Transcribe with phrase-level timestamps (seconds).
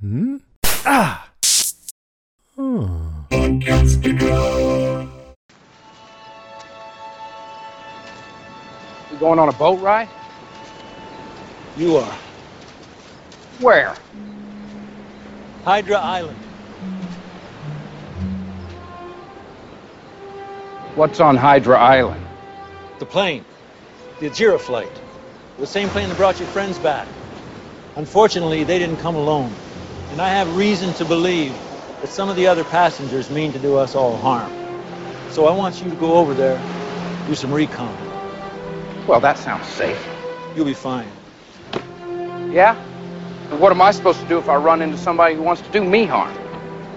[0.00, 0.36] Hmm?
[0.86, 1.28] Ah!
[2.56, 2.86] Hmm.
[9.10, 10.08] We going on a boat ride?
[11.76, 12.16] You are.
[13.58, 13.94] Where?
[15.64, 16.38] Hydra Island.
[20.94, 22.26] What's on Hydra Island?
[23.00, 23.44] The plane.
[24.20, 24.90] The Ajira flight.
[25.58, 27.06] The same plane that brought your friends back.
[27.96, 29.52] Unfortunately, they didn't come alone.
[30.10, 31.54] And I have reason to believe
[32.00, 34.52] that some of the other passengers mean to do us all harm.
[35.30, 36.60] So I want you to go over there,
[37.28, 37.96] do some recon.
[39.06, 40.04] Well, that sounds safe.
[40.56, 41.08] You'll be fine.
[42.50, 42.74] Yeah?
[43.50, 45.70] And what am I supposed to do if I run into somebody who wants to
[45.70, 46.36] do me harm?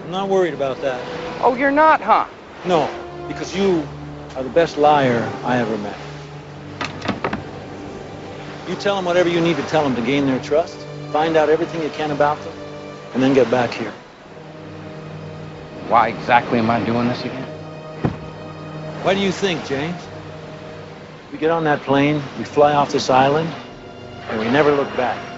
[0.04, 1.00] I'm not worried about that.
[1.40, 2.26] Oh, you're not, huh?
[2.66, 2.90] No,
[3.28, 3.86] because you
[4.34, 5.96] are the best liar I ever met.
[8.68, 10.78] You tell them whatever you need to tell them to gain their trust,
[11.12, 12.52] find out everything you can about them,
[13.14, 13.92] and then get back here.
[15.88, 17.44] Why exactly am I doing this again?
[19.02, 20.00] What do you think, James?
[21.30, 23.50] We get on that plane, we fly off this island,
[24.28, 25.33] and we never look back.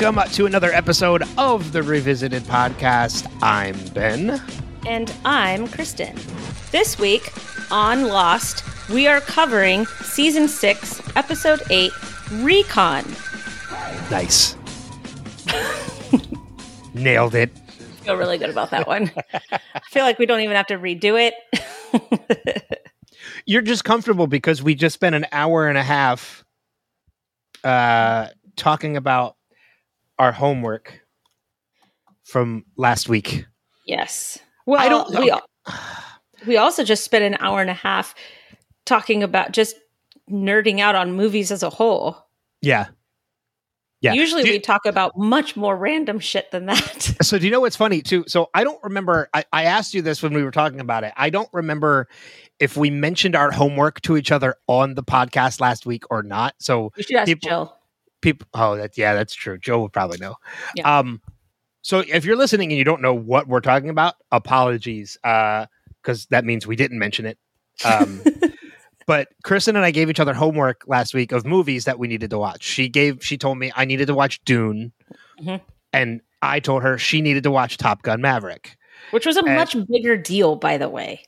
[0.00, 3.28] Welcome to another episode of the Revisited Podcast.
[3.42, 4.40] I'm Ben.
[4.86, 6.14] And I'm Kristin.
[6.70, 7.32] This week
[7.72, 11.90] on Lost, we are covering season 6, episode 8,
[12.34, 13.04] Recon.
[14.08, 14.54] Nice.
[16.94, 17.50] Nailed it.
[17.56, 19.10] I feel really good about that one.
[19.50, 22.84] I feel like we don't even have to redo it.
[23.46, 26.44] You're just comfortable because we just spent an hour and a half
[27.64, 29.34] uh, talking about
[30.18, 31.00] our homework
[32.24, 33.46] from last week.
[33.86, 34.38] yes.
[34.66, 35.32] Well, I don't we,
[36.46, 38.14] we also just spent an hour and a half
[38.84, 39.76] talking about just
[40.30, 42.18] nerding out on movies as a whole.
[42.60, 42.88] Yeah.
[44.02, 44.12] Yeah.
[44.12, 47.14] Usually Do you- we talk about much more random shit than that.
[47.22, 48.24] So do you know what's funny too?
[48.28, 49.28] So I don't remember.
[49.34, 51.12] I, I asked you this when we were talking about it.
[51.16, 52.08] I don't remember
[52.60, 56.54] if we mentioned our homework to each other on the podcast last week or not.
[56.60, 57.77] So We should ask People- Jill.
[58.20, 59.58] People, oh, that yeah, that's true.
[59.58, 60.34] Joe would probably know.
[60.74, 60.98] Yeah.
[60.98, 61.20] Um,
[61.82, 65.66] so if you're listening and you don't know what we're talking about, apologies, uh,
[66.02, 67.38] because that means we didn't mention it.
[67.84, 68.20] Um,
[69.06, 72.30] but Kristin and I gave each other homework last week of movies that we needed
[72.30, 72.62] to watch.
[72.64, 74.92] She gave, she told me I needed to watch Dune,
[75.40, 75.60] Mhm.
[75.92, 78.76] and I told her she needed to watch Top Gun Maverick.
[79.12, 81.22] Which was a And- much bigger deal, by the way.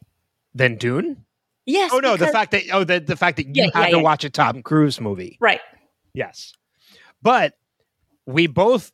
[0.55, 1.25] than Dune?
[1.67, 1.93] Yes.
[1.95, 3.99] Oh no, the fact that oh the the fact that you Yeah, had yeah, to
[4.01, 5.39] watch a Tom Cruise movie.
[5.41, 5.61] Right.
[6.15, 6.53] Yes,
[7.23, 7.55] but
[8.27, 8.93] we both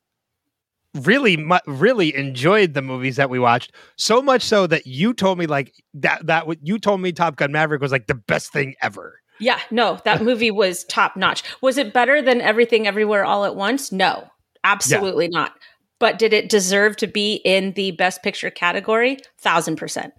[0.94, 5.46] really really enjoyed the movies that we watched so much so that you told me
[5.46, 8.74] like that that what you told me Top Gun Maverick was like the best thing
[8.80, 9.20] ever.
[9.38, 9.60] Yeah.
[9.70, 11.42] No, that movie was top notch.
[11.60, 13.92] Was it better than Everything Everywhere All at Once?
[13.92, 14.28] No,
[14.64, 15.52] absolutely not.
[15.98, 19.18] But did it deserve to be in the Best Picture category?
[19.38, 20.12] Thousand percent.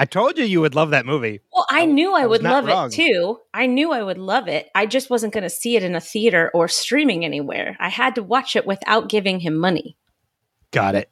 [0.00, 1.40] I told you you would love that movie.
[1.52, 2.88] Well, I I- knew I, I would love wrong.
[2.90, 3.38] it too.
[3.52, 4.70] I knew I would love it.
[4.74, 7.76] I just wasn't going to see it in a theater or streaming anywhere.
[7.78, 9.98] I had to watch it without giving him money.
[10.70, 11.10] Got it.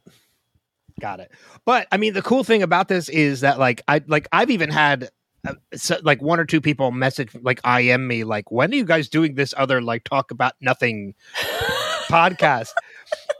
[1.00, 1.30] Got it.
[1.66, 4.70] But I mean, the cool thing about this is that like I like I've even
[4.70, 5.10] had
[5.46, 8.84] uh, so, like one or two people message like IM me like when are you
[8.86, 11.14] guys doing this other like talk about nothing
[12.08, 12.70] podcast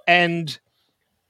[0.07, 0.61] and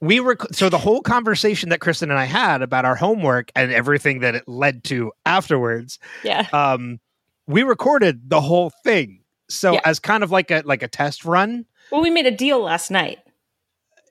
[0.01, 3.73] we were so the whole conversation that Kristin and I had about our homework and
[3.73, 6.47] everything that it led to afterwards Yeah.
[6.53, 7.01] um
[7.47, 9.81] we recorded the whole thing so Yeah.
[9.85, 12.91] as kind of like a like a test run Well, we made a deal last
[12.91, 13.19] night.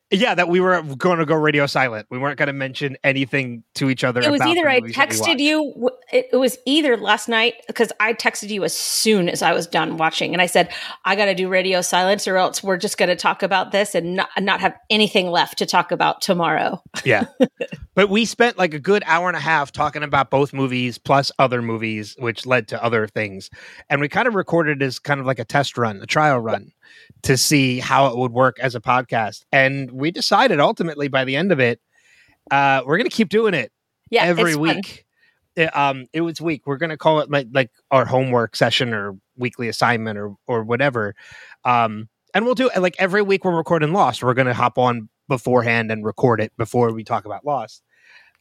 [0.09, 2.07] Yeah, that we were going to go radio silent.
[2.09, 4.21] We weren't going to mention anything to each other.
[4.21, 5.89] It was either the I movies that we texted you.
[6.13, 9.67] It, it was either last night because I texted you as soon as I was
[9.67, 10.73] done watching, and I said
[11.03, 13.95] I got to do radio silence, or else we're just going to talk about this
[13.95, 16.81] and not not have anything left to talk about tomorrow.
[17.03, 17.25] Yeah,
[17.93, 21.33] but we spent like a good hour and a half talking about both movies plus
[21.37, 23.49] other movies, which led to other things,
[23.89, 26.71] and we kind of recorded as kind of like a test run, a trial run,
[27.23, 29.43] to see how it would work as a podcast.
[29.51, 31.79] And we decided ultimately by the end of it,
[32.51, 33.71] uh, we're going to keep doing it
[34.09, 35.05] Yeah, every week.
[35.55, 36.67] It, um, it was week.
[36.67, 41.15] We're gonna call it like like our homework session or weekly assignment or or whatever.
[41.65, 44.23] Um, and we'll do it like every week we're recording Lost.
[44.23, 47.81] We're gonna hop on beforehand and record it before we talk about Lost.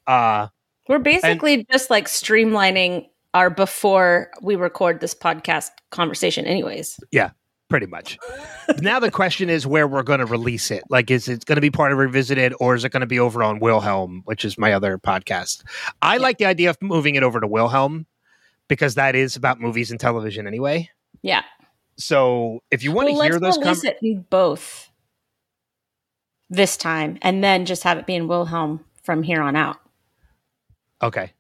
[0.06, 0.48] Uh
[0.90, 7.00] We're basically just like streamlining our before we record this podcast conversation, anyways.
[7.68, 8.18] Pretty much.
[8.80, 10.82] now the question is where we're going to release it.
[10.88, 13.18] Like, is it going to be part of Revisited or is it going to be
[13.18, 15.62] over on Wilhelm, which is my other podcast?
[16.02, 16.22] I Yeah.
[16.22, 18.06] like the idea of moving it over to Wilhelm
[18.68, 20.90] because that is about movies and television anyway.
[21.22, 21.42] Yeah.
[21.98, 24.90] So if you want Well, to hear let's those, release com- it in both
[26.50, 29.78] this time, and then just have it be in Wilhelm from here on out,
[31.02, 31.32] okay,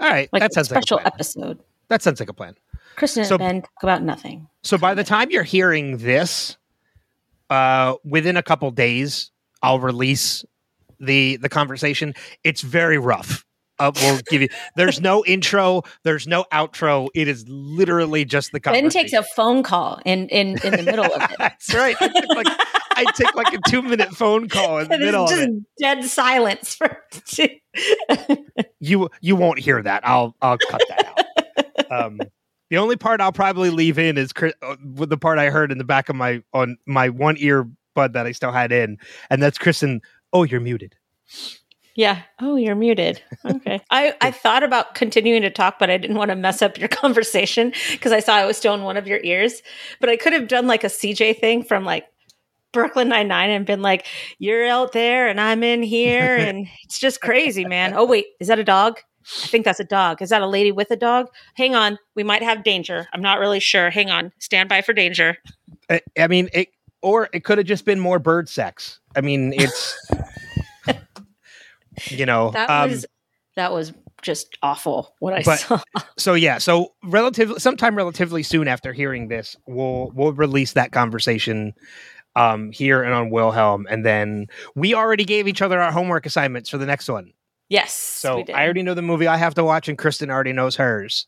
[0.00, 1.12] all right, like that a sounds like a special plan.
[1.14, 1.58] episode.
[1.88, 2.54] That sounds like a plan.
[2.98, 4.48] Kristin So- and Ben talk about nothing.
[4.62, 6.56] So by the time you're hearing this,
[7.50, 9.30] uh, within a couple days,
[9.62, 10.44] I'll release
[11.00, 12.14] the the conversation.
[12.44, 13.44] It's very rough.
[13.80, 14.48] Uh, we'll give you.
[14.76, 15.82] There's no intro.
[16.02, 17.08] There's no outro.
[17.14, 18.88] It is literally just the conversation.
[18.88, 21.36] Ben takes a phone call in in in the middle of it.
[21.38, 21.94] That's right.
[22.00, 22.46] I took like
[22.96, 25.62] I take like a two minute phone call in the middle it's of just it.
[25.78, 27.48] dead silence for two.
[28.80, 30.06] You you won't hear that.
[30.06, 31.92] I'll I'll cut that out.
[32.04, 32.20] Um,
[32.70, 35.78] the only part I'll probably leave in is Chris, uh, the part I heard in
[35.78, 38.98] the back of my on my one ear bud that I still had in,
[39.30, 40.00] and that's Kristin.
[40.32, 40.94] Oh, you're muted.
[41.98, 42.22] Yeah.
[42.40, 43.20] Oh, you're muted.
[43.44, 43.80] Okay.
[43.90, 46.88] I, I thought about continuing to talk, but I didn't want to mess up your
[46.88, 49.62] conversation because I saw I was still in one of your ears.
[50.00, 52.04] But I could have done like a CJ thing from like
[52.72, 54.06] Brooklyn Nine Nine and been like,
[54.38, 58.48] "You're out there and I'm in here, and it's just crazy, man." Oh wait, is
[58.48, 59.00] that a dog?
[59.44, 60.22] I think that's a dog.
[60.22, 61.28] Is that a lady with a dog?
[61.54, 63.06] Hang on, we might have danger.
[63.12, 63.90] I'm not really sure.
[63.90, 65.36] Hang on, stand by for danger.
[65.90, 66.68] I, I mean, it
[67.02, 69.00] or it could have just been more bird sex.
[69.14, 69.96] I mean, it's
[72.10, 73.06] you know That um, was
[73.56, 73.92] that was
[74.22, 75.14] just awful.
[75.20, 75.80] What I but- saw.
[76.16, 81.72] so yeah so relatively sometime relatively soon after hearing this we'll we'll release that conversation
[82.34, 86.68] um here and on wilhelm and then we already gave each other our homework assignments
[86.68, 87.32] for the next one
[87.68, 87.92] Yes.
[87.94, 91.26] so i already know the movie i have to watch and kristen already knows hers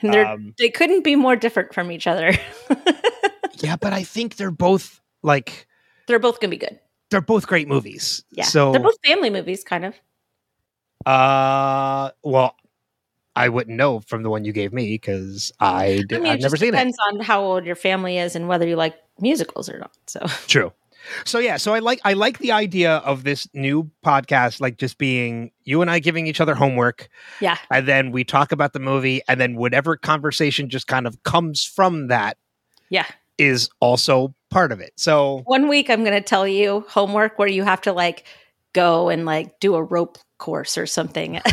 [0.00, 2.32] And they're um, they couldn't be more different from each other.
[3.60, 5.66] yeah but i think they're both like
[6.06, 6.78] they're both gonna be good.
[7.10, 8.44] they're both great movies Yeah.
[8.44, 9.94] so they're both family movies, kind of.
[11.06, 12.56] uh well
[13.36, 16.56] i wouldn't know from the one you gave me because i I mean, it never
[16.56, 19.78] seen it depends on how old your family is and whether you like musicals or
[19.78, 19.92] not.
[20.06, 20.72] So True.
[21.24, 24.98] So yeah, so I like I like the idea of this new podcast like just
[24.98, 27.08] being you and I giving each other homework
[27.40, 31.22] yeah, and then we talk about the movie and then whatever conversation just kind of
[31.22, 32.36] comes from that
[32.90, 33.06] yeah.
[33.38, 34.92] is also part of it.
[34.96, 38.24] So One week I'm gonna tell you homework where you have to like
[38.72, 41.40] go and like do a rope course or something.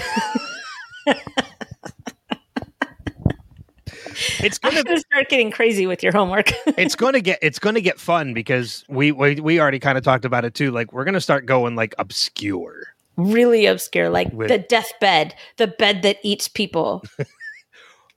[4.39, 6.51] it's gonna gonna start getting crazy with your homework.
[6.77, 10.25] it's gonna get it's gonna get fun because we we, we already kind of talked
[10.25, 10.71] about it too.
[10.71, 12.93] Like we're gonna start going like obscure.
[13.17, 17.03] really obscure, like With- the deathbed, the bed that eats people.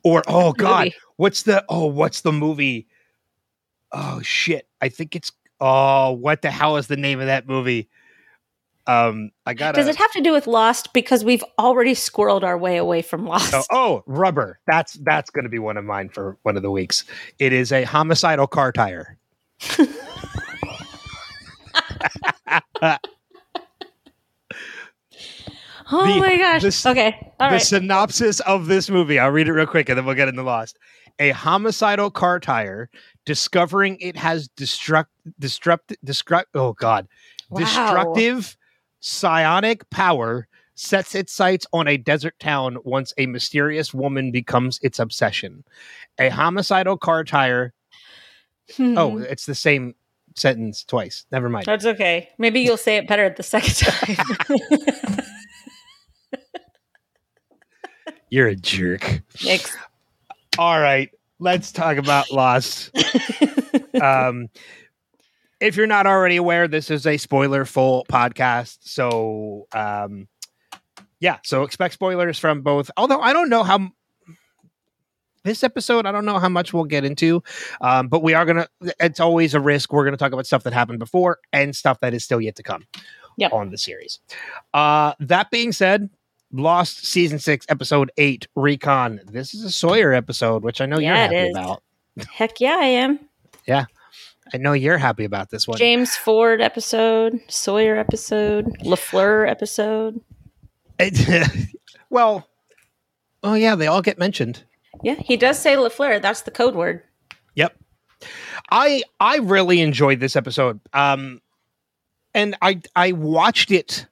[0.06, 0.96] Or oh god, Movie.
[1.16, 2.86] what's the oh what's the movie?
[3.90, 4.68] Oh shit.
[4.82, 7.88] I think it's oh what the hell is the name of that movie?
[8.86, 10.92] Um I got Does it have to do with Lost?
[10.92, 13.54] Because we've already squirreled our way away from Lost.
[13.54, 14.60] oh, oh, rubber.
[14.66, 17.04] That's that's going to be one of mine for one of the weeks.
[17.38, 19.16] It is a homicidal car tire.
[25.92, 26.62] Oh The- my gosh.
[26.62, 27.32] this- okay.
[27.38, 27.62] All the right.
[27.62, 29.18] synopsis of this movie.
[29.18, 30.78] I'll read it real quick and then we'll get into Lost.
[31.18, 32.88] A homicidal car tire
[33.26, 35.06] discovering it has destruct
[35.40, 37.06] destruct destruct oh god
[37.50, 37.60] Wow.
[37.60, 38.56] destructive
[39.04, 44.98] psionic power sets its sights on a desert town once a mysterious woman becomes its
[44.98, 45.62] obsession.
[46.18, 47.74] A homicidal car tire.
[48.76, 48.96] Hmm.
[48.96, 49.94] Oh, it's the same
[50.36, 51.26] sentence twice.
[51.30, 51.66] Never mind.
[51.66, 52.30] That's okay.
[52.38, 54.16] Maybe you'll say it better the second time.
[58.30, 59.22] You're a jerk.
[59.34, 59.76] Thanks.
[60.58, 62.90] All right, let's talk about Lost.
[64.02, 64.48] um,
[65.60, 68.78] if you're not already aware, this is a spoiler full podcast.
[68.82, 70.28] So, um,
[71.20, 72.90] yeah, so expect spoilers from both.
[72.96, 73.90] Although I don't know how
[75.44, 77.42] this episode, I don't know how much we'll get into,
[77.80, 78.66] um, but we are gonna.
[79.00, 79.92] It's always a risk.
[79.92, 82.62] We're gonna talk about stuff that happened before and stuff that is still yet to
[82.62, 82.86] come
[83.36, 83.52] Yep.
[83.52, 84.20] on the series.
[84.72, 86.10] Uh, that being said.
[86.56, 89.20] Lost season six, episode eight, Recon.
[89.26, 91.82] This is a Sawyer episode, which I know you're happy about.
[92.32, 93.18] Heck yeah, I am.
[94.52, 95.78] I know you're happy about this one.
[95.78, 100.20] James Ford episode, Sawyer episode, LaFleur episode.
[102.10, 102.46] well,
[103.42, 104.64] oh yeah, they all get mentioned.
[105.02, 106.20] Yeah, he does say LaFleur.
[106.20, 107.02] That's the code word.
[107.54, 107.76] Yep.
[108.70, 110.80] I I really enjoyed this episode.
[110.92, 111.40] Um
[112.34, 114.06] and I I watched it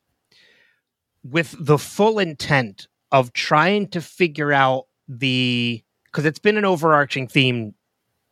[1.24, 7.28] with the full intent of trying to figure out the because it's been an overarching
[7.28, 7.74] theme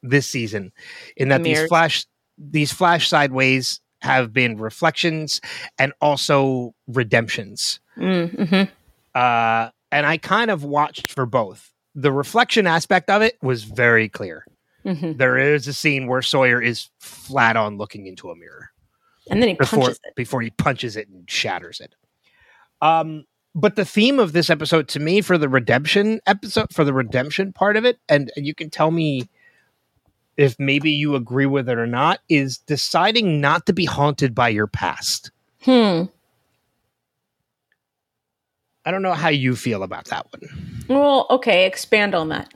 [0.02, 0.72] this season
[1.16, 2.06] in that these flash
[2.38, 5.40] these flash sideways have been reflections
[5.78, 8.62] and also redemptions Mm-hmm.
[9.14, 14.08] uh and i kind of watched for both the reflection aspect of it was very
[14.08, 14.46] clear
[14.84, 18.70] hmm there is a scene where sawyer is flat on looking into a mirror
[19.28, 20.14] And then he before punches it.
[20.16, 21.94] before he punches it and shatters it.
[22.80, 26.94] Um, but the theme of this episode to me for the redemption episode for the
[26.94, 29.28] redemption part of it, and, and you can tell me
[30.40, 34.48] if maybe you agree with it or not, is deciding not to be haunted by
[34.48, 35.30] your past.
[35.62, 36.04] Hmm.
[38.84, 40.84] I don't know how you feel about that one.
[40.88, 41.66] Well, okay.
[41.66, 42.52] Expand on that.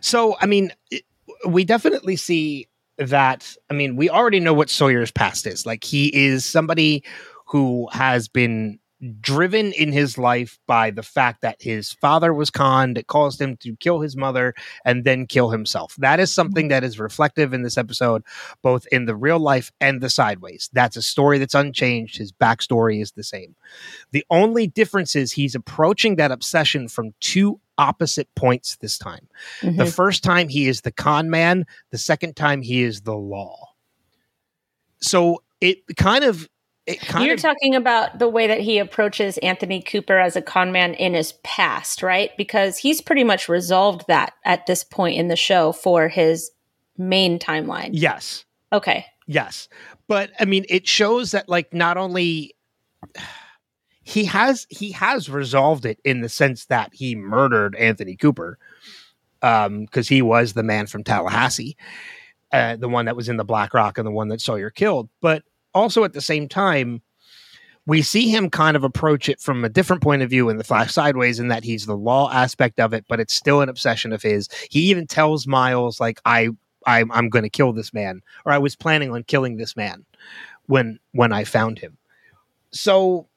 [0.00, 1.04] So, I mean, it-
[1.48, 3.56] we definitely see that.
[3.70, 5.64] I mean, we already know what Sawyer's past is.
[5.66, 7.02] Like, he is somebody
[7.46, 8.78] who has been
[9.20, 12.96] driven in his life by the fact that his father was conned.
[12.98, 15.94] It caused him to kill his mother and then kill himself.
[15.96, 18.22] That is something that is reflective in this episode,
[18.62, 20.70] both in the real life and the sideways.
[20.72, 22.16] That's a story that's unchanged.
[22.18, 23.54] His backstory is the same.
[24.12, 29.26] The only difference is he's approaching that obsession from two opposite points this time.
[29.60, 29.92] The Mhm.
[29.92, 33.70] first time he is the con man, the second time he is the law.
[35.00, 36.48] So it kind of
[37.18, 40.94] You're of talking about the way that he approaches Anthony Cooper as a con man
[40.94, 42.30] in his past, right?
[42.36, 46.50] Because he's pretty much resolved that at this point in the show for his
[46.98, 47.90] main timeline.
[47.92, 48.44] yes.
[48.72, 49.06] Okay.
[49.26, 49.68] Yes.
[50.08, 52.54] But I mean it shows that like not only
[54.02, 58.58] he has he has resolved it in the sense that he murdered Anthony Cooper
[59.40, 61.76] um because he was the man from Tallahassee
[62.52, 65.08] uh, the one that was in the Black Rock and the one that Sawyer killed
[65.22, 65.42] but
[65.74, 67.02] also at the same time
[67.86, 70.64] we see him kind of approach it from a different point of view in the
[70.64, 74.12] flash sideways in that he's the law aspect of it but it's still an obsession
[74.12, 74.48] of his.
[74.70, 76.48] He even tells miles like i
[76.86, 80.04] i'm, I'm going to kill this man or i was planning on killing this man
[80.66, 81.96] when when i found him.
[82.70, 83.28] So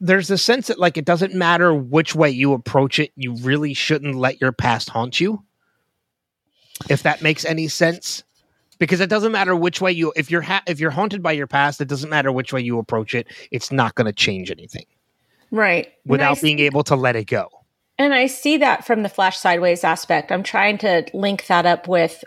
[0.00, 3.74] there's a sense that like it doesn't matter which way you approach it you really
[3.74, 5.42] shouldn't let your past haunt you
[6.90, 8.24] if that makes any sense
[8.78, 11.46] because it doesn't matter which way you if you're ha- if you're haunted by your
[11.46, 14.86] past it doesn't matter which way you approach it it's not going to change anything
[15.50, 15.92] Right.
[16.06, 17.48] without being see- able to let it go
[17.98, 20.32] And I see that from the Flash Sideways aspect.
[20.32, 22.24] I'm trying to link that up with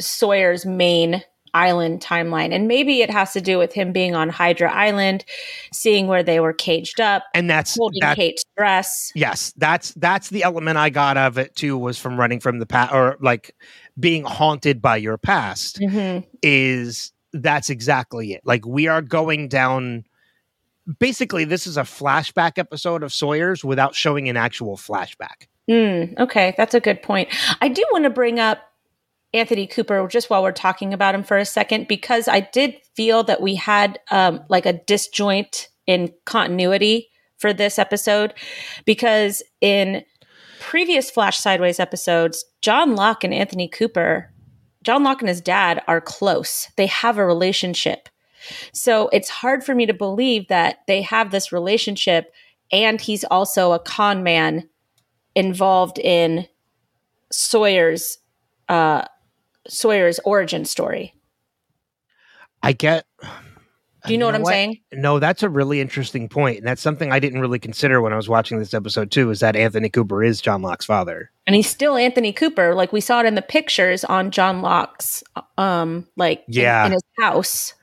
[0.00, 1.22] Sawyer's main
[1.54, 2.52] island timeline.
[2.54, 5.24] And maybe it has to do with him being on Hydra Island,
[5.72, 9.10] seeing where they were caged up, and that's holding that, Kate's dress.
[9.14, 12.66] yes that's that's the element i got of it too was from running from the
[12.66, 13.54] past or like
[13.98, 16.24] being haunted by your past Mhm.
[16.42, 18.40] is that's exactly it.
[18.44, 20.04] Like we are going down
[20.98, 25.48] basically this is a flashback episode of Sawyer's without showing an actual flashback.
[25.68, 27.28] Mm, okay, that's a good point.
[27.60, 28.58] I do want to bring up
[29.34, 33.24] Anthony Cooper just while we're talking about him for a second because I did feel
[33.24, 38.32] that we had um, like a disjoint in continuity for this episode
[38.84, 40.04] because in
[40.66, 44.32] previous Flash Sideways episodes, John Locke and Anthony Cooper,
[44.82, 46.68] John Locke and his dad are close.
[46.76, 48.08] They have a relationship.
[48.72, 52.32] So it's hard for me to believe that they have this relationship
[52.72, 54.68] and he's also a con man
[55.36, 56.48] involved in
[57.30, 58.18] Sawyer's
[58.68, 59.04] uh
[59.68, 61.14] Sawyer's origin story.
[62.64, 63.06] I get
[64.06, 64.80] Do you know, what I'm saying?
[64.92, 66.58] No, that's a really interesting point.
[66.58, 69.40] And that's something I didn't really consider when I was watching this episode too, is
[69.40, 71.30] that Anthony Cooper is John Locke's father.
[71.46, 75.22] And he's still Anthony Cooper, like we saw it in the pictures on John Locke's
[75.58, 76.86] um like Yeah.
[76.86, 77.74] in, his house.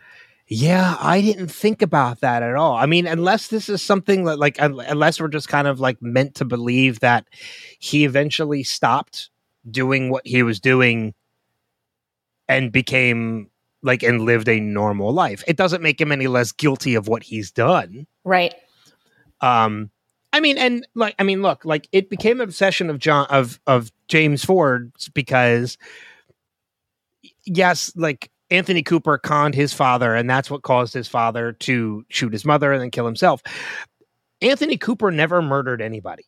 [0.48, 2.76] Yeah, I didn't think about that at all.
[2.76, 6.36] I mean, unless this is something that, like, unless we're just kind of like meant
[6.36, 7.26] to believe that
[7.80, 9.30] he eventually stopped
[9.72, 11.14] doing what he was doing
[12.50, 13.50] and became
[13.84, 15.44] like and lived a normal life.
[15.46, 18.08] It doesn't make him any less guilty of what he's done.
[18.24, 18.56] Right.
[19.42, 19.92] Um,
[20.32, 23.60] I mean, and like, I mean, look, like it became an obsession of John of
[23.68, 25.78] of James Ford's because,
[27.46, 32.34] yes, like Anthony Cooper conned his father, and that's what caused his father to shoot
[32.34, 33.44] his mother and then kill himself.
[34.42, 36.26] Anthony Cooper never murdered anybody.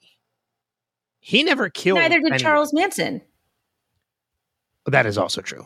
[1.20, 2.00] He never killed.
[2.00, 2.40] Neither did anyone.
[2.40, 3.22] Charles Manson.
[4.86, 5.66] That is also true.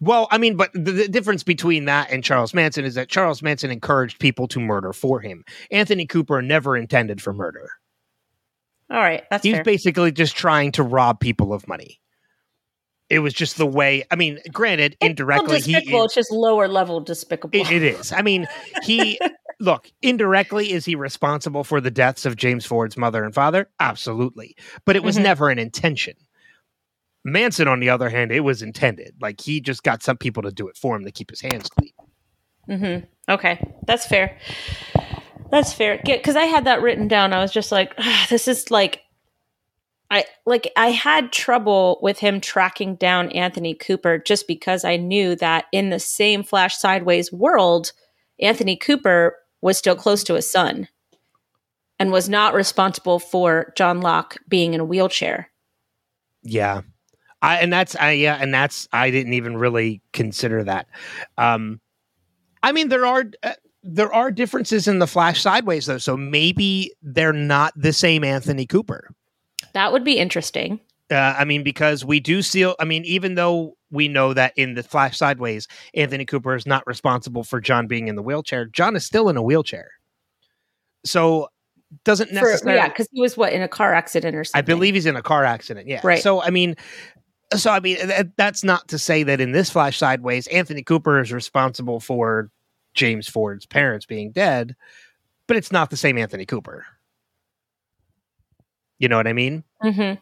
[0.00, 3.42] Well, I mean, but the, the difference between that and Charles Manson is that Charles
[3.42, 5.44] Manson encouraged people to murder for him.
[5.70, 7.68] Anthony Cooper never intended for murder.
[8.90, 9.64] All right, that's He's fair.
[9.64, 12.00] basically just trying to rob people of money.
[13.10, 14.04] it was just the way.
[14.10, 16.04] I mean, granted, indirectly, he despicable.
[16.04, 17.58] It's just lower level despicable.
[17.58, 18.12] it, it is.
[18.12, 18.46] I mean,
[18.84, 19.18] he
[19.60, 23.68] look indirectly is he responsible for the deaths of James Ford's mother and father?
[23.80, 25.22] Absolutely, but it was Mhm.
[25.22, 26.14] never an intention.
[27.26, 29.16] Manson, on the other hand, it was intended.
[29.20, 31.68] Like he just got some people to do it for him to keep his hands
[31.68, 31.92] clean.
[32.70, 33.32] Mm-hmm.
[33.32, 34.38] Okay, that's fair.
[35.50, 36.00] That's fair.
[36.04, 37.32] Because I had that written down.
[37.32, 39.02] I was just like, "Ah, this is like,
[40.08, 45.34] I like I had trouble with him tracking down Anthony Cooper just because I knew
[45.34, 47.90] that in the same Flash Sideways world,
[48.40, 50.86] Anthony Cooper was still close to his son
[51.98, 55.50] and was not responsible for John Locke being in a wheelchair.
[56.44, 56.82] Yeah.
[57.46, 60.88] I and that's I yeah, and that's I didn't even really consider that.
[61.38, 61.80] Um
[62.62, 63.52] I mean there are uh,
[63.84, 68.66] there are differences in the Flash sideways though, so maybe they're not the same Anthony
[68.66, 69.14] Cooper.
[69.74, 70.80] That would be interesting.
[71.08, 74.74] Uh, I mean because we do see I mean even though we know that in
[74.74, 78.96] the Flash sideways Anthony Cooper is not responsible for John being in the wheelchair, John
[78.96, 79.92] is still in a wheelchair.
[81.04, 81.48] So
[82.02, 84.58] doesn't For, necessarily yeah, because he was what in a car accident or something.
[84.58, 85.86] I believe he's in a car accident.
[85.86, 86.00] Yeah.
[86.02, 86.20] Right.
[86.20, 86.74] So I mean,
[87.54, 91.20] so I mean, th- that's not to say that in this Flash Sideways, Anthony Cooper
[91.20, 92.50] is responsible for
[92.94, 94.74] James Ford's parents being dead,
[95.46, 96.84] but it's not the same Anthony Cooper.
[98.98, 99.62] You know what I mean?
[99.82, 100.18] hmm Well,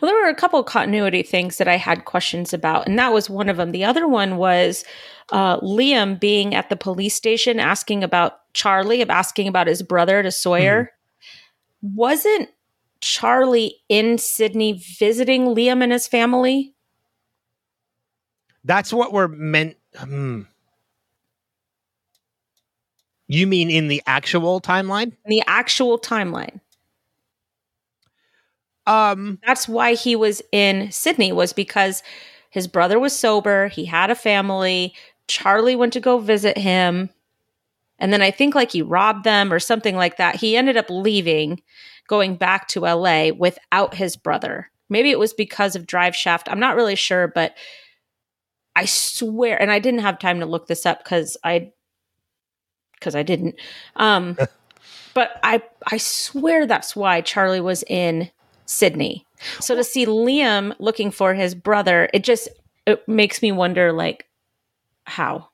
[0.00, 3.28] there were a couple of continuity things that I had questions about, and that was
[3.28, 3.72] one of them.
[3.72, 4.84] The other one was
[5.32, 10.22] uh, Liam being at the police station asking about Charlie, of asking about his brother
[10.22, 10.92] to Sawyer.
[11.82, 12.48] Wasn't
[13.00, 16.74] Charlie in Sydney visiting Liam and his family?
[18.64, 19.76] That's what we're meant.
[19.96, 20.42] Hmm.
[23.28, 25.12] You mean in the actual timeline?
[25.24, 26.60] In the actual timeline.
[28.86, 32.02] Um, That's why he was in Sydney was because
[32.50, 34.94] his brother was sober, he had a family,
[35.26, 37.10] Charlie went to go visit him,
[37.98, 40.36] and then I think like he robbed them or something like that.
[40.36, 41.60] He ended up leaving,
[42.06, 44.70] going back to LA without his brother.
[44.88, 46.48] Maybe it was because of Drive Shaft.
[46.50, 47.54] I'm not really sure, but
[48.74, 51.72] I swear and I didn't have time to look this up cuz I
[53.00, 53.56] cuz I didn't.
[53.96, 54.36] Um
[55.14, 58.30] but I I swear that's why Charlie was in
[58.66, 59.26] Sydney.
[59.60, 62.48] So to see Liam looking for his brother, it just
[62.86, 64.26] it makes me wonder like
[65.04, 65.48] how.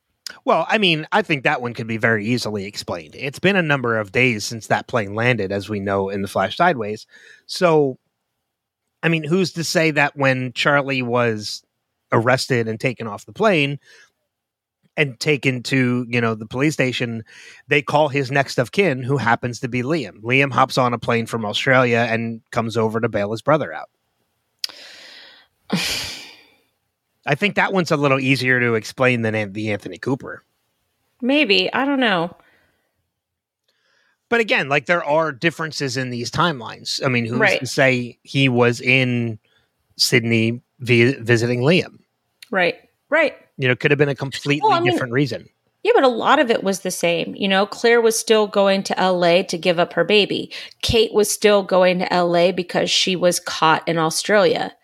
[0.45, 3.14] Well, I mean, I think that one could be very easily explained.
[3.16, 6.29] It's been a number of days since that plane landed, as we know in the
[6.29, 7.07] Flash Sideways.
[7.47, 7.99] So,
[9.03, 11.62] I mean, who's to say that when Charlie was
[12.12, 13.79] arrested and taken off the plane
[14.97, 17.25] and taken to, you know, the police station,
[17.68, 20.21] they call his next of kin, who happens to be Liam.
[20.21, 23.88] Liam hops on a plane from Australia and comes over to bail his brother out.
[27.27, 30.43] I think that one's a little easier to explain than the Anthony Cooper.
[31.21, 32.37] Maybe, I don't know.
[34.29, 37.05] but again, like there are differences in these timelines.
[37.05, 37.61] I mean, who's Right.
[37.61, 39.39] to say he was in
[39.99, 41.99] Sydney vi- visiting Liam?
[42.51, 42.77] Right.
[43.11, 43.37] Right.
[43.59, 45.49] You know, could have been a completely Well, I mean- different reason.
[45.83, 47.35] Yeah, but a lot of it was the same.
[47.37, 50.51] You know, Claire was still going to LA to give up her baby.
[50.81, 54.75] Kate was still going to LA because she was caught in Australia.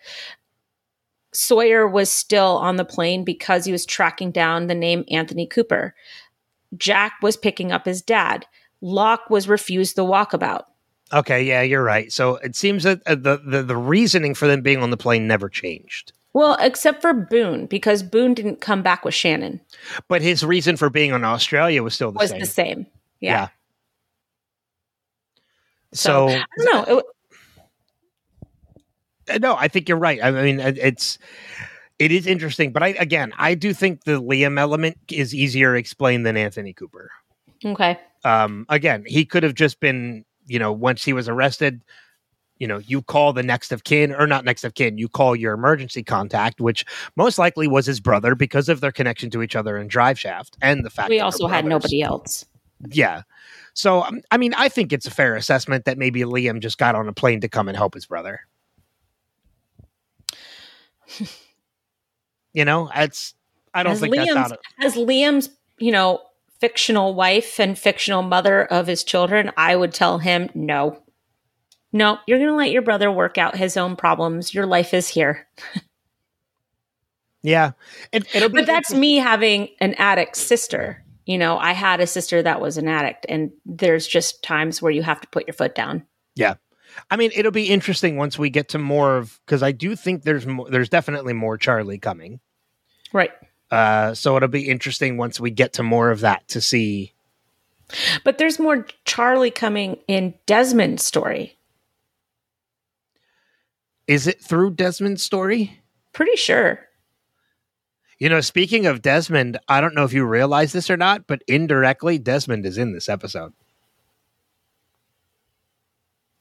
[1.31, 5.95] Sawyer was still on the plane because he was tracking down the name Anthony Cooper.
[6.75, 8.45] Jack was picking up his dad.
[8.81, 10.63] Locke was refused the walkabout.
[11.11, 12.11] Okay, yeah, you're right.
[12.11, 15.27] So it seems that uh, the, the the reasoning for them being on the plane
[15.27, 16.13] never changed.
[16.33, 19.61] Well, except for Boone, because Boone didn't come back with Shannon.
[20.07, 22.39] But his reason for being on Australia was still the Was same.
[22.39, 22.85] the same.
[23.19, 23.31] Yeah.
[23.31, 23.47] Yeah.
[25.91, 26.97] So, I don't know.
[26.99, 27.05] It,
[29.37, 30.19] no, I think you're right.
[30.23, 31.17] I mean, it's
[31.99, 36.25] it is interesting, but I again, I do think the Liam element is easier explained
[36.25, 37.11] than Anthony Cooper.
[37.65, 37.99] okay.
[38.25, 41.81] um again he could have just been you know once he was arrested
[42.57, 45.35] you know you call the next of kin or not next of kin you call
[45.35, 46.83] your emergency contact which
[47.15, 50.57] most likely was his brother because of their connection to each other in drive shaft
[50.61, 52.45] and the fact We also had nobody else.
[52.91, 53.21] yeah
[53.73, 56.95] so um, i mean i think it's a fair assessment that maybe liam just got
[56.95, 58.41] on a plane to come and help his brother
[62.53, 63.33] you know it's
[63.73, 66.21] i don't As think that's Liam's- out of as Liam's, you know,
[66.59, 71.01] fictional wife and fictional mother of his children, I would tell him, no.
[71.91, 74.53] No, you're going to let your brother work out his own problems.
[74.53, 75.47] Your life is here.
[77.41, 77.71] yeah
[78.11, 81.03] it, it'll be But that's me having an addict sister.
[81.25, 84.91] You know, I had a sister that was an addict, and there's just times where
[84.91, 86.03] you have to put your foot down.
[87.09, 90.23] I mean, it'll be interesting once we get to more of because I do think
[90.23, 92.39] there's more, there's definitely more Charlie coming.
[93.13, 93.31] Right.
[93.71, 97.13] Uh, so it'll be interesting once we get to more of that to see.
[98.23, 101.57] But there's more Charlie coming in Desmond's story.
[104.07, 105.81] Is it through Desmond's story?
[106.13, 106.79] Pretty sure.
[108.17, 111.43] You know, speaking of Desmond, I don't know if you realize this or not, but
[111.47, 113.53] indirectly, Desmond is in this episode.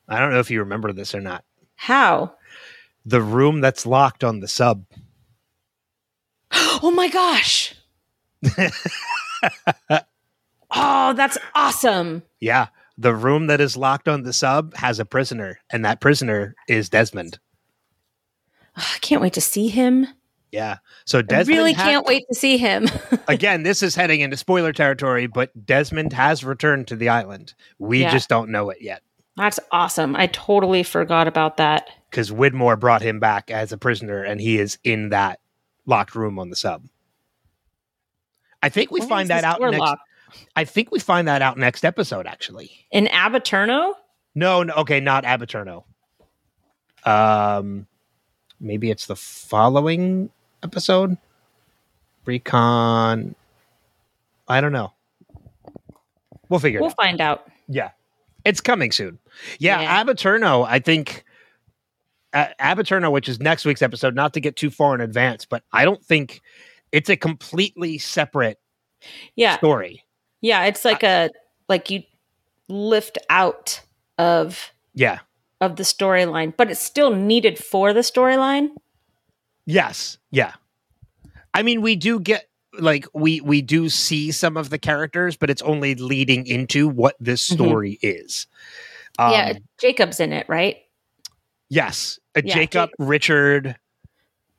[0.08, 1.44] I don't know if you remember this or not.
[1.76, 2.34] How?
[3.04, 4.84] The room that's locked on the sub.
[6.80, 7.74] Oh my gosh.
[10.74, 12.22] oh, that's awesome.
[12.40, 12.68] Yeah.
[12.96, 16.88] The room that is locked on the sub has a prisoner, and that prisoner is
[16.88, 17.38] Desmond.
[18.76, 20.06] Oh, I can't wait to see him.
[20.52, 20.78] Yeah.
[21.04, 22.88] So I Desmond really can't wait to see him.
[23.28, 27.54] Again, this is heading into spoiler territory, but Desmond has returned to the island.
[27.78, 28.10] We Yeah.
[28.12, 29.02] just don't know it yet
[29.38, 30.14] That's awesome.
[30.16, 31.88] I totally forgot about that.
[32.10, 35.40] because Widmore brought him back as a prisoner, and he is in that
[35.86, 36.82] locked room on the sub.
[38.62, 39.78] I think we Why find that out next.
[39.78, 40.02] locked?
[40.56, 42.26] I think we find that out next episode.
[42.26, 43.94] Actually, In Ab Aeterno?
[44.34, 45.84] no, no, okay, not Ab Aeterno.
[47.04, 47.86] Um,
[48.60, 50.30] maybe it's the following
[50.62, 51.16] episode.
[52.24, 53.34] Recon.
[54.48, 54.92] I don't know.
[56.48, 57.46] We'll figure it We'll find out.
[57.68, 57.90] Yeah,
[58.48, 59.18] it's coming soon.
[59.58, 60.00] Yeah, Yeah.
[60.00, 60.66] Ab Aeterno.
[60.66, 61.24] I think
[62.32, 64.14] uh, Ab Aeterno, which is next week's episode.
[64.14, 66.40] Not to get too far in advance, but I don't think
[66.92, 68.58] it's a completely separate
[69.36, 69.56] Yeah.
[69.58, 70.04] story.
[70.40, 70.64] Yeah.
[70.64, 71.30] It's like a,
[71.68, 72.02] like you
[72.68, 73.80] lift out
[74.18, 75.18] of Yeah.
[75.60, 78.68] of the storyline, but it's still needed for the storyline.
[79.66, 80.18] Yes.
[80.30, 80.52] Yeah.
[81.54, 82.47] I mean, we do get
[82.78, 87.16] like we we do see some of the characters, but it's only leading into what
[87.20, 87.52] this Mhm.
[87.54, 88.46] story is.
[89.18, 90.76] Um, yeah, Jacob's in it, right?
[91.68, 92.18] Yes.
[92.36, 93.76] Uh, Yeah, Jacob, Richard.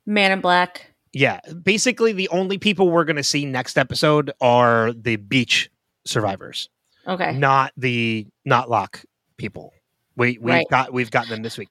[0.06, 0.94] Man in Black.
[1.14, 1.40] Yeah.
[1.64, 5.70] Basically, the only people we're going to see next episode are the beach
[6.06, 6.70] survivors,
[7.08, 7.34] Okay.
[7.34, 9.04] not the not Locke
[9.38, 9.74] people.
[10.16, 10.68] We we've Right.
[10.70, 11.70] got we've gotten them this week.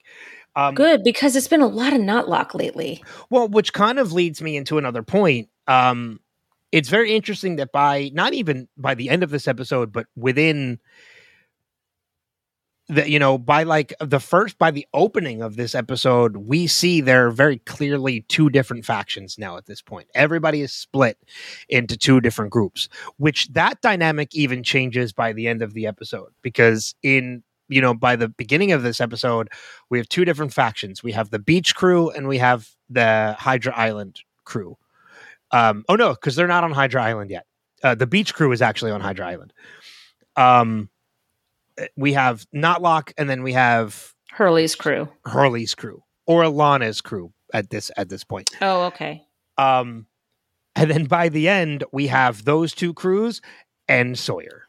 [0.56, 3.04] Um, Good because it's been a lot of not Locke lately.
[3.30, 5.48] Well, which kind of leads me into another point.
[5.68, 6.18] Um,
[6.72, 10.78] it's very interesting that by not even by the end of this episode, but within
[12.88, 17.00] the you know by like the first by the opening of this episode, we see
[17.00, 20.08] there are very clearly two different factions now at this point.
[20.14, 21.18] Everybody is split
[21.68, 26.32] into two different groups, which that dynamic even changes by the end of the episode
[26.42, 29.48] because in you know by the beginning of this episode
[29.90, 31.02] we have two different factions.
[31.02, 34.78] We have the beach crew and we have the Hydra Island crew.
[35.50, 37.46] Um, oh no, because they're not on Hydra Island yet.
[37.82, 39.52] Uh, the beach crew is actually on Hydra Island.
[40.36, 40.90] Um,
[41.80, 45.08] uh, we have Notlock, and then we have Hurley's crew.
[45.24, 48.50] Hurley's crew or Ilana's crew at this at this point.
[48.60, 49.24] Oh, okay.
[49.56, 50.06] Um,
[50.76, 53.40] and then by the end, we have those two crews
[53.88, 54.67] and Sawyer.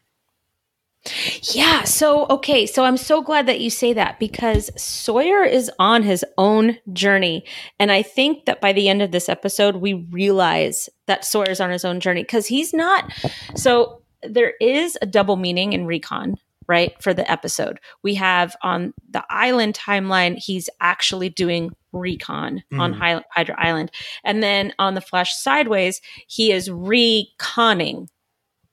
[1.53, 1.83] Yeah.
[1.85, 2.65] So, okay.
[2.65, 7.45] So I'm so glad that you say that because Sawyer is on his own journey.
[7.79, 11.69] And I think that by the end of this episode, we realize that Sawyer's on
[11.69, 13.11] his own journey because he's not.
[13.55, 16.35] So there is a double meaning in Recon,
[16.67, 16.91] right?
[17.01, 22.97] For the episode, we have on the island timeline, he's actually doing recon on Mhm.
[22.99, 23.89] Hy- Hydra Island.
[24.23, 28.07] And then on the Flash Sideways, he is reconning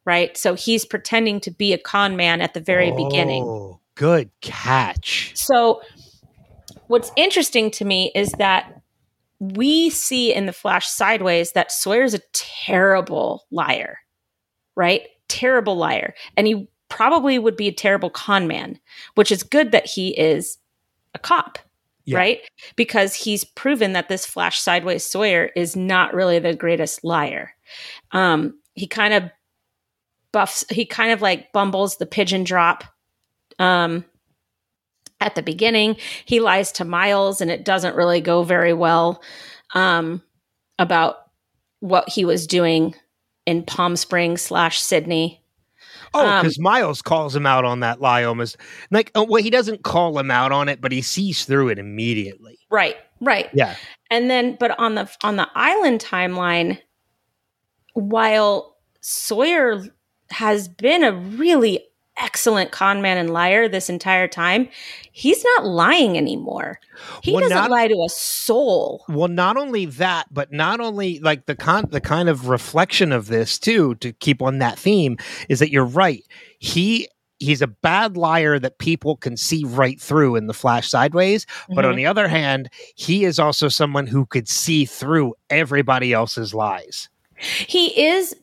[0.07, 0.37] right?
[0.37, 3.42] So he's pretending to be a con man at the very beginning.
[3.45, 5.33] Oh, good catch.
[5.35, 5.83] So
[6.87, 8.81] what's interesting to me is that
[9.38, 13.99] we see in the Flash Sideways that Sawyer's a terrible liar,
[14.77, 15.03] right?
[15.29, 16.14] Terrible liar.
[16.37, 18.79] And he probably would be a terrible con man,
[19.16, 20.57] which is good that he is
[21.14, 21.59] a cop.
[22.05, 22.19] Yeah.
[22.19, 22.40] Right?
[22.77, 27.51] Because he's proven that this Flash Sideways Sawyer is not really the greatest liar.
[28.12, 29.25] Um, he kind of
[30.37, 32.85] buffs he kind of like bumbles the pigeon drop
[33.59, 34.05] um
[35.20, 35.96] at the beginning
[36.27, 39.22] he lies to miles and it doesn't really go very well
[39.75, 40.22] um
[40.79, 41.16] about
[41.81, 42.94] what he was doing
[43.46, 45.40] in palm springs slash sydney
[46.14, 48.57] Oh, Um, because Miles calls him out on that lie almost
[48.90, 51.79] like oh, well, he doesn't call him out on it, but he sees through it
[51.79, 52.59] immediately.
[52.70, 53.75] right right Yeah.
[54.11, 56.79] and then but on the on the island timeline
[57.94, 59.83] while sawyer
[60.31, 61.81] has been a really
[62.19, 64.67] excellent con man and liar this entire time
[65.12, 66.81] he's not lying anymore
[67.23, 71.19] he Well, doesn't not- lie to a soul Well, not only that, but not only
[71.21, 75.19] like the con the kind of reflection of this too, to keep on that theme,
[75.51, 76.25] is that you're right.
[76.59, 77.07] He
[77.39, 81.85] he's a bad liar that people can see right through in the flash sideways but
[81.85, 81.97] on Mhm.
[81.99, 87.89] the other hand he is also someone who could see through everybody else's lies he
[88.07, 88.35] is.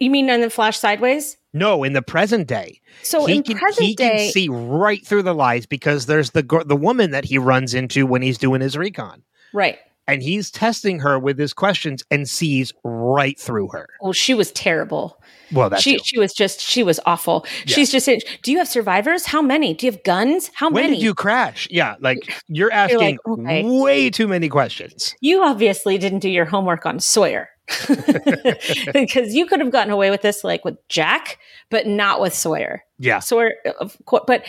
[0.00, 1.36] You mean in the Flash sideways?
[1.52, 5.04] no in the present day So he in can, present he day, can see right
[5.06, 8.60] through the lies because there's the the woman that he runs into when he's doing
[8.60, 9.22] his recon
[9.54, 9.78] right?
[10.06, 14.52] and he's testing her with his questions and sees right through her Well, she was
[14.52, 15.18] terrible.
[15.50, 17.46] well that's she she was just she was awful.
[17.64, 19.24] She's just saying, "Do you have survivors?
[19.26, 19.72] How many?
[19.72, 20.50] Do you have guns?
[20.54, 23.62] How when many?" When did you crash yeah like you're asking okay.
[23.64, 27.48] way too many questions You obviously didn't do your homework on Sawyer.
[28.92, 31.38] because you could have gotten away with this like with Jack,
[31.70, 32.84] but not with Sawyer.
[32.98, 34.44] yeah Sawyer, of course, but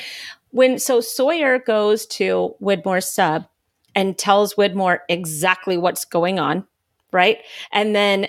[0.52, 3.48] when so Sawyer goes to Widmore's sub
[3.96, 6.66] and tells Widmore exactly what's going on,
[7.12, 7.40] right?
[7.72, 8.28] And then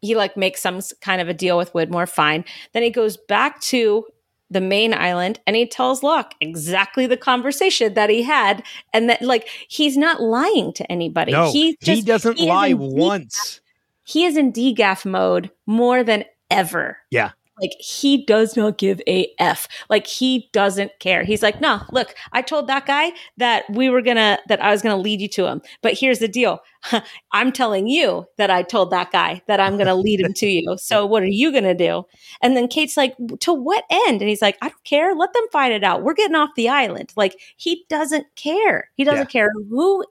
[0.00, 2.44] he like makes some kind of a deal with Widmore, fine.
[2.72, 4.06] Then he goes back to
[4.50, 9.22] the main island and he tells Locke exactly the conversation that he had, and that
[9.22, 11.32] like he's not lying to anybody.
[11.32, 13.60] no he just, doesn't he lie once
[14.06, 16.98] he is in DGAF mode more than ever.
[17.10, 17.32] Yeah.
[17.60, 19.66] Like he does not give a F.
[19.88, 21.24] Like he doesn't care.
[21.24, 24.82] He's like, no, look, I told that guy that we were gonna that I was
[24.82, 25.62] gonna lead you to him.
[25.82, 26.60] But here's the deal.
[27.32, 30.76] I'm telling you that I told that guy that I'm gonna lead him to you.
[30.78, 32.04] So what are you gonna do?
[32.42, 34.20] And then Kate's like, to what end?
[34.20, 35.14] And he's like, I don't care.
[35.14, 36.02] Let them fight it out.
[36.02, 37.12] We're getting off the island.
[37.16, 38.90] Like he doesn't care.
[38.96, 40.04] He doesn't care who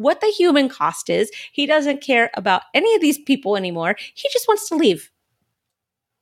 [0.00, 1.30] what the human cost is.
[1.52, 3.96] He doesn't care about any of these people anymore.
[4.14, 5.10] He just wants to leave.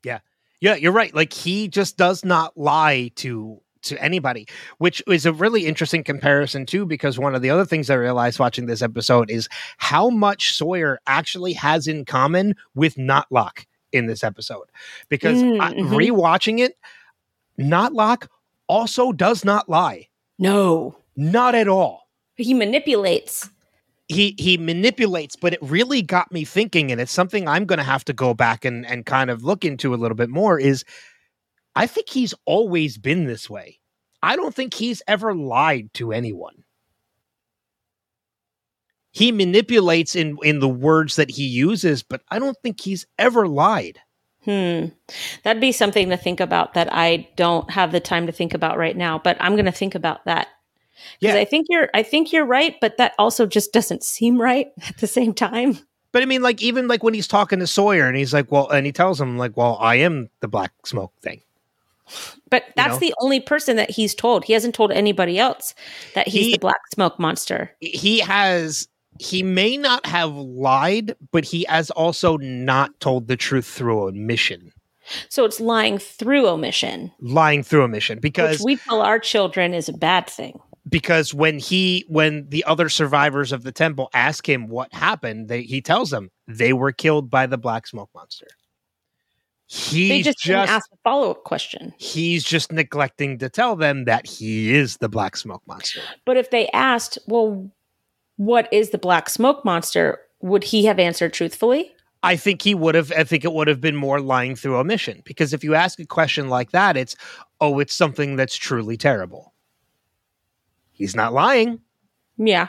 [0.04, 0.18] Yeah,
[0.60, 1.14] Yeah, you're right.
[1.14, 4.44] Like he just does not lie to to anybody,
[4.78, 6.84] which is a really interesting comparison too.
[6.84, 10.98] Because one of the other things I realized watching this episode is how much Sawyer
[11.06, 14.66] actually has in common with Notlock in this episode.
[15.08, 16.76] Because Mm, I- rewatching it,
[17.58, 18.26] Notlock
[18.68, 20.96] also does not lie, No.
[21.16, 22.08] not at all.
[22.36, 23.48] He manipulates.
[24.08, 27.84] He he manipulates but it really got me thinking and it's something i'm going to
[27.84, 30.84] have to go back and and kind of look into a little bit more is
[31.76, 33.78] i think he's always been this way
[34.22, 36.64] i don't think he's ever lied to anyone
[39.12, 43.46] he manipulates in in the words that he uses but i don't think he's ever
[43.46, 44.00] lied
[44.44, 44.86] Hmm.
[45.42, 48.78] That'd be something to think about that I don't have the time to think about
[48.78, 50.46] right now, but I'm going to think about that.
[51.20, 51.40] Because Yeah.
[51.40, 54.98] I think you're I think you're right, but that also just doesn't seem right at
[54.98, 55.78] the same time.
[56.12, 58.68] but i mean like even like when he's talking to sawyer and he's like well
[58.70, 61.40] and he tells him like well i am the black smoke thing
[62.50, 62.98] But that's know?
[63.00, 64.44] the only person that he's told.
[64.46, 65.74] He hasn't told anybody else
[66.14, 67.70] that he's He- the black smoke monster.
[67.80, 68.88] he has
[69.20, 74.72] he may not have lied but he has also not told the truth through omission
[75.28, 79.88] So it's lying through omission, lying through omission because which we tell our children is
[79.88, 80.58] a bad thing.
[80.88, 85.62] Because when he when the other survivors of the temple ask him what happened they,
[85.62, 88.46] he tells them they were killed by the black smoke monster
[89.68, 91.92] They just, just, didn't ask a follow up question.
[91.98, 96.50] he's just neglecting to tell them that he is the black smoke monster But if
[96.50, 97.70] they asked, well,
[98.36, 100.20] what is the black smoke monster?
[100.40, 101.90] Would he have answered truthfully?
[102.22, 103.12] I think he would have.
[103.12, 106.06] I think it would have been more lying through omission because if you ask a
[106.06, 107.16] question like that, it's
[107.60, 109.54] oh, it's something that's truly terrible.
[110.98, 111.80] He's not lying.
[112.36, 112.68] Yeah.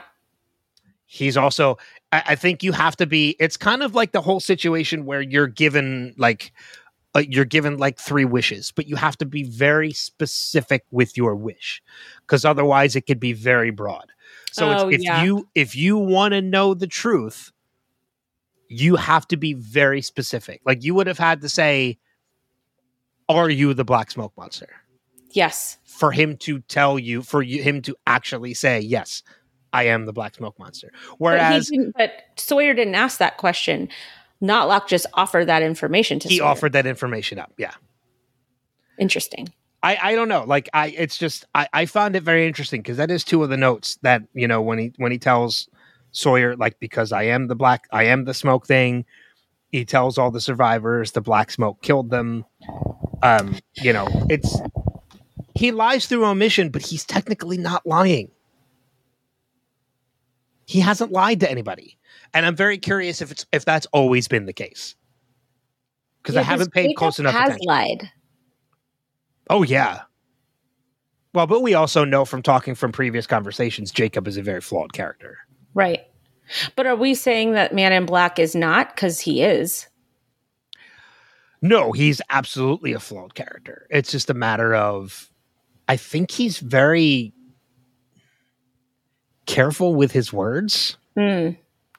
[1.05, 1.77] He's also.
[2.13, 3.35] I, I think you have to be.
[3.39, 6.53] It's kind of like the whole situation where you're given like.
[7.15, 11.35] Uh, you're given like three wishes, but you have to be very specific with your
[11.35, 11.81] wish,
[12.21, 14.11] because otherwise it could be very broad.
[14.51, 15.23] So Oh, it's, if yeah.
[15.23, 17.51] you if you want to know the truth,
[18.67, 20.61] you have to be very specific.
[20.67, 21.97] Like you would have had to say,
[23.27, 24.69] "Are you the black smoke monster?"
[25.31, 25.77] Yes.
[25.83, 29.21] For him to tell you, for you, him to actually say, "Yes,
[29.73, 33.89] I am the black smoke monster." Whereas but, didn't, but Sawyer didn't ask that question.
[34.41, 36.47] Notlock just offered that information to he Sawyer.
[36.47, 37.51] offered that information up.
[37.57, 37.73] Yeah.
[38.97, 39.49] Interesting.
[39.81, 40.43] I, I don't know.
[40.45, 43.49] Like I, it's just I, I found it very interesting because that is two of
[43.49, 45.69] the notes that you know when he when he tells
[46.11, 49.05] Sawyer like because I am the black I am the smoke thing.
[49.71, 52.45] He tells all the survivors the black smoke killed them.
[53.21, 54.59] Um, you know, it's
[55.59, 58.31] he lies through omission, but he's technically not lying.
[60.65, 61.97] He hasn't lied to anybody,
[62.33, 64.95] and I'm very curious if it's if that's always been the case
[66.23, 67.67] because I haven't paid close enough has attention.
[67.67, 68.11] lied.
[69.49, 70.03] Oh yeah.
[71.33, 74.93] Well, but we also know from talking from previous conversations, Jacob is a very flawed
[74.93, 75.39] character.
[75.73, 76.05] Right.
[76.77, 78.95] But are we saying that Man in Black is not?
[78.95, 79.87] Because he is.
[81.61, 83.87] No, he's absolutely a flawed character.
[83.89, 85.29] It's just a matter of
[85.89, 87.33] I think he's very
[89.47, 90.95] careful with his words.
[91.17, 91.49] Hmm.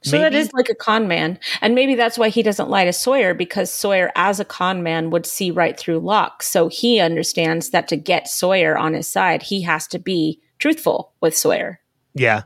[0.02, 1.38] So that Maybe- is like a con man.
[1.60, 5.10] And maybe that's why he doesn't lie to Sawyer because Sawyer, as a con man,
[5.10, 6.42] would see right through Locke.
[6.42, 11.12] So he understands that to get Sawyer on his side, he has to be truthful
[11.20, 11.80] with Sawyer.
[12.14, 12.44] Yeah.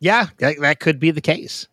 [0.00, 1.68] Yeah, that, that could be the case.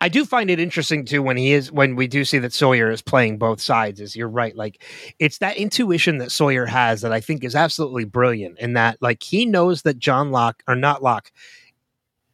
[0.00, 2.90] I do find it interesting too when he is when we do see that Sawyer
[2.90, 4.82] is playing both sides is you're right like
[5.18, 9.22] it's that intuition that Sawyer has that I think is absolutely brilliant in that like
[9.22, 11.32] he knows that John Locke or not Locke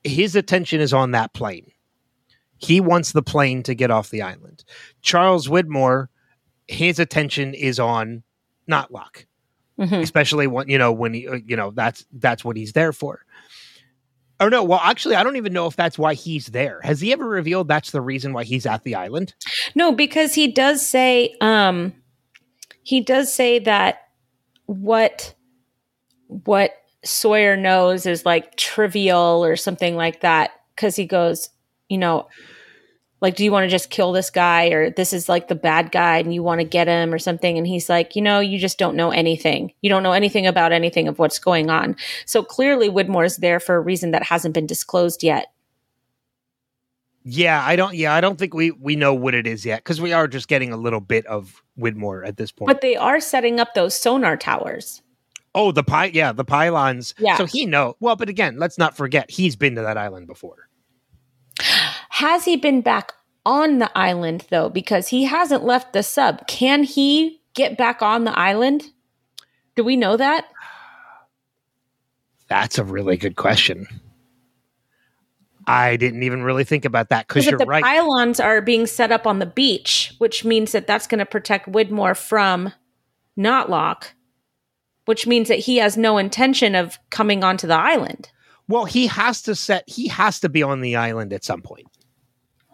[0.02, 1.70] his attention is on that plane.
[2.58, 4.64] He wants the plane to get off the island.
[5.00, 6.08] Charles Widmore
[6.68, 8.22] his attention is on
[8.66, 9.26] not Locke
[9.78, 10.02] Mhm.
[10.02, 13.24] especially when you know when he uh, you know that's that's what he's there for
[14.40, 17.12] or no well actually i don't even know if that's why he's there has he
[17.12, 19.34] ever revealed that's the reason why he's at the island
[19.74, 21.94] No, because he does say, um,
[22.82, 24.08] he does say that
[24.66, 25.34] what
[26.28, 26.72] what
[27.04, 30.52] Sawyer knows is like trivial or something like that.
[30.74, 31.50] Because he goes,
[31.88, 32.28] you know,
[33.24, 35.90] like, do you want to just kill this guy or this is like the bad
[35.90, 37.56] guy and you want to get him or something?
[37.58, 39.72] And he's like, you know, you just don't know anything.
[39.80, 41.96] You don't know anything about anything of what's going on.
[42.26, 45.46] So clearly, Widmore's there for a reason that hasn't been disclosed yet.
[47.26, 49.98] yeah i don't yeah i don't think we we know what it is yet because
[50.00, 53.18] we are just getting a little bit of widmore at this point But they are
[53.20, 55.00] setting up those sonar towers.
[55.54, 57.38] oh the py yeah the pylons Yeah.
[57.38, 60.68] so he know well but again let's not forget he's been to that island before
[62.14, 63.12] Has he been back
[63.44, 64.68] on the island though?
[64.68, 66.46] Because he hasn't left the sub.
[66.46, 68.90] Can he get back on the island?
[69.76, 70.46] Do we know that?
[72.48, 73.86] that's a really good question
[75.66, 79.10] i didn't even really think about that because you're the right pylons are being set
[79.10, 82.72] up on the beach, which means that that's going to protect Widmore from
[83.38, 84.08] Notlock,
[85.06, 88.30] which means that he has no intention of coming onto the island.
[88.68, 91.88] well he has to set he has to be on the island at some point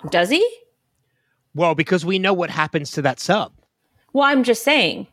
[0.08, 0.48] Does he?
[1.54, 3.52] Well, because we know what happens to that sub.
[4.12, 5.06] Well, I'm just saying.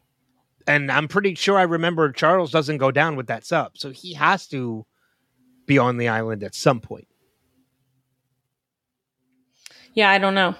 [0.65, 3.77] And I'm pretty sure I remember Charles doesn't go down with that sub.
[3.77, 4.85] So he has to
[5.65, 7.07] be on the island at some point.
[9.93, 10.55] Yeah, I don't know.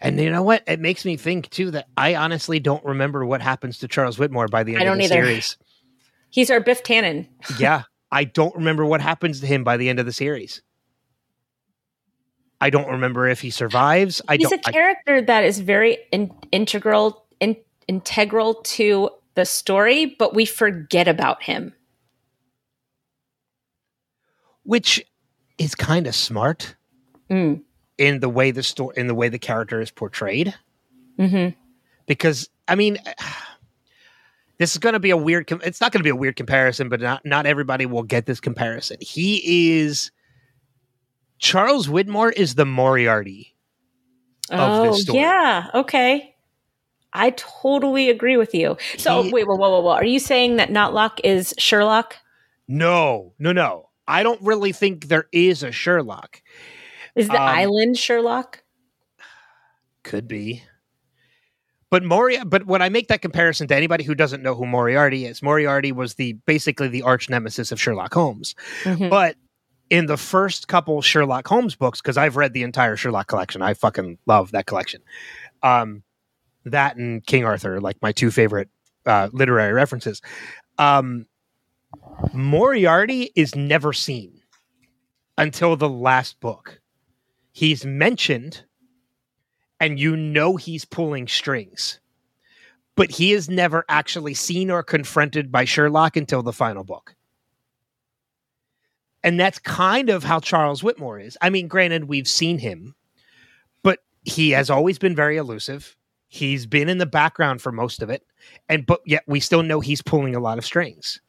[0.00, 0.62] And you know what?
[0.66, 4.50] It makes me think too that I honestly don't remember what happens to Charles Widmore
[4.50, 5.14] by the end I of don't the either.
[5.14, 5.56] series.
[6.30, 7.28] He's our Biff Tannen.
[7.58, 7.82] yeah.
[8.12, 10.62] I don't remember what happens to him by the end of the series.
[12.60, 14.22] I don't remember if he survives.
[14.28, 19.44] I He's don't a I- character that is very in- integral in- integral to the
[19.44, 21.74] story, but we forget about him.
[24.62, 25.04] which
[25.58, 26.74] is kind of smart
[27.30, 27.62] Mm.
[27.98, 30.54] in the way the story in the way the character is portrayed.
[31.18, 31.48] hmm
[32.06, 32.98] because I mean,
[34.58, 35.46] this is going to be a weird.
[35.46, 38.26] Com- it's not going to be a weird comparison, but not not everybody will get
[38.26, 38.96] this comparison.
[39.00, 40.10] He is
[41.38, 43.54] Charles Widmore is the Moriarty.
[44.50, 45.18] Of Oh, this story.
[45.20, 45.68] yeah.
[45.74, 46.34] Okay.
[47.12, 48.76] I totally agree with you.
[48.98, 49.90] So, He- wait, whoa, whoa, whoa, whoa.
[49.92, 52.16] Are you saying that Knotlock is Sherlock?
[52.68, 53.88] No, no, no.
[54.06, 56.42] I don't really think there is a Sherlock.
[57.14, 58.62] Is the Um, island Sherlock?
[60.04, 60.62] Could be.
[61.90, 65.24] But Mori, but when I make that comparison to anybody who doesn't know who Moriarty
[65.24, 68.54] is, Moriarty was the basically the arch nemesis of Sherlock Holmes.
[68.82, 69.08] Mhm.
[69.08, 69.36] But
[69.90, 73.74] in the first couple Sherlock Holmes books, because I've read the entire Sherlock collection, I
[73.74, 75.02] fucking love that collection.
[75.62, 76.02] Um,
[76.64, 78.68] that and King Arthur, like my two favorite
[79.06, 80.20] uh, literary references.
[80.78, 81.26] Um,
[82.32, 84.40] Moriarty is never seen
[85.38, 86.80] until the last book.
[87.52, 88.64] He's mentioned,
[89.80, 92.00] and you know he's pulling strings,
[92.96, 97.14] but he is never actually seen or confronted by Sherlock until the final book.
[99.26, 101.36] And that's kind of how Charles Widmore is.
[101.42, 102.94] I mean, granted, we've seen him,
[103.82, 105.96] but he has always been very elusive.
[106.28, 108.22] He's been in the background for most of it,
[108.68, 111.20] and but yet we still know he's pulling a lot of strings.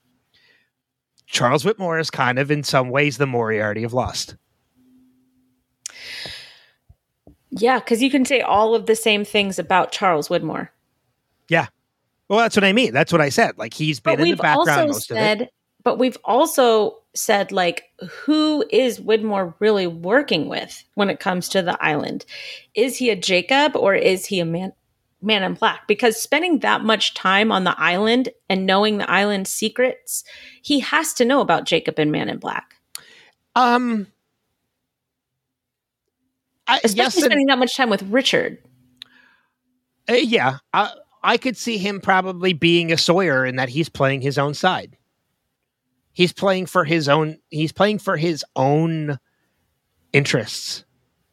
[1.25, 4.35] Charles Widmore is kind of, in some ways, the Moriarty of Lost.
[7.49, 10.69] Yeah, because you can say all of the same things about Charles Widmore.
[11.49, 11.67] Yeah.
[12.29, 12.93] Well, that's what I mean.
[12.93, 13.57] That's what I said.
[13.57, 15.49] Like he's been But in the background most of it.
[15.83, 21.61] but we've also said, like, who is Widmore really working with when it comes to
[21.61, 22.25] the island?
[22.73, 24.73] Is he a Jacob or is he a man?
[25.19, 29.51] Man in Black, because spending that much time on the island and knowing the island's
[29.51, 30.23] secrets,
[30.61, 32.75] he has to know about Jacob and Man in Black.
[33.55, 34.05] Um,
[36.67, 38.59] I, Especially yes, and, spending that much time with Richard.
[40.07, 40.93] Uh, yeah, I,
[41.23, 44.95] I could see him probably being a Sawyer in that he's playing his own side.
[46.17, 47.37] He's playing for his own.
[47.51, 49.19] He's playing for his own
[50.13, 50.83] interests.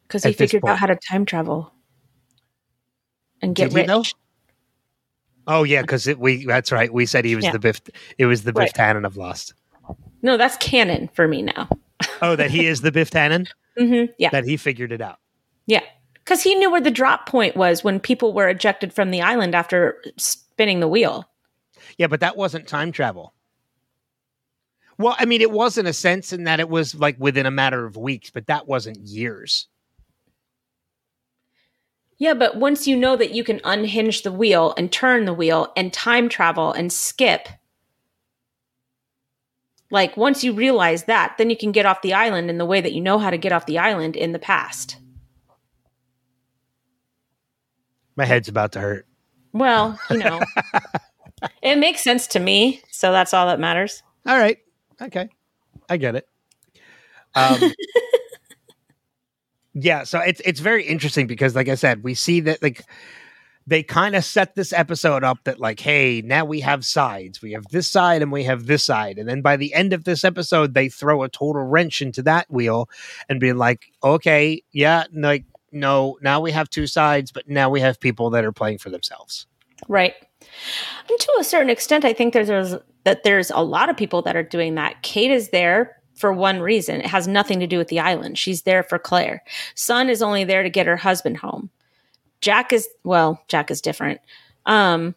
[0.06, 1.72] Because he figured out how to time travel
[3.40, 3.86] and get Did rich.
[3.86, 4.02] though?
[5.46, 6.92] Oh yeah, because we that's right.
[6.92, 7.52] We said he was Yeah.
[7.52, 7.80] the Biff.
[8.18, 8.74] It was the Biff Right.
[8.74, 9.54] Tannen of Lost.
[10.20, 11.66] No, that's canon for me now.
[12.20, 13.48] Oh, that he is the Biff Tannen.
[13.78, 14.28] hmm Yeah.
[14.28, 15.18] That he figured it out.
[15.64, 15.80] Yeah.
[16.12, 19.54] Because he knew where the drop point was when people were ejected from the island
[19.54, 21.24] after spinning the wheel.
[21.96, 23.32] Yeah, but that wasn't time travel.
[24.98, 27.50] Well, I mean, it was in a sense in that it was like within a
[27.50, 29.68] matter of weeks, but that wasn't years.
[32.16, 35.72] Yeah, but once you know that you can unhinge the wheel and turn the wheel
[35.76, 37.48] and time travel and skip,
[39.90, 42.80] like once you realize that, then you can get off the island in the way
[42.80, 44.96] that you know how to get off the island in the past.
[48.16, 49.06] My head's about to hurt.
[49.52, 50.40] Well, you know,
[51.62, 52.80] it makes sense to me.
[52.90, 54.02] So that's all that matters.
[54.26, 54.58] All right.
[55.00, 55.28] Okay.
[55.88, 56.28] I get it.
[57.34, 57.72] Um,
[59.74, 62.84] yeah, so it's it's very interesting because like I said, we see that like
[63.66, 67.40] they kind of set this episode up that like, hey, now we have sides.
[67.40, 69.18] We have this side and we have this side.
[69.18, 72.50] And then by the end of this episode, they throw a total wrench into that
[72.50, 72.90] wheel
[73.28, 77.80] and be like, okay, yeah, like no, now we have two sides, but now we
[77.80, 79.46] have people that are playing for themselves.
[79.88, 80.14] Right.
[81.08, 82.74] And to a certain extent, I think there's, there's
[83.04, 85.02] that there's a lot of people that are doing that.
[85.02, 87.00] Kate is there for one reason.
[87.00, 88.38] It has nothing to do with the island.
[88.38, 89.42] She's there for Claire.
[89.74, 91.70] Sun is only there to get her husband home.
[92.40, 94.20] Jack is well, Jack is different.
[94.66, 95.14] Um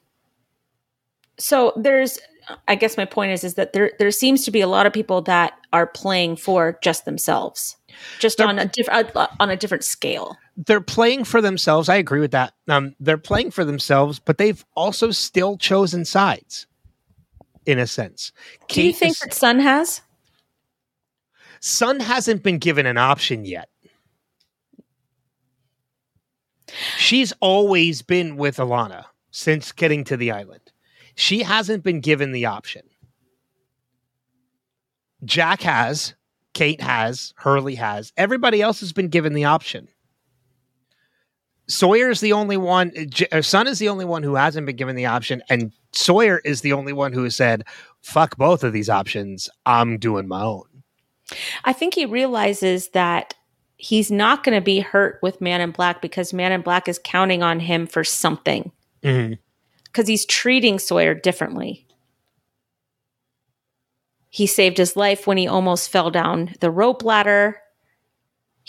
[1.39, 2.19] so there's
[2.67, 4.93] I guess my point is is that there there seems to be a lot of
[4.93, 7.75] people that are playing for just themselves.
[8.19, 10.37] Just They're- on a different on a different scale.
[10.65, 11.89] they're playing for themselves.
[11.89, 12.53] I agree with that.
[12.67, 16.65] Um, they're playing for themselves, but they've also still chosen sides,
[17.67, 18.31] in a sense.
[18.69, 20.01] Do you think is- that Sun has?
[21.59, 23.69] Sun hasn't been given an option yet?
[26.97, 30.71] She's always been with Ilana since getting to the island.
[31.15, 32.83] She hasn't been given the option.
[35.25, 36.13] Jack has,
[36.53, 38.13] Kate has, Hurley has.
[38.17, 39.87] Everybody else has been given the option.
[41.67, 42.91] Sawyer is the only one.
[43.09, 46.39] J- uh, Sun is the only one who hasn't been given the option, and Sawyer
[46.45, 47.63] is the only one who has said,
[48.01, 49.49] "Fuck both of these options.
[49.65, 50.63] I'm doing my own."
[51.65, 53.33] I think he realizes that
[53.75, 56.99] he's not going to be hurt with Man in Black because Man in Black is
[57.03, 58.71] counting on him for something
[59.85, 61.85] because he's treating Sawyer differently.
[64.29, 67.59] He saved his life when he almost fell down the rope ladder.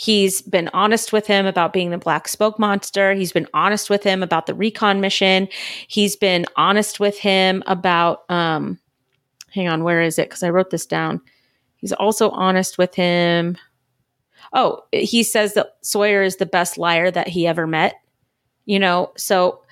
[0.00, 3.14] He's been honest with him about being the black smoke monster.
[3.14, 5.48] He's been honest with him about the recon mission.
[5.88, 8.78] He's been honest with him about um
[9.50, 10.30] hang on, where is it?
[10.30, 11.20] Cuz I wrote this down.
[11.78, 13.58] He's also honest with him.
[14.52, 17.96] Oh, he says that Sawyer is the best liar that he ever met.
[18.66, 19.62] You know, so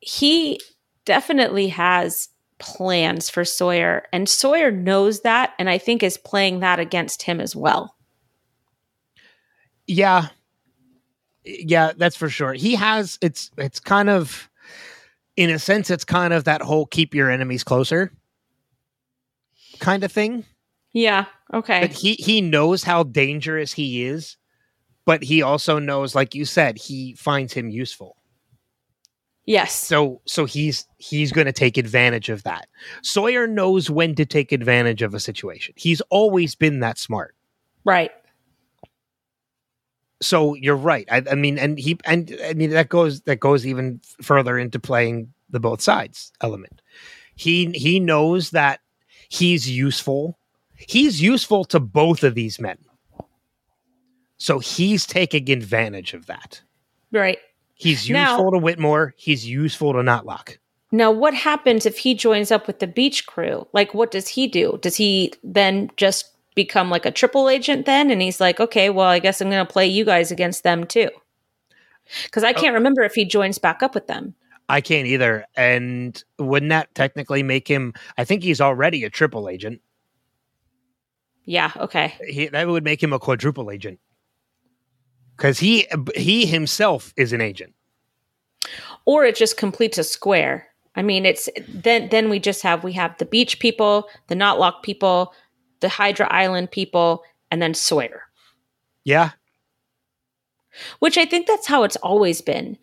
[0.00, 0.58] he
[1.04, 6.80] definitely has plans for Sawyer, and Sawyer knows that, and I think is playing that
[6.80, 7.94] against him as well.
[9.90, 10.28] Yeah.
[11.44, 12.52] Yeah, that's for sure.
[12.52, 14.48] He has it's it's kind of
[15.36, 18.12] in a sense it's kind of that whole keep your enemies closer
[19.80, 20.44] kind of thing.
[20.92, 21.24] Yeah.
[21.52, 21.80] Okay.
[21.80, 24.36] But he he knows how dangerous he is,
[25.06, 28.16] but he also knows like you said, he finds him useful.
[29.46, 29.74] yes.
[29.74, 32.68] So so he's he's going to take advantage of that.
[33.02, 35.74] Sawyer knows when to take advantage of a situation.
[35.76, 37.34] He's always been that smart.
[37.84, 38.10] right.
[40.22, 41.08] So you're right.
[41.10, 44.78] I, I mean, and he and I mean that goes that goes even further into
[44.78, 46.82] playing the both sides element.
[47.34, 48.80] He he knows that
[49.28, 50.38] he's useful.
[50.76, 52.78] He's useful to both of these men.
[54.36, 56.62] So he's taking advantage of that.
[57.12, 57.38] Right.
[57.74, 59.12] He's Now- useful to Widmore.
[59.16, 60.56] He's useful to Notlock.
[60.92, 63.66] Now, what happens if he joins up with the beach crew?
[63.72, 64.78] Like, what does he do?
[64.82, 66.26] Does he then just
[66.64, 68.10] become like a triple agent then?
[68.10, 70.86] And he's like, okay, well, I guess I'm going to play you guys against them
[70.86, 71.10] too.
[72.24, 72.60] Because I oh.
[72.60, 74.34] can't remember if he joins back up with them.
[74.68, 75.44] I can't either.
[75.56, 77.92] And wouldn't that technically make him?
[78.16, 79.80] I think he's already a triple agent.
[81.44, 81.72] Yeah.
[81.76, 82.14] Okay.
[82.28, 83.98] he, that would make him a quadruple agent
[85.36, 87.74] because he he himself is an agent.
[89.06, 90.68] Or it just completes a square.
[90.94, 94.82] I mean, it's then then we just have we have the beach people, the Knotlock
[94.82, 95.32] people,
[95.80, 98.22] the Hydra Island people, and then Sawyer.
[99.04, 99.30] Yeah,
[100.98, 102.78] which I think that's how it's always been.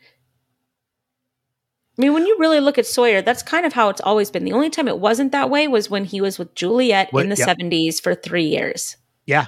[1.98, 4.46] I mean, when you really look at Sawyer, that's kind of how it's always been.
[4.46, 7.30] The only time it wasn't that way was when he was with Juliet What- in
[7.30, 7.48] the yep.
[7.58, 8.98] 70s for three years.
[9.26, 9.48] Yeah.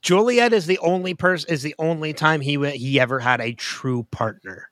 [0.00, 3.52] Juliet is the only person is the only time he went he ever had a
[3.52, 4.70] true partner.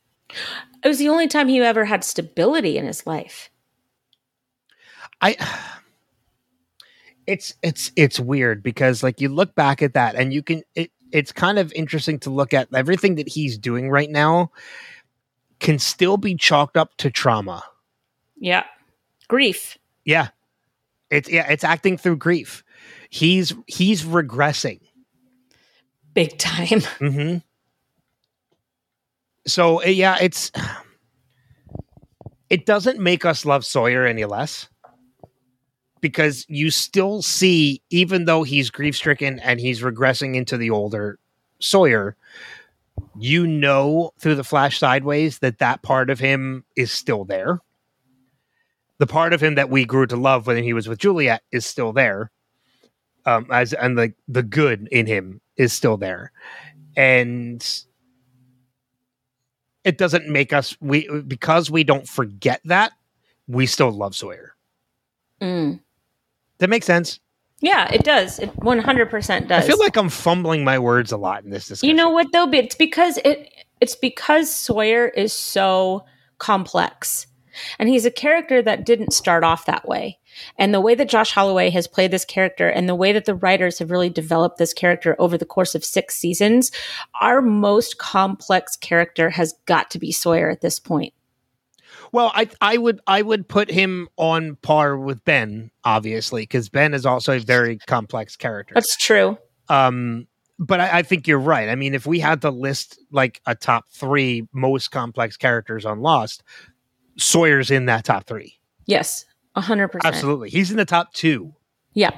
[0.83, 3.51] It was the only time he ever had stability in his life.
[5.21, 5.37] I
[7.33, 10.91] it's it's it's weird because like you look back at that and you can it,
[11.13, 14.51] it's kind of interesting to look at everything that he's doing right now
[15.61, 17.63] can still be chalked up to trauma.
[18.39, 18.65] Yeah.
[19.29, 19.79] Grief.
[20.05, 20.29] Yeah.
[21.11, 22.63] It's yeah, it's acting through grief.
[23.09, 24.81] He's he's regressing.
[26.13, 26.81] Big time.
[26.99, 27.37] hmm
[29.47, 30.53] So uh, yeah, it's
[32.51, 34.69] it doesn't make us love Sawyer any less
[36.03, 41.19] because you still see, even though he's grief stricken and he's regressing into the older
[41.61, 42.17] Sawyer,
[43.19, 47.61] you know through the flash sideways that that part of him is still there.
[48.99, 51.65] The part of him that we grew to love when he was with Juliet is
[51.65, 52.31] still there.
[53.25, 56.33] Um, as and the the good in him is still there,
[56.97, 57.65] and
[59.85, 62.93] it doesn't make us we because we don't forget that
[63.47, 64.57] we still love Sawyer.
[65.41, 65.81] Mm.
[66.63, 67.19] That makes sense.
[67.59, 68.39] Yeah, it does.
[68.39, 69.65] It 100% does.
[69.65, 71.89] I feel like I'm fumbling my words a lot in this discussion.
[71.89, 72.49] You know what though?
[72.53, 76.05] It's because it it's because Sawyer is so
[76.39, 77.27] complex.
[77.81, 80.21] And he's a character that didn't start off that way.
[80.57, 83.35] And the way that Josh Holloway has played this character and the way that the
[83.35, 86.71] writers have really developed this character over the course of 6 seasons,
[87.21, 91.13] our most complex character has got to be Sawyer at this point.
[92.13, 96.95] Well, I I would I would put him on par with Ben, obviously, because Ben
[96.95, 98.75] is also a very complex character.
[98.75, 99.39] That's true.
[99.69, 100.27] Um,
[100.59, 101.71] but I, I think you're right.
[101.71, 106.01] I mean, if we had to list like a top three most complex characters on
[106.01, 106.43] Lost,
[107.19, 108.59] Sawyer's in that top three.
[108.87, 109.25] Yes.
[109.57, 110.01] 100%.
[110.05, 111.53] Absolutely, he's in the top two.
[111.95, 112.11] Yeah,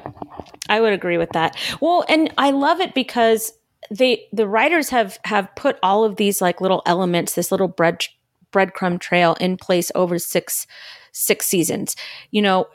[0.69, 1.57] I would agree with that.
[1.81, 3.53] Well, and I love it because
[3.91, 8.05] they the writers have have put all of these like little elements, this little bread
[8.55, 10.67] breadcrumb trail in place over six
[11.13, 11.95] six seasons.
[12.31, 12.69] You know,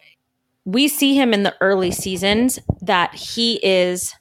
[0.65, 4.13] we see him in the early seasons that he is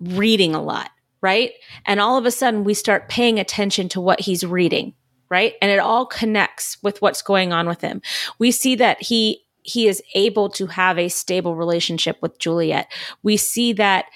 [0.00, 0.90] reading a lot,
[1.20, 1.52] right?
[1.86, 4.94] And all of a sudden we start paying attention to what he's reading,
[5.28, 5.54] right?
[5.60, 8.02] And it all connects with what's going on with him.
[8.38, 12.90] We see that he he is able to have a stable relationship with Juliet.
[13.22, 14.06] We see that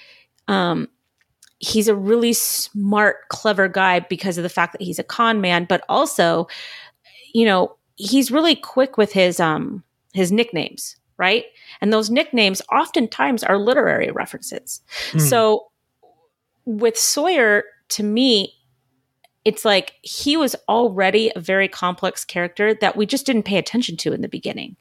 [0.47, 0.89] um
[1.59, 5.65] he's a really smart, clever guy because of the fact that he's a con man,
[5.65, 6.47] but also,
[7.33, 9.83] you know, he's really quick with his um
[10.13, 11.45] his nicknames, right?
[11.81, 14.81] And those nicknames oftentimes are literary references.
[15.11, 15.19] Hmm.
[15.19, 15.67] So
[16.65, 18.53] with Sawyer, to me,
[19.45, 23.95] it's like he was already a very complex character that we just didn't pay attention
[23.97, 24.75] to in the beginning.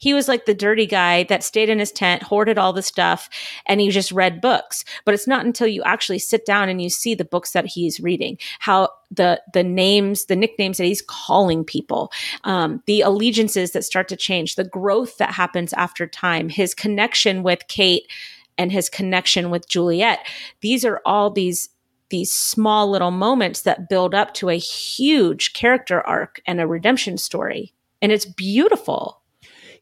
[0.00, 3.28] He was like the dirty guy that stayed in his tent, hoarded all the stuff,
[3.66, 4.84] and he just read books.
[5.04, 8.00] But it's not until you actually sit down and you see the books that he's
[8.00, 12.10] reading, how the the names, the nicknames that he's calling people,
[12.44, 17.42] um, the allegiances that start to change, the growth that happens after time, his connection
[17.42, 18.10] with Kate
[18.56, 20.20] and his connection with Juliet.
[20.62, 21.68] These are all these
[22.08, 27.16] these small little moments that build up to a huge character arc and a redemption
[27.16, 27.72] story.
[28.02, 29.19] And it's beautiful.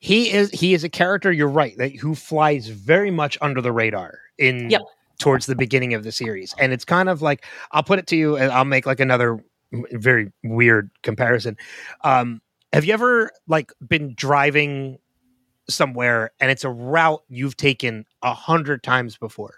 [0.01, 3.73] He is he is a character you're right that who flies very much under the
[3.73, 4.83] radar in Yep.
[5.19, 6.55] towards the beginning of the series.
[6.59, 9.43] And it's kind of like i'll put it to you and i'll make like another
[9.93, 11.57] very weird comparison.
[12.05, 12.41] Um
[12.73, 14.99] have you ever like been driving
[15.69, 19.57] somewhere and it's a route you've taken a hundred times before?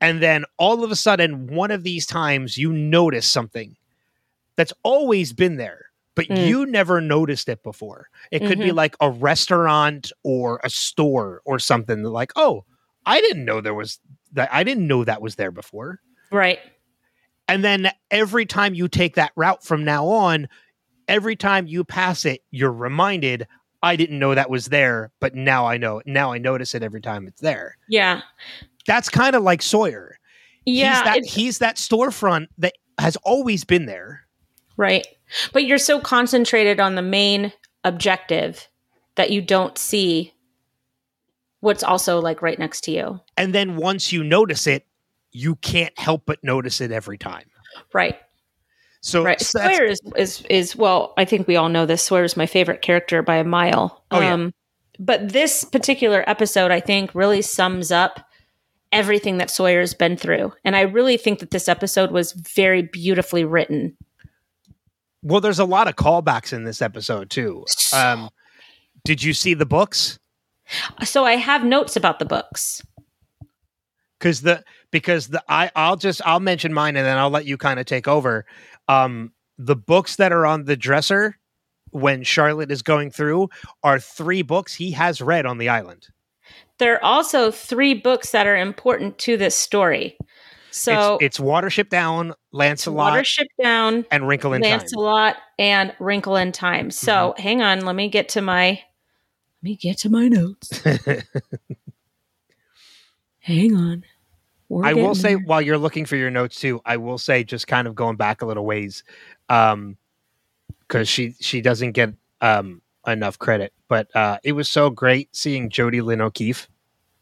[0.00, 3.76] And then all of a sudden one of these times you notice something
[4.56, 6.46] that's always been there but Mm.
[6.48, 8.74] you never noticed it before it could be Mhm.
[8.74, 12.64] like a restaurant or a store or something like oh
[13.06, 13.98] i didn't know there was
[14.32, 16.00] that i didn't know that was there before
[16.32, 16.58] Right.
[17.48, 20.48] and then every time you take that route from now on
[21.08, 23.46] every time you pass it you're reminded
[23.82, 27.00] i didn't know that was there but now i know now i notice it every
[27.00, 28.20] time it's there Yeah.
[28.86, 30.18] that's kind of like sawyer
[30.66, 30.94] Yeah.
[30.94, 34.26] he's that he's that storefront that has always been there
[34.76, 35.06] right.
[35.52, 37.52] But you're so concentrated on the main
[37.84, 38.68] objective
[39.16, 40.32] that you don't see
[41.60, 43.20] what's also like right next to you.
[43.36, 44.86] and then once you notice it
[45.32, 47.44] you can't help but notice it every time
[47.94, 48.18] Right.
[49.00, 49.40] so Right.
[49.40, 52.02] so Sawyer is, is is well, I think we all know this.
[52.02, 54.04] Sawyer is my favorite character by a mile.
[54.10, 54.32] Oh, yeah.
[54.34, 54.52] Um
[54.98, 58.26] but this particular episode I think really sums up
[58.92, 60.52] everything that Sawyer's been through.
[60.64, 63.96] And I really think that this episode was very beautifully written.
[65.22, 67.64] Well, there's a lot of callbacks in this episode too.
[67.92, 68.30] Um,
[69.04, 70.18] did you see the books?
[71.04, 72.82] So I have notes about the books.
[74.18, 77.56] Because the because the I I'll just I'll mention mine and then I'll let you
[77.56, 78.44] kind of take over.
[78.88, 81.36] Um, the books that are on the dresser
[81.90, 83.48] when Charlotte is going through
[83.82, 86.08] are three books he has read on the island.
[86.78, 90.16] There are also three books that are important to this story.
[90.70, 94.78] So it's, it's Watership Down, Lancelot, Watership Down, and Wrinkle in Time.
[94.78, 96.90] Lancelot, and Wrinkle in Time.
[96.90, 100.82] So hang on, let me get to my let me get to my notes.
[103.40, 104.04] hang on.
[104.68, 105.44] We're I will say there.
[105.44, 108.40] while you're looking for your notes too, I will say just kind of going back
[108.40, 109.02] a little ways,
[109.48, 109.96] um,
[110.80, 115.70] because she she doesn't get um enough credit, but uh, it was so great seeing
[115.70, 116.68] Jodi Lyn O'Keefe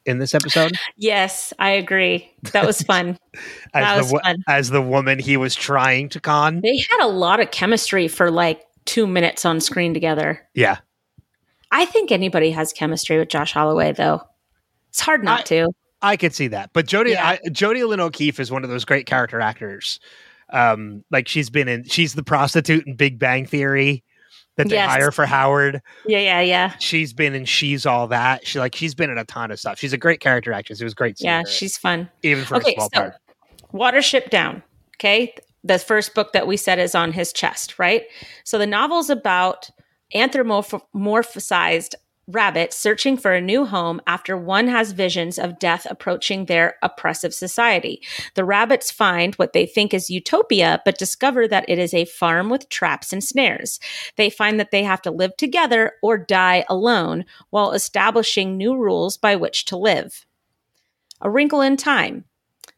[0.08, 2.30] in this episode Yes, I agree.
[2.52, 3.18] That was fun.
[3.74, 4.36] that as was the fun.
[4.48, 6.60] as the woman he was trying to con.
[6.62, 10.40] They had a lot of chemistry for like two minutes on screen together.
[10.54, 10.78] Yeah,
[11.70, 14.22] I think anybody has chemistry with Josh Holloway, though.
[14.90, 15.68] It's hard not I- to.
[16.00, 16.70] I could see that.
[16.72, 17.26] But Jodi Yeah.
[17.44, 19.98] I, Jodi Lyn O'Keefe is one of those great character actors.
[20.50, 24.04] Um, like she's been in, she's the prostitute in Big Bang Theory
[24.58, 24.90] that they Yes.
[24.90, 25.80] hire for Howard.
[26.06, 26.72] Yeah, yeah, yeah.
[26.78, 29.78] she's been in she's all that she like she's been in a ton of stuff
[29.78, 32.10] she's a great character actress it was great Yeah, her, she's fun.
[32.22, 33.14] even for Okay, a small so part
[33.72, 34.62] Watership Down.
[34.96, 35.34] Okay.
[35.64, 38.04] The first book that we said is on his chest, right?
[38.44, 39.68] So the novel's about
[40.14, 41.94] anthropomorphized
[42.28, 47.34] rabbits searching for a new home after one has visions of death approaching their oppressive
[47.34, 48.02] society.
[48.34, 52.50] The rabbits find what they think is utopia, but discover that it is a farm
[52.50, 53.80] with traps and snares.
[54.16, 59.16] They find that they have to live together or die alone while establishing new rules
[59.16, 60.26] by which to live.
[61.20, 62.24] A Wrinkle in Time.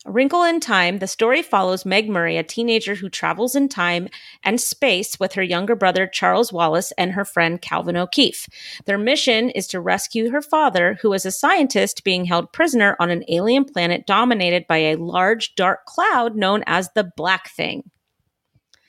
[0.06, 4.08] A Wrinkle in Time, the story follows Meg Murray, a teenager who travels in time
[4.42, 8.46] and space with her younger brother Charles Wallace and her friend Calvin O'Keefe.
[8.86, 13.10] Their mission is to rescue her father, who is a scientist being held prisoner on
[13.10, 17.90] an alien planet dominated by a large dark cloud known as the Black Thing.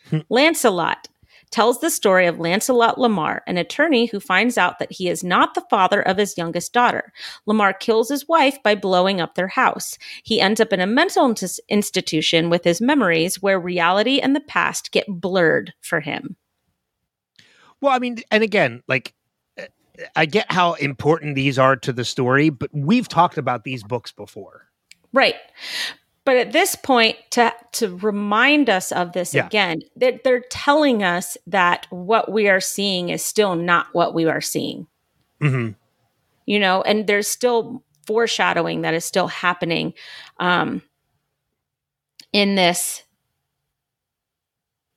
[0.10, 0.20] Hmm.
[0.30, 1.10] Lancelot
[1.52, 5.54] tells the story of Lancelot Lamar, an attorney who finds out that he is not
[5.54, 7.12] the father of his youngest daughter.
[7.46, 9.98] Lamar kills his wife by blowing up their house.
[10.24, 14.40] He ends up in a mental ins- institution with his memories where reality and the
[14.42, 16.36] past get blurred for him.
[17.82, 19.14] well i mean and again like
[19.60, 19.64] uh,
[20.16, 24.12] i get how important these are to the story but we've talked about these books
[24.12, 24.68] before
[25.14, 25.36] Right.
[26.24, 29.46] But at this point, to to remind us of this Yeah.
[29.48, 34.26] again, they're, they're telling us that what we are seeing is still not what we
[34.26, 34.88] are seeing.
[35.40, 35.70] hmm
[36.48, 39.94] you know and there's still foreshadowing that is still happening
[40.40, 40.82] um
[42.34, 43.04] in this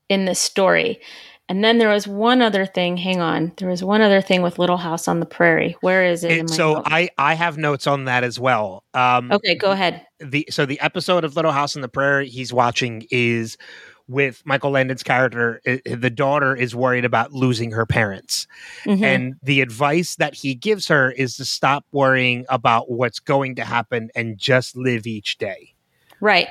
[0.08, 1.00] in this story
[1.48, 4.58] and then there was one other thing hang on there was one other thing with
[4.58, 6.88] little house on the prairie where is it in my so notes?
[6.90, 10.80] i i have notes on that as well um okay go ahead the so the
[10.80, 13.58] episode of Little House on the Prairie he's watching is
[14.06, 15.60] with Michael Landon's character.
[15.64, 18.46] the daughter is worried about losing her parents,
[18.84, 19.02] Mhm.
[19.02, 23.64] and the advice that he gives her is to stop worrying about what's going to
[23.64, 25.74] happen and just live each day.
[26.20, 26.48] right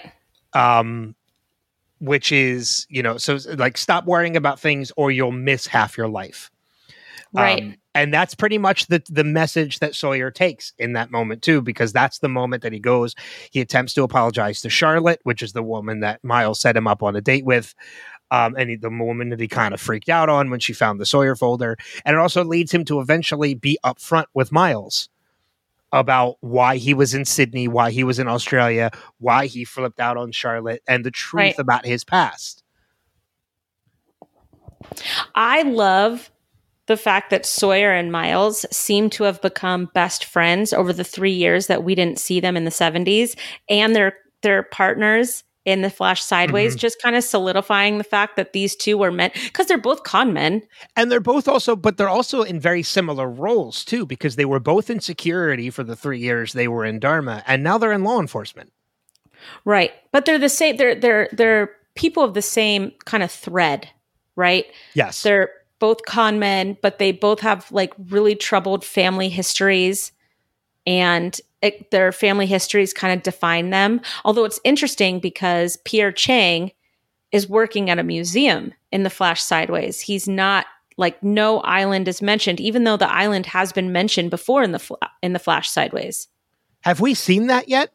[0.53, 1.15] Um,
[2.03, 6.09] which is you know so like stop worrying about things or you'll miss half your
[6.09, 6.51] life.
[7.31, 11.41] right Um, and that's pretty much the the message that Sawyer takes in that moment
[11.41, 13.15] too, because that's the moment that he goes.
[13.51, 17.03] He attempts to apologize to Charlotte, which is the woman that Miles set him up
[17.03, 17.73] on a date with,
[18.31, 20.99] um, and he, the woman that he kind of freaked out on when she found
[20.99, 21.77] the Sawyer folder.
[22.03, 25.09] And it also leads him to eventually be upfront with Miles
[25.93, 30.17] about why he was in Sydney, why he was in Australia, why he flipped out
[30.17, 31.59] on Charlotte, and the truth Right.
[31.59, 32.63] about his past.
[35.35, 36.29] i love
[36.87, 41.31] the fact that Sawyer and Miles seem to have become best friends over the 3
[41.31, 43.37] years that we didn't see them in the 70s
[43.69, 46.79] and they're they're partners in the Flash Sideways Mhm.
[46.79, 50.33] just kind of solidifying the fact that these two were meant cuz they're both con
[50.33, 50.61] men.
[50.95, 54.59] And they're both also, but they're also in very similar roles too, because they were
[54.59, 58.03] both in security for the three years they were in Dharma, and now they're in
[58.03, 58.71] law enforcement.
[59.65, 59.91] Right.
[60.11, 63.87] But they're the same they're they're they're people of the same kind of thread,
[64.35, 64.65] right?
[64.95, 65.21] Yes.
[65.21, 65.49] They're
[65.79, 70.11] both con men, but they both have like really troubled family histories
[70.87, 74.01] and it, their family histories kind of define them.
[74.25, 76.71] Although it's interesting because Pierre Chang
[77.31, 79.99] is working at a museum in the Flash Sideways.
[79.99, 84.61] He's not like no island is mentioned, even though the island has been mentioned before
[84.61, 86.27] in the Fla- in the Flash Sideways.
[86.81, 87.91] Have we seen that yet?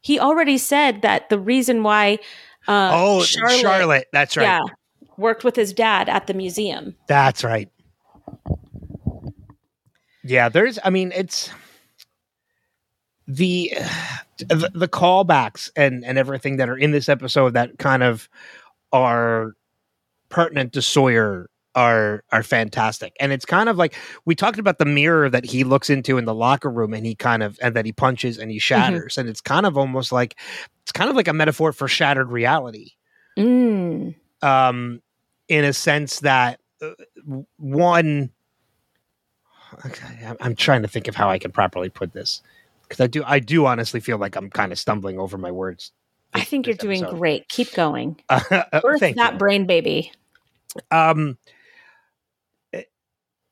[0.00, 2.18] He already said that the reason why
[2.66, 4.08] uh, oh, Charlotte.
[4.12, 4.44] That's right.
[4.44, 4.62] yeah,
[5.16, 6.96] worked with his dad at the museum.
[7.06, 7.70] That's right.
[10.24, 10.78] Yeah, there's.
[10.82, 11.50] I mean, it's
[13.26, 13.72] the
[14.38, 18.28] the, callbacks and and everything that are in this episode that kind of
[18.92, 19.52] are
[20.28, 23.16] pertinent to Sawyer are are fantastic.
[23.18, 23.94] And it's kind of like
[24.24, 27.14] we talked about the mirror that he looks into in the locker room and he
[27.14, 29.18] kind of and that he punches and he shatters.
[29.18, 30.36] And it's kind of almost like
[30.82, 32.90] it's kind of like a metaphor for shattered reality.
[33.38, 34.14] Mm.
[34.42, 35.02] Um
[35.48, 36.90] in a sense that uh,
[37.56, 38.30] one
[39.84, 42.42] okay, I'm- I'm trying to think of how I can properly put this
[42.88, 45.92] because I do I do honestly feel like I'm kind of stumbling over my words.
[46.32, 47.18] I think you're doing episode.
[47.18, 47.48] great.
[47.48, 48.20] Keep going.
[48.30, 49.38] Uh, Birth thank that you.
[49.38, 50.12] brain baby.
[50.90, 51.38] um
[52.72, 52.90] it-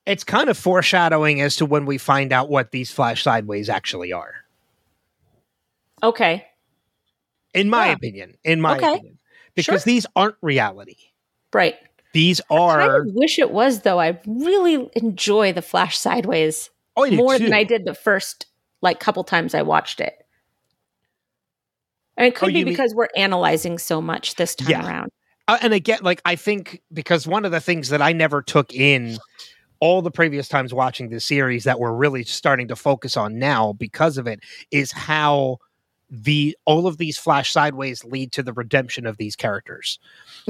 [0.07, 4.13] it's kind of foreshadowing as to when we find out what these flash sideways actually
[4.13, 4.35] are
[6.03, 6.45] Okay.
[7.55, 7.93] in my Yeah.
[7.93, 8.93] opinion in my Okay.
[8.95, 9.19] opinion
[9.55, 9.93] because Sure.
[9.93, 10.97] these aren't reality
[11.53, 11.77] Right.
[12.13, 14.01] these I are kind of wish it was though.
[14.01, 17.45] I really enjoy the Flash Sideways oh, more too.
[17.45, 18.47] than I did the first
[18.83, 20.15] like couple times I watched it.
[22.17, 24.87] And it could Oh, be you mean- because we're analyzing so much this time Yeah.
[24.87, 25.11] around.
[25.49, 28.73] Uh, and again like i think because one of the things that i never took
[28.73, 29.19] in
[29.81, 33.73] all the previous times watching this series that we're really starting to focus on now
[33.73, 34.39] because of it
[34.71, 35.59] is how
[36.09, 39.99] the all of these flash sideways lead to the redemption of these characters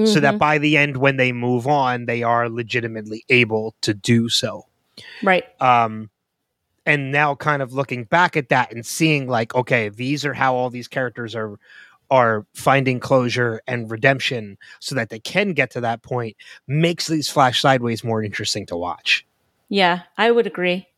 [0.04, 0.38] so that Mhm.
[0.38, 4.66] by the end when they move on they are legitimately able to do so
[5.22, 5.44] right.
[5.62, 6.10] um
[6.86, 10.54] and now kind of looking back at that and seeing like okay these are how
[10.54, 11.58] all these characters are
[12.10, 17.28] are finding closure and redemption so that they can get to that point makes these
[17.28, 19.26] flash sideways more interesting to watch
[19.68, 20.88] Yeah, I would agree.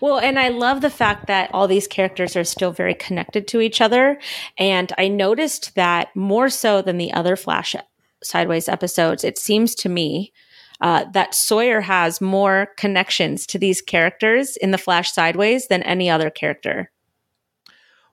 [0.00, 3.60] Well, and I love the fact that all these characters are still very connected to
[3.60, 4.20] each other.
[4.58, 7.74] And I noticed that more so than the other Flash
[8.22, 10.32] Sideways episodes, it seems to me
[10.80, 16.08] uh, that Sawyer has more connections to these characters in the Flash Sideways than any
[16.10, 16.90] other character.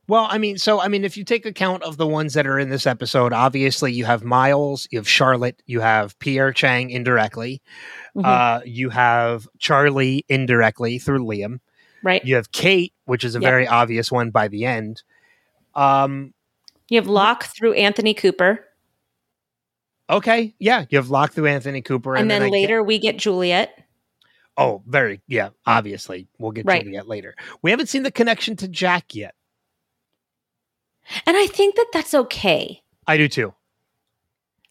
[0.10, 2.58] well i mean so i mean if you take account of the ones that are
[2.60, 7.62] in this episode obviously you have miles you have charlotte you have pierre chang indirectly
[8.16, 8.26] Mhm.
[8.26, 11.60] uh you have charlie indirectly through liam
[12.04, 12.24] right?
[12.24, 13.50] you have kate which is a Yep.
[13.52, 15.04] very obvious one by the end
[15.76, 16.34] um
[16.90, 18.64] You have Locke through Anthony Cooper.
[20.10, 23.18] Okay, yeah, you have Locke through Anthony Cooper, And, then, I get- later we get
[23.18, 23.84] Juliet.
[24.58, 25.50] oh, very yeah.
[25.66, 26.82] Obviously, we'll get Right.
[26.84, 27.36] Juliet later.
[27.62, 29.36] We haven't seen the connection to Jack yet.
[31.26, 32.82] And I think that that's okay.
[33.06, 33.54] I do too.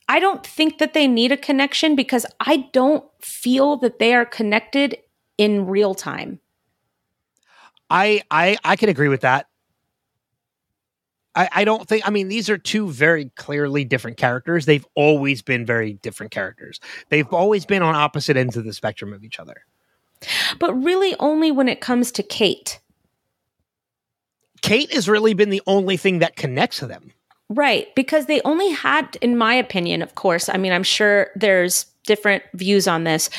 [0.08, 4.24] I don't think that they need a connection because I don't feel that they are
[4.24, 4.98] connected
[5.38, 6.40] in real time.
[7.90, 9.48] I I I can agree with that.
[11.36, 14.66] I, I don't think I mean these are two very clearly different characters.
[14.66, 16.80] They've always been very different characters.
[17.10, 19.66] They've always been on opposite ends of the spectrum of each other.
[20.58, 22.80] But really only when it comes to Kate.
[24.62, 27.12] Kate has really been the only thing that connects them.
[27.48, 30.48] Right, because they only had in my opinion, of course.
[30.48, 33.30] I mean, I'm sure there's different views on this.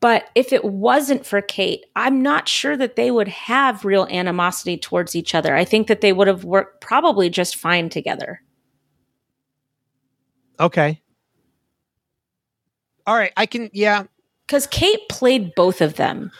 [0.00, 4.76] But if it wasn't for Kate, I'm not sure that they would have real animosity
[4.76, 5.56] towards each other.
[5.56, 8.40] I think that they would have worked probably just fine together.
[10.60, 11.00] Okay.
[13.06, 14.04] All right, I can yeah,
[14.46, 16.30] Because Kate played both of them.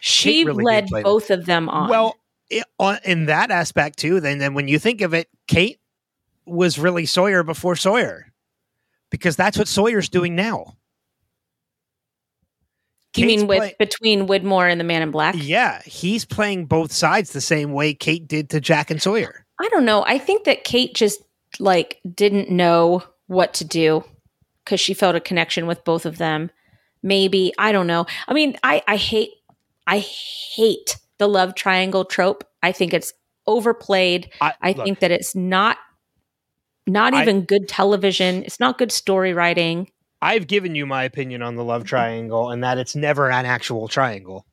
[0.00, 1.04] She really led play them.
[1.04, 1.88] both of them on.
[1.88, 2.16] Well,
[2.52, 5.78] i on, in that aspect too, then then when you think of it, Kate
[6.46, 8.32] was really Sawyer before Sawyer,
[9.10, 10.76] because that's what Sawyer's doing now.
[13.16, 15.34] You mean with play- between Widmore and the Man in Black?
[15.38, 19.44] yeah, he's playing both sides the same way Kate did to Jack and Sawyer.
[19.60, 20.04] I don't know.
[20.06, 21.20] I think that Kate just
[21.58, 24.04] like didn't know what to do
[24.64, 26.50] because she felt a connection with both of them.
[27.02, 28.06] Maybe I don't know.
[28.28, 29.30] I mean, I I hate
[29.86, 32.44] I hate the love triangle trope.
[32.62, 33.12] I think it's
[33.46, 34.30] overplayed.
[34.40, 35.78] I, I look, think that it's not
[36.86, 38.44] not I- even good television.
[38.44, 39.90] It's not good story writing.
[40.22, 43.88] I've given you my opinion on the love triangle, and that it's never an actual
[43.88, 44.44] triangle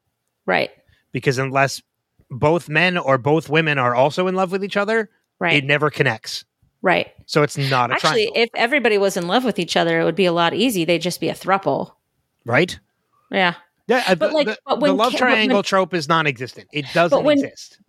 [0.46, 0.70] Right.
[1.12, 1.82] because unless
[2.30, 5.10] both men or both women are also in love with each other,
[5.40, 5.56] Right.
[5.58, 6.46] it never connects.
[6.82, 7.08] right.
[7.26, 10.04] So it's not a Actually, triangle, if everybody was in love with each other, it
[10.06, 10.86] would be a lot easy.
[10.86, 11.92] They'd just be a thruple.
[12.46, 12.80] right?
[13.32, 13.56] Yeah.
[13.88, 16.08] Yeah, uh, But, the, like, the- but the love Ka- but when- triangle trope is
[16.08, 16.68] non-existent.
[16.72, 17.80] It doesn't when- exist.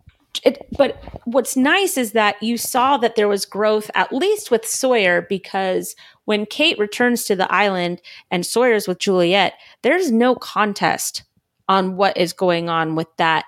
[0.43, 4.65] it, but what's nice is that you saw that there was growth at least with
[4.65, 5.95] Sawyer because
[6.29, 11.23] when Kate returns to the island and Sawyer's with Juliet, there's no contest
[11.67, 13.45] on what is going on with that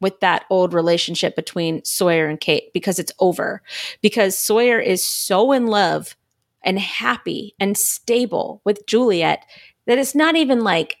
[0.00, 3.60] with that old relationship between Sawyer and Kate because it's over.
[4.00, 6.16] Because Sawyer is so in love
[6.64, 9.44] and happy and stable with Juliet
[9.86, 10.96] that it's not even like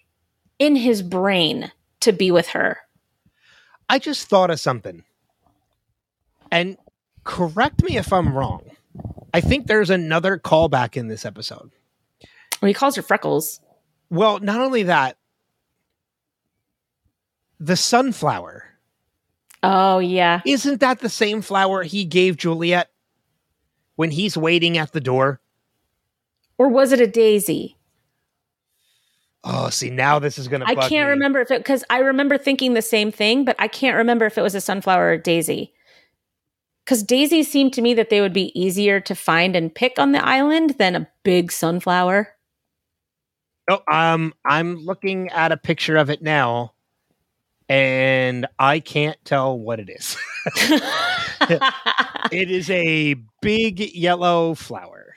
[0.58, 2.76] in his brain to be with her.
[3.88, 5.02] I just thought of something.
[6.50, 6.76] And
[7.24, 8.64] correct me if I'm wrong.
[9.34, 11.70] I think there's another callback in this episode.
[12.60, 13.60] Well, he calls her Freckles.
[14.10, 15.16] Well, not only that,
[17.58, 18.64] the sunflower.
[19.62, 20.40] Oh, yeah.
[20.44, 22.90] Isn't that the same flower he gave Juliet
[23.96, 25.40] when he's waiting at the door?
[26.58, 27.76] Or was it a daisy?
[29.44, 31.12] Oh, see, now this is going to I can't me.
[31.12, 34.38] remember if it, because I remember thinking the same thing, but I can't remember if
[34.38, 35.72] it was a sunflower or a daisy.
[36.84, 40.12] Because daisies seem to me that they would be easier to find and pick on
[40.12, 42.34] the island than a big sunflower.
[43.70, 46.72] Oh, um, I'm looking at a picture of it now,
[47.68, 50.16] and I can't tell what it is.
[52.32, 55.14] it is a big yellow flower,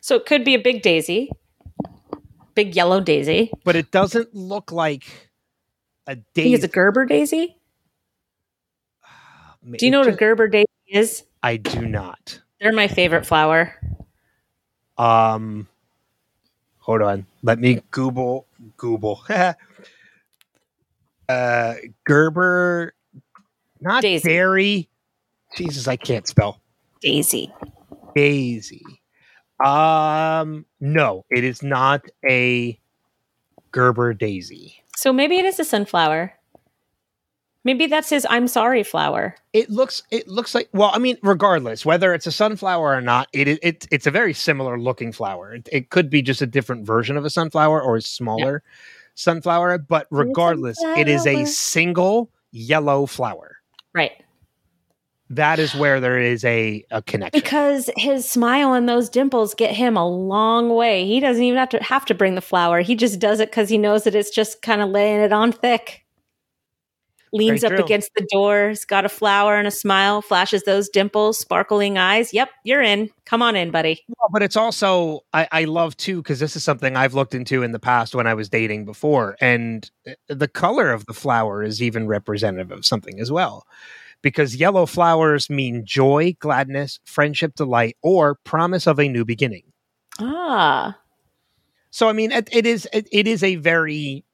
[0.00, 1.30] so it could be a big daisy,
[2.56, 3.52] big yellow daisy.
[3.64, 5.30] but it doesn't look like
[6.08, 6.54] a daisy.
[6.54, 7.56] Is a Gerber daisy.
[9.70, 11.24] Do you know what a Gerber daisy is?
[11.42, 12.40] I do not.
[12.60, 13.74] They're my favorite flower.
[14.96, 15.68] Um,
[16.78, 17.26] hold on.
[17.42, 18.46] Let me Google
[18.76, 19.22] Google.
[21.28, 22.94] uh, Gerber,
[23.80, 24.28] not Daisy.
[24.28, 24.88] dairy.
[25.56, 26.60] Jesus, I can't spell.
[27.00, 27.52] Daisy.
[28.14, 28.82] Daisy.
[29.64, 32.78] Um, no, it is not a
[33.72, 34.82] Gerber daisy.
[34.96, 36.32] So maybe it is a sunflower.
[37.64, 39.36] Maybe that's his I'm sorry flower.
[39.54, 43.28] It looks it looks like well, I mean, regardless whether it's a sunflower or not,
[43.32, 45.54] it it, it it's a very similar looking flower.
[45.54, 48.62] It, it could be just a different version of a sunflower or a smaller
[49.14, 53.56] sunflower, but regardless, it is a single yellow flower.
[53.94, 54.12] Right.
[55.30, 57.40] That is where there is a a connection.
[57.40, 61.06] Because his smile and those dimples get him a long way.
[61.06, 62.82] He doesn't even have to have to bring the flower.
[62.82, 65.50] He just does it because he knows that it's just kind of laying it on
[65.50, 66.03] thick.
[67.34, 67.84] Leans Very up true.
[67.84, 72.32] against the door, has got a flower and a smile, flashes those dimples, sparkling eyes.
[72.32, 73.10] Yep, you're in.
[73.26, 74.04] Come on in, buddy.
[74.06, 77.64] Well, but it's also I, I love too because this is something I've looked into
[77.64, 81.64] in the past when I was dating before, and uh, the color of the flower
[81.64, 83.66] is even representative of something as well.
[84.22, 89.64] Because yellow flowers mean joy, gladness, friendship, delight, or promise of a new beginning.
[90.20, 90.96] Ah,
[91.90, 94.24] So I mean, it, it is it, it is a very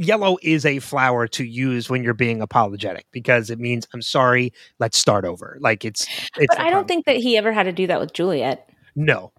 [0.00, 4.52] yellow is a flower to use when you're being apologetic because it means I'm sorry.
[4.78, 5.56] Let's start over.
[5.60, 6.54] Like it's it's.
[6.54, 8.68] but I don't prom- think that he ever had to do that with Juliet.
[8.96, 9.32] no.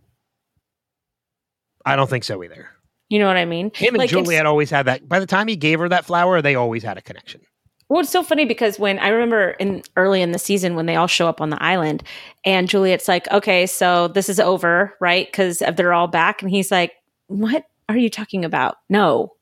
[1.86, 2.70] I don't think so either.
[3.09, 3.72] You know what I mean?
[3.74, 5.09] Him and Like, it's- Juliet always had that.
[5.09, 7.41] By the time he gave her that flower, they always had a connection.
[7.89, 10.95] Well, it's so funny because when I remember in early in the season when they
[10.95, 12.03] all show up on the island,
[12.45, 15.28] and Juliet's like, "Okay, so this is over, right?
[15.28, 16.93] Because they're all back," and he's like,
[17.28, 18.76] "What are you talking about?
[18.89, 19.34] No."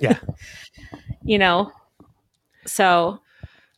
[0.00, 0.18] Yeah.
[1.24, 1.72] you know.
[2.66, 3.20] So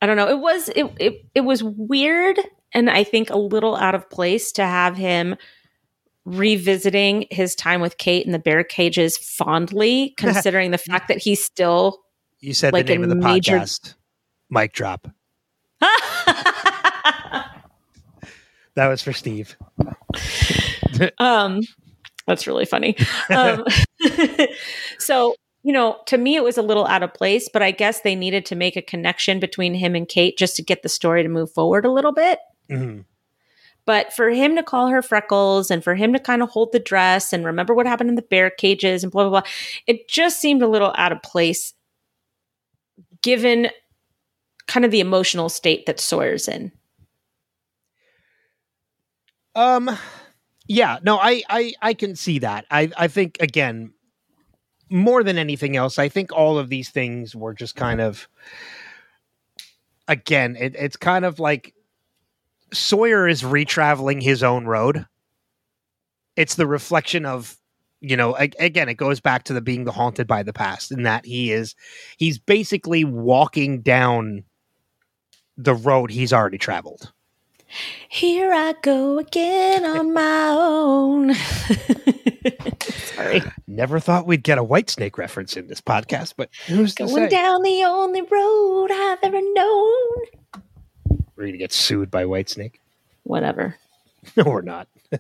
[0.03, 0.29] I don't know.
[0.29, 2.39] It was it it it was weird,
[2.73, 5.37] and I think a little out of place to have him
[6.25, 11.43] revisiting his time with Kate in the bear cages fondly, considering the fact that he's
[11.45, 12.01] still
[12.41, 13.95] You said Like the name of the major- podcast.
[14.51, 15.09] Mic drop.
[18.77, 19.57] That was for Steve.
[21.19, 21.61] um
[22.27, 22.97] that's really funny
[23.31, 23.65] um
[24.99, 28.01] so you know to me it was a little out of place but i guess
[28.01, 31.23] they needed to make a connection between him and kate just to get the story
[31.23, 32.39] to move forward a little bit
[32.71, 33.05] Mhm.
[33.85, 36.79] but for him to call her freckles and for him to kind of hold the
[36.79, 39.51] dress and remember what happened in the bear cages and blah blah blah
[39.87, 41.75] it just seemed a little out of place
[43.23, 43.69] given
[44.67, 46.73] kind of the emotional state that sawyer's in
[49.55, 49.91] Um,
[50.69, 52.67] yeah, no, I, I, I can see that.
[52.71, 53.93] I, I think again,
[54.91, 58.29] more than anything else, I think all of these things were just kind of,
[60.09, 61.75] again, it, it's kind of like
[62.73, 65.07] Sawyer is retraveling his own road.
[66.37, 67.57] It's the reflection of,
[68.01, 70.91] you know, a- again, it goes back to the being the haunted by the past,
[70.91, 71.75] in that he is,
[72.17, 74.45] he's basically walking down
[75.57, 77.13] the road he's already traveled.
[78.09, 81.35] Here I go again on my own.
[82.81, 83.43] Sorry.
[83.67, 87.85] Never thought we'd get a Whitesnake reference in this podcast, but who's Going down the
[87.85, 90.15] only road I've ever known.
[91.37, 92.75] We're gonna get sued by Whitesnake.
[93.23, 93.77] Whatever.
[94.37, 94.89] No, we're not.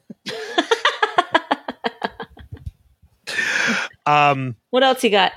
[4.07, 4.57] um.
[4.71, 5.33] What else you got?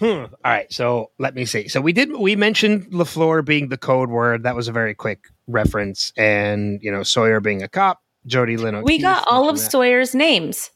[0.00, 0.72] Hmm, All right.
[0.72, 1.68] So let me see.
[1.68, 2.16] So we did.
[2.16, 4.42] We mentioned Lafleur being the code word.
[4.44, 8.02] That was a very quick reference, and you know Sawyer being a cop.
[8.26, 8.82] Jodi Lyn.
[8.82, 9.70] We got all of that.
[9.70, 10.70] Sawyer's names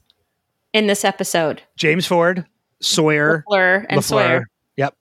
[0.74, 1.62] in this episode.
[1.76, 2.44] James Ford,
[2.80, 4.02] Sawyer, Lafleur and LaFleur.
[4.04, 4.50] Sawyer.
[4.76, 4.94] Yep.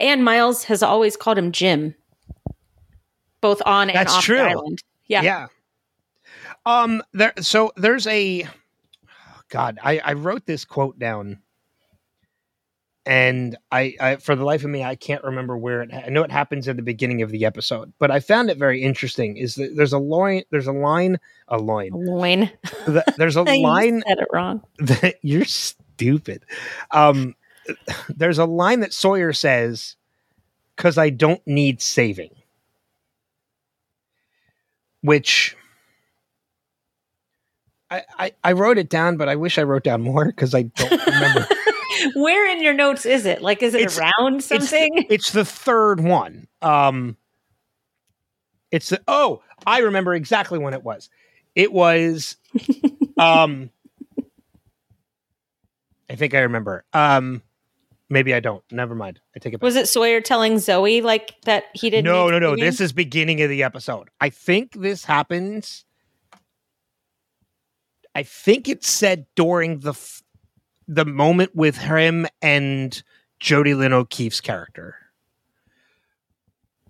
[0.00, 1.94] And Miles has always called him Jim,
[3.40, 4.36] both on and That's off true.
[4.38, 4.82] the island.
[5.06, 5.22] Yeah.
[5.22, 5.46] Yeah.
[6.66, 7.02] Um.
[7.12, 7.32] There.
[7.40, 8.48] So there's a.
[9.48, 11.38] God, I I wrote this quote down,
[13.08, 15.90] and I, I for the life of me I can't remember where it.
[15.94, 18.82] I know it happens at the beginning of the episode, but I found it very
[18.82, 19.38] interesting.
[19.38, 20.42] Is that there's a line.
[20.50, 21.18] There's a line.
[21.48, 21.92] A line.
[21.94, 22.50] Loin.
[22.84, 24.62] th- There's a line said it wrong.
[24.78, 26.44] that you're stupid.
[26.90, 27.34] Um.
[28.08, 29.96] There's a line that Sawyer says,
[30.76, 32.30] "Cause I don't need saving,"
[35.00, 35.56] which.
[37.90, 40.64] I, I, I wrote it down, but I wish I wrote down more because I
[40.64, 41.48] don't remember.
[42.14, 43.42] Where in your notes is it?
[43.42, 45.06] Like, is it It's- around something?
[45.10, 46.46] it's the third one.
[46.62, 47.16] Um,
[48.70, 51.08] it's the, oh, I remember exactly when it was.
[51.54, 52.36] It was,
[53.18, 53.70] um,
[56.10, 56.84] I think I remember.
[56.92, 57.42] Um,
[58.08, 58.62] maybe I don't.
[58.70, 59.20] Never mind.
[59.34, 59.64] I take it back.
[59.64, 62.04] Was it Sawyer telling Zoe like that he didn't?
[62.04, 62.56] no, no, no.
[62.56, 64.08] This is beginning of the episode.
[64.20, 65.84] I think this happens.
[68.14, 70.22] I think it said during the f-
[70.88, 73.02] the moment with him and
[73.38, 74.96] Jodi Lyn O'Keefe's character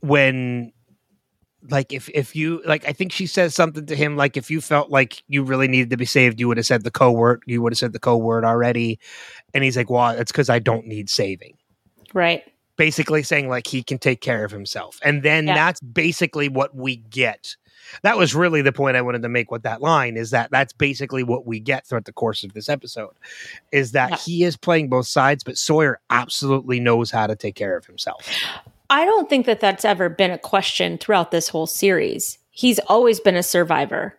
[0.01, 0.73] when
[1.69, 4.61] like if if you like I think she says something to him like if you
[4.61, 7.43] felt like you really needed to be saved you would have said the code word
[7.47, 9.01] you would have said the code word already
[9.53, 11.59] and he's like well it's because I don't need saving
[12.15, 12.45] right.
[12.77, 15.01] basically saying like he can take care of himself.
[15.03, 15.55] And then Yeah.
[15.57, 17.57] that's basically what we get.
[18.03, 20.73] That was really the point I wanted to make with that line is that that's
[20.73, 23.15] basically what we get throughout the course of this episode
[23.73, 24.17] is that Yeah.
[24.17, 28.29] he is playing both sides but Sawyer absolutely knows how to take care of himself.
[28.91, 32.39] I don't think that that's ever been a question throughout this whole series.
[32.51, 34.19] He's always been a survivor.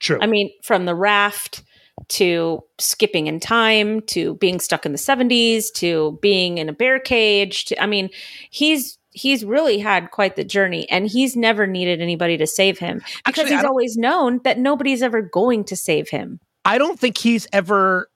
[0.00, 0.18] True.
[0.20, 1.62] I mean, from the raft
[2.08, 6.98] to skipping in time to being stuck in the 70s to being in a bear
[6.98, 8.10] cage to I mean,
[8.50, 12.98] he's he's really had quite the journey and he's never needed anybody to save him
[13.24, 16.38] because Actually, he's always known that nobody's ever going to save him.
[16.66, 18.10] I don't think he's ever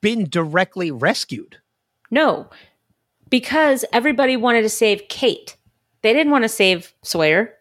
[0.00, 1.58] been directly rescued.
[2.10, 2.50] No.
[3.30, 5.56] Because everybody wanted to save Kate.
[6.02, 7.54] They didn't want to save Sawyer.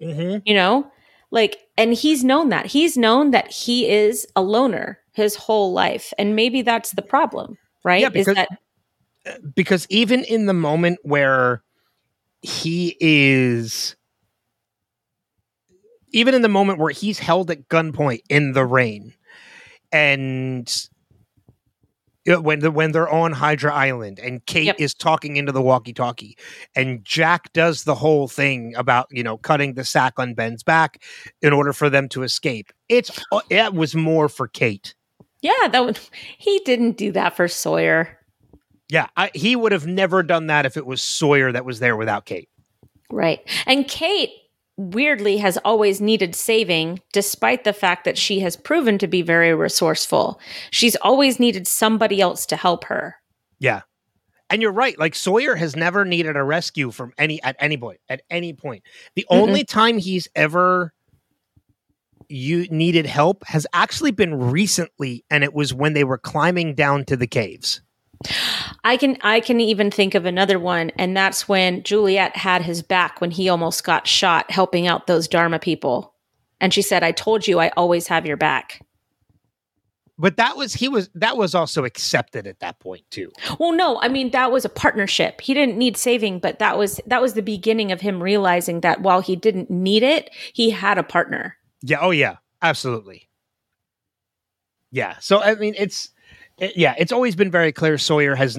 [0.00, 0.38] Mm-hmm.
[0.44, 0.90] you know
[1.30, 6.12] like and he's known that he's known that he is a loner his whole life
[6.18, 8.48] and maybe that's the problem right Yeah, is because- that
[9.54, 11.62] because even in the moment where
[12.42, 13.96] he is
[16.12, 19.14] even in the moment where he's held at gunpoint in the rain
[19.92, 20.88] and
[22.30, 24.76] uh, when the when they're on Hydra Island and Kate Yep.
[24.78, 26.36] is talking into the walkie-talkie
[26.76, 31.02] and Jack does the whole thing about you know cutting the sack on Ben's back
[31.42, 32.72] in order for them to escape.
[32.88, 34.94] It's uh, it was more for Kate.
[35.42, 35.98] yeah that would
[36.38, 38.18] he didn't do that for sawyer
[38.92, 41.96] Yeah, I, he would have never done that if it was Sawyer that was there
[41.96, 42.48] without Kate.
[43.10, 44.30] right and kate
[44.76, 49.54] weirdly has always needed saving despite the fact that she has proven to be very
[49.54, 50.40] resourceful
[50.70, 53.16] she's always needed somebody else to help her
[53.60, 53.82] Yeah.
[54.50, 54.98] And you're right.
[54.98, 58.00] Like Sawyer has never needed a rescue from any at any point.
[58.10, 58.82] At any point.
[59.14, 59.40] The Mm-mm.
[59.40, 60.92] only time he's ever
[62.28, 67.04] you needed help has actually been recently, and it was when they were climbing down
[67.06, 67.80] to the caves.
[68.84, 72.82] I can I can even think of another one, and that's when Juliet had his
[72.82, 76.14] back when he almost got shot helping out those Dharma people.
[76.60, 78.80] And she said, I told you I always have your back.
[80.18, 83.32] But that was he was that was also accepted at that point too.
[83.58, 85.40] Well, no, I mean that was a partnership.
[85.40, 89.00] He didn't need saving, but that was that was the beginning of him realizing that
[89.00, 91.56] while he didn't need it, he had a partner.
[91.82, 91.98] Yeah.
[92.00, 92.36] Oh yeah.
[92.60, 93.28] Absolutely.
[94.92, 95.16] Yeah.
[95.18, 96.10] So I mean, it's
[96.58, 96.94] it, yeah.
[96.98, 97.98] It's always been very clear.
[97.98, 98.58] Sawyer has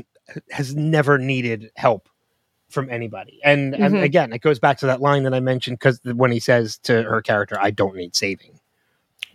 [0.52, 2.08] has never needed help
[2.70, 4.04] from anybody, and and Mhm.
[4.04, 7.04] again, it goes back to that line that I mentioned because when he says to
[7.04, 8.60] her character, "I don't need saving,"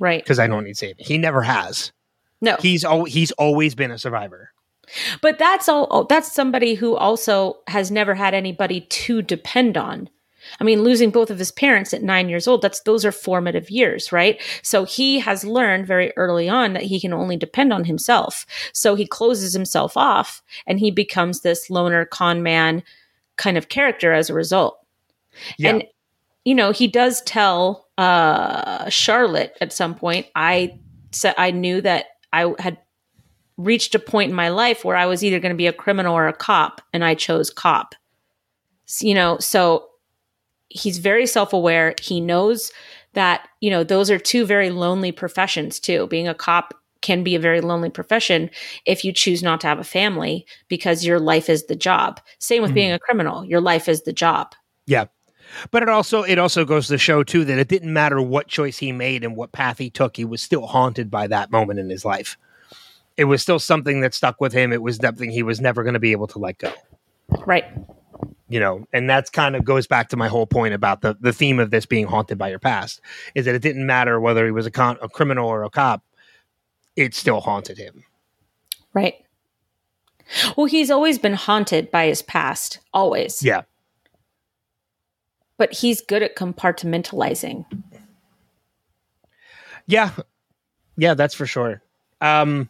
[0.01, 0.23] Right.
[0.23, 1.05] because I don't need saving.
[1.07, 1.93] He never has.
[2.41, 2.57] No.
[2.61, 4.51] He's al- he's always been a survivor.
[5.21, 10.09] But that's all oh, that's somebody who also has never had anybody to depend on.
[10.61, 13.71] I mean, losing both of his parents at 9 years old, that's those are formative
[13.71, 14.41] years, right?
[14.63, 18.47] So he has learned very early on that he can only depend on himself.
[18.73, 22.83] So he closes himself off and he becomes this loner con man
[23.37, 24.79] kind of character as a result.
[25.59, 25.71] Yeah.
[25.71, 25.85] And
[26.45, 30.79] you know, he does tell uh Charlotte at some point, I
[31.13, 32.79] said I knew that I had
[33.59, 36.15] reached a point in my life where I was either going to be a criminal
[36.15, 37.95] or a cop, and I chose cop.
[39.01, 39.89] You know, so
[40.69, 41.95] he's very self aware.
[42.01, 42.73] He knows
[43.15, 47.35] that you know those are two very lonely professions too being a cop can be
[47.35, 48.51] a very lonely profession
[48.85, 52.61] if you choose not to have a family because your life is the job same
[52.61, 52.75] with Mhm.
[52.75, 54.55] being a criminal your life is the job
[54.87, 55.07] Yeah.
[55.71, 58.77] But it also it also goes to show too that it didn't matter what choice
[58.79, 61.89] he made and what path he took, he was still haunted by that moment in
[61.89, 62.37] his life.
[63.17, 64.73] It was still something that stuck with him.
[64.73, 66.73] It was something he was never going to be able to let go.
[67.47, 67.65] right
[68.49, 71.33] You know, and that's kind of goes back to my whole point about the the
[71.33, 73.01] theme of this being haunted by your past
[73.35, 76.03] is that it didn't matter whether he was a con- a criminal or a cop,
[76.97, 78.05] it still haunted him.
[78.95, 79.15] right
[80.57, 83.63] well he's always been haunted by his past always Yeah.
[85.59, 87.65] but he's good at compartmentalizing
[89.87, 90.11] Yeah.
[90.97, 91.83] Yeah, that's for sure.
[92.21, 92.69] Um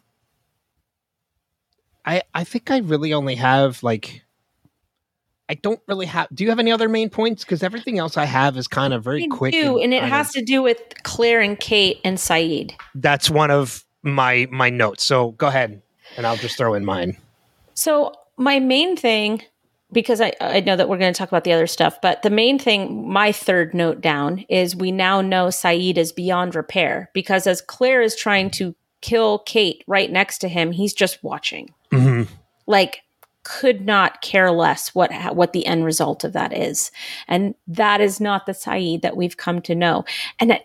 [2.05, 4.23] I I think I really only have like
[5.49, 8.25] I don't really have Do you have any other main points cuz everything else I
[8.25, 10.77] have is kind of very I quick do, and it has of- to do with
[11.03, 15.03] claire and kate and Sayid That's one of my my notes.
[15.03, 15.81] So go ahead
[16.15, 17.17] and I'll just throw in mine.
[17.73, 19.41] So my main thing,
[19.91, 22.29] because I, I know that we're going to talk about the other stuff, but the
[22.29, 27.47] main thing, my third note down is we now know Sayid is beyond repair because
[27.47, 31.69] as Claire is trying to kill Kate right next to him, he's just watching.
[31.91, 32.27] Mhm.
[32.67, 33.01] Like
[33.43, 36.91] could not care less what what the end result of that is.
[37.27, 40.05] And that is not the Sayid that we've come to know.
[40.39, 40.63] And it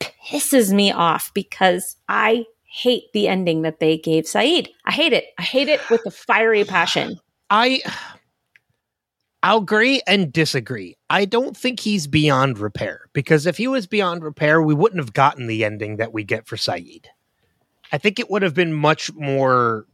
[0.00, 4.68] pisses me off because I hate the ending that they gave Sayid.
[4.84, 5.26] I hate it.
[5.38, 7.20] I hate it with a fiery passion.
[7.50, 7.82] I
[9.44, 10.96] I'll agree and disagree.
[11.10, 15.12] I don't think he's beyond repair because if he was beyond repair, we wouldn't have
[15.12, 17.04] gotten the ending that we get for Sayid.
[17.92, 19.86] I think it would have been much more.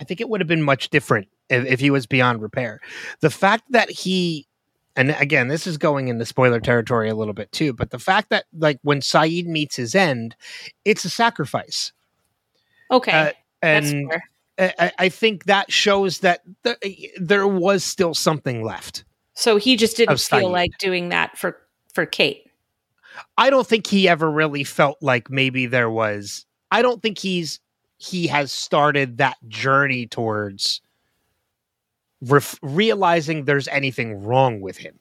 [0.00, 2.80] I think it would have been much different if, if he was beyond repair.
[3.20, 4.46] The fact that he,
[4.96, 8.30] and again, this is going into spoiler territory a little bit too, but the fact
[8.30, 10.34] that like when Sayid meets his end,
[10.84, 11.92] it's a sacrifice.
[12.90, 13.12] Okay.
[13.12, 13.32] Uh,
[13.62, 14.12] and.
[14.58, 19.02] I, I- think that shows that th- there was still something left.
[19.34, 21.56] So he just didn't feel like doing that for
[21.92, 22.50] for Kate.
[23.38, 26.46] I don't think he ever really felt like maybe there was.
[26.70, 27.60] I don't think he's
[27.96, 30.80] he has started that journey towards
[32.22, 34.98] ref- realizing there's anything wrong with him.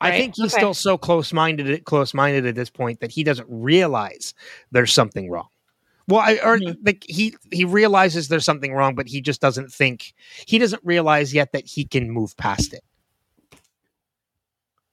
[0.00, 0.60] I think he's okay.
[0.60, 4.34] still so close minded, close minded at this point that he doesn't realize
[4.72, 5.46] there's something wrong.
[6.08, 6.76] Well, I, or Mhm.
[6.84, 10.12] like he he realizes there's something wrong, but he just doesn't think
[10.46, 12.82] he doesn't realize yet that he can move past it.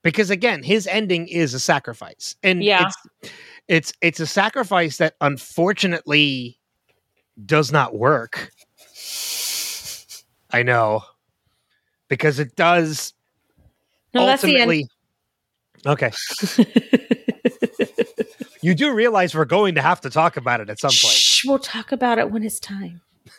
[0.02, 2.86] Because again, his ending is a sacrifice, and Yeah.
[2.86, 3.32] it's
[3.66, 6.58] it's it's a sacrifice that unfortunately
[7.44, 8.52] does not work.
[10.52, 11.02] I know
[12.08, 13.14] because it does
[14.14, 14.88] No, that's the ultimately.
[15.86, 16.10] Okay,
[18.62, 21.14] you do realize we're going to have to talk about it at some point.
[21.14, 23.00] Shh, we'll talk about it when it's time.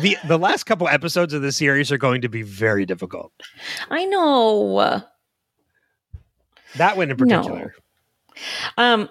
[0.00, 3.32] the The last couple episodes of the series are going to be very difficult.
[3.90, 5.02] I know.
[6.76, 7.74] That one in particular.
[8.76, 8.84] No.
[8.84, 9.08] Um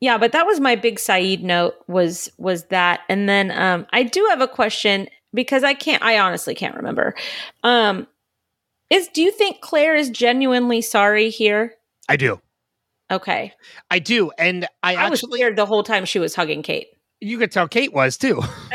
[0.00, 3.00] yeah, but that was my big Sayid note was was that.
[3.08, 7.14] And then um I do have a question because I can't I honestly can't remember.
[7.62, 8.06] Um
[8.90, 11.74] is do you think Claire is genuinely sorry here?
[12.08, 12.40] I do,
[13.10, 13.52] Okay.
[13.90, 16.88] I do, and I, I, was actually scared the whole time she was hugging Kate.
[17.20, 18.40] you could tell Kate was too.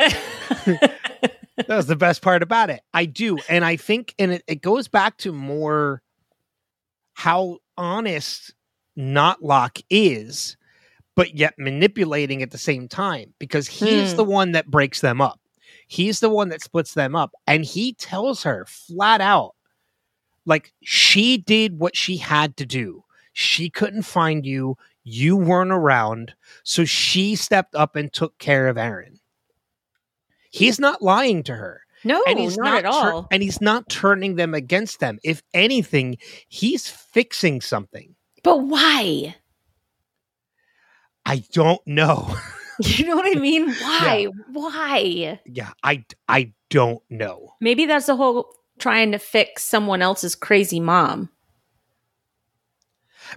[0.66, 2.82] that was the best part about it.
[2.94, 3.38] I do.
[3.50, 6.02] And I think, and it, it goes back to more
[7.14, 8.54] how honest
[8.98, 10.58] Knotlock is,
[11.16, 14.18] but yet manipulating at the same time because he's Hmm.
[14.18, 15.40] the one that breaks them up.
[15.88, 17.34] He's the one that splits them up.
[17.48, 19.56] And he tells her flat out,
[20.46, 23.04] like, she did what she had to do.
[23.34, 24.78] She couldn't find you.
[25.04, 26.34] You weren't around.
[26.64, 29.20] So she stepped up and took care of Aaron.
[30.52, 31.82] He's not lying to her.
[32.04, 33.28] no, and he's not, at tur- all.
[33.32, 35.20] and he's not turning them against them.
[35.24, 36.18] If anything,
[36.48, 38.16] he's fixing something.
[38.44, 39.36] But why?
[41.26, 42.36] I don't know.
[42.84, 43.70] You know what I mean?
[43.70, 44.28] Why?
[44.52, 45.40] Why?
[45.46, 47.54] yeah, I I don't know.
[47.62, 51.30] Maybe that's the whole trying to fix someone else's crazy mom.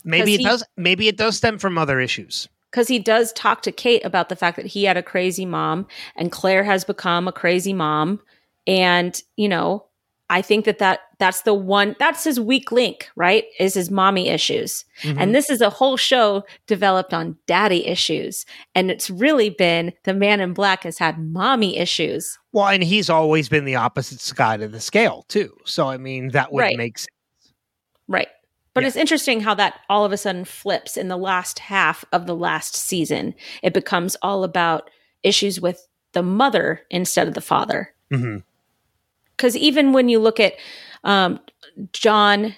[0.04, 0.64] Maybe it he- does.
[0.76, 2.48] Maybe it does stem from other issues.
[2.70, 5.86] Because he does talk to Kate about the fact that he had a crazy mom
[6.16, 8.20] and Claire has become a crazy mom.
[8.66, 9.86] And, you know,
[10.30, 13.44] I think that, that that's the one, that's his weak link, right?
[13.58, 14.84] Is his mommy issues.
[15.02, 15.16] Mhm.
[15.18, 18.44] And this is a whole show developed on daddy issues.
[18.74, 22.38] And it's really been the man in black has had mommy issues.
[22.52, 25.56] well, and he's always been the opposite side of the scale too.
[25.64, 26.76] So I mean, that would Right.
[26.76, 27.08] make sense.
[28.06, 28.28] Right.
[28.74, 28.88] But Yeah.
[28.88, 32.34] it's interesting how that all of a sudden flips in the last half of the
[32.36, 33.34] last season.
[33.62, 34.90] It becomes all about
[35.22, 37.92] issues with the mother instead of the father.
[38.12, 38.42] Mhm.
[39.38, 40.54] Because even when you look at
[41.04, 41.40] um,
[41.92, 42.56] John,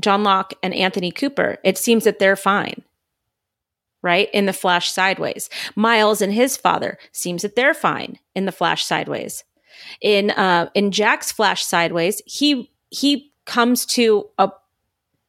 [0.00, 2.84] John Locke, and Anthony Cooper, it seems that they're fine.
[4.00, 5.50] Right in the flash sideways.
[5.74, 9.42] Miles and his father seems that they're fine in the flash sideways.
[10.00, 14.50] In uh, in Jack's flash sideways, he he comes to a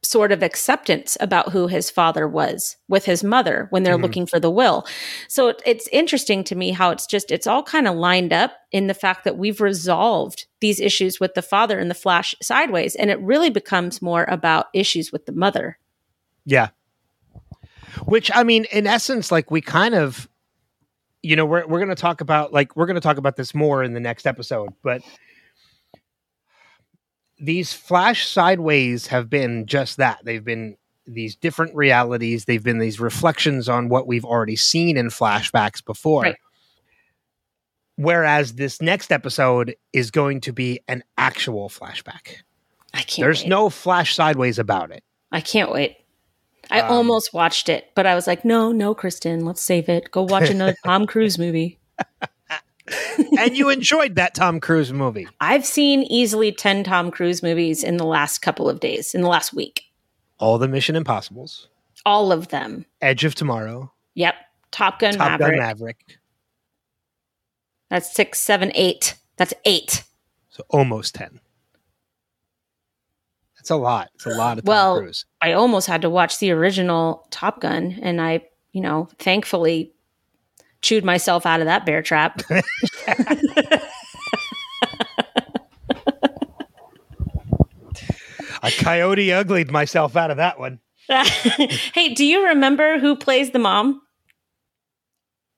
[0.09, 4.01] sort of acceptance about who his father was with his mother when they're Mhm.
[4.01, 4.87] looking for the will.
[5.27, 8.53] So it- it's interesting to me how it's just it's all kind of lined up
[8.71, 12.95] in the fact that we've resolved these issues with the father in the flash sideways
[12.95, 15.77] and it really becomes more about issues with the mother.
[16.43, 16.69] Yeah.
[18.05, 20.27] Which I mean, in essence, like we kind of,
[21.21, 23.93] you know, we're we're gonna talk about like we're gonna talk about this more in
[23.93, 25.01] the next episode, but
[27.39, 30.19] these flash sideways have been just that.
[30.23, 30.75] They've been
[31.07, 32.45] these different realities.
[32.45, 36.23] They've been these reflections on what we've already seen in flashbacks before.
[36.23, 36.35] Right.
[37.95, 42.35] Whereas this next episode is going to be an actual flashback.
[42.93, 43.49] I can't There's wait.
[43.49, 45.03] no flash sideways about it.
[45.31, 45.97] I can't wait.
[46.71, 50.11] I Um, almost watched it, but I was like, no, no, Kristin, let's save it.
[50.11, 51.79] Go watch another Tom Cruise movie.
[53.37, 55.27] And you enjoyed that Tom Cruise movie.
[55.39, 59.27] I've seen easily 10 Tom Cruise movies in the last couple of days, in the
[59.27, 59.83] last week.
[60.39, 61.67] All the Mission Impossibles,
[62.05, 62.85] All of them.
[63.01, 64.35] Edge of Tomorrow, Yep.
[64.71, 65.51] Top Gun Top Maverick.
[65.51, 65.97] Gun Maverick.
[67.89, 69.15] That's six, seven, eight.
[69.37, 70.03] That's eight.
[70.49, 71.39] So almost 10.
[73.55, 74.09] That's a lot.
[74.15, 75.25] It's a lot of Tom Well, Cruise.
[75.41, 78.41] I almost had to watch the original Top Gun, and I,
[78.71, 79.91] you know, thankfully
[80.81, 82.41] chewed myself out of that bear trap.
[88.61, 90.79] I coyote uglied myself out of that one.
[91.09, 94.01] hey, do you remember who plays the mom?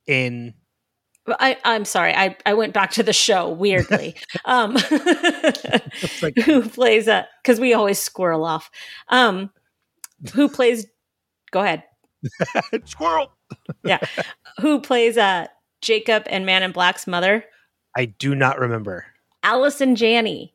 [0.08, 0.54] In
[1.28, 4.16] I, I'm sorry, I, I went back to the show weirdly.
[4.46, 4.74] um,
[6.22, 7.28] like- who plays a?
[7.44, 8.70] Because we always squirrel off.
[9.10, 9.52] Um,
[10.34, 10.86] who plays?
[11.52, 11.84] Go ahead.
[12.86, 13.32] Squirrel.
[14.60, 15.48] Who plays uh,
[15.82, 17.46] Jacob and Man in Black's mother?
[17.96, 19.06] I do not remember.
[19.44, 20.54] Allison Janney.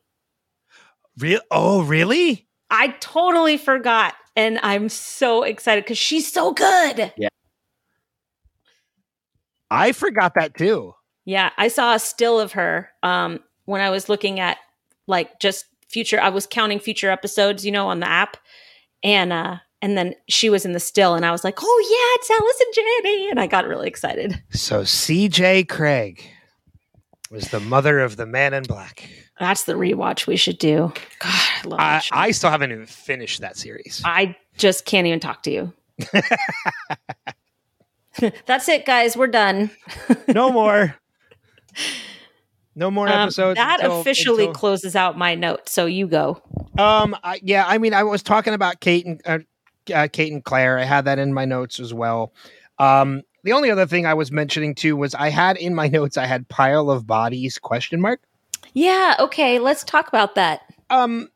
[1.17, 1.41] Real?
[1.51, 2.47] Oh, really?
[2.69, 7.13] I totally forgot, and I'm so excited because she's so good.
[7.17, 7.29] Yeah.
[9.69, 10.93] I forgot that too.
[11.25, 14.57] Yeah, I saw a still of her um, when I was looking at
[15.07, 16.19] like just future.
[16.19, 18.37] I was counting future episodes, you know, on the app,
[19.03, 22.15] and uh, and then she was in the still, and I was like, oh yeah,
[22.19, 24.41] it's Allison Janney and I got really excited.
[24.51, 25.65] So C.J.
[25.65, 26.21] Cregg
[27.31, 29.09] was the mother of the Man in Black.
[29.39, 30.91] That's the rewatch we should do.
[31.19, 32.01] God, I love I.
[32.11, 34.01] I still haven't even finished that series.
[34.03, 35.73] I just can't even talk to you.
[38.47, 39.15] That's it, guys.
[39.15, 39.69] We're done.
[40.27, 40.95] no more.
[42.75, 43.57] No more Um, episodes.
[43.57, 45.69] that until- officially until- closes out my note.
[45.69, 46.41] So you go.
[46.77, 49.39] Um, I, yeah, I mean, I was talking about Kate and uh,
[49.91, 50.77] uh, Kate and Claire.
[50.79, 52.33] I had that in my notes as well.
[52.79, 56.17] Um, the only other thing I was mentioning too was I had in my notes
[56.17, 58.21] I had pile of bodies question mark.
[58.73, 59.15] Yeah.
[59.19, 59.59] Okay.
[59.59, 60.61] Let's talk about that.
[60.89, 61.29] Um,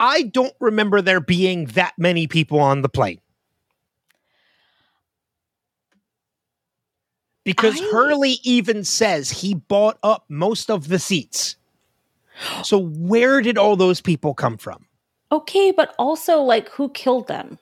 [0.00, 3.20] I don't remember there being that many people on the plane.
[7.44, 11.56] Because I- Hurley even says he bought up most of the seats.
[12.62, 14.86] So where did all those people come from?
[15.32, 17.58] Okay, but also like who killed them?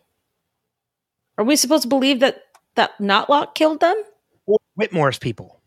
[1.39, 2.43] Are we supposed to believe that
[2.75, 3.97] that Notlock killed them?
[4.77, 5.61] Widmore's people.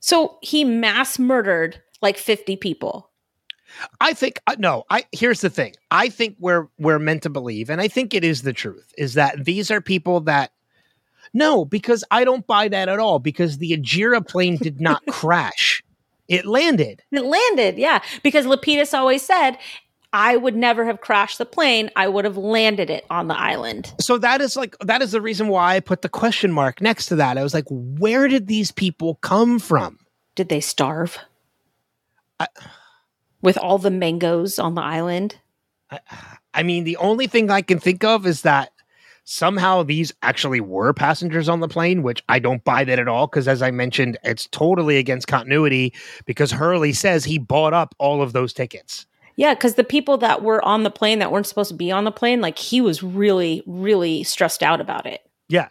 [0.00, 3.10] So he mass murdered like 50 people.
[4.00, 4.84] I think uh, no.
[4.88, 5.74] I here's the thing.
[5.90, 9.14] I think we're we're meant to believe, and I think it is the truth, is
[9.14, 10.52] that these are people that
[11.34, 13.18] no, because I don't buy that at all.
[13.18, 15.82] Because the Ajira plane did not crash;
[16.28, 17.02] it landed.
[17.12, 19.58] It landed, yeah, because Lapidus always said,
[20.12, 21.90] I would never have crashed the plane.
[21.94, 23.92] I would have landed it on the island.
[24.00, 27.06] So that is like that is the reason why I put the question mark next
[27.06, 27.36] to that.
[27.36, 29.98] I was like, where did these people come from?
[30.34, 31.18] Did they starve?
[32.40, 32.48] I-
[33.42, 35.36] With all the mangoes on the island?
[35.90, 36.00] I,
[36.54, 38.72] I mean, the only thing I can think of is that
[39.24, 43.26] somehow these actually were passengers on the plane, which I don't buy that at all.
[43.26, 45.92] Because as I mentioned, it's totally against continuity
[46.24, 49.04] because Hurley says he bought up all of those tickets.
[49.38, 52.02] Yeah, because the people that were on the plane that weren't supposed to be on
[52.02, 55.20] the plane, like he was really, really stressed out about it.
[55.48, 55.68] Yeah.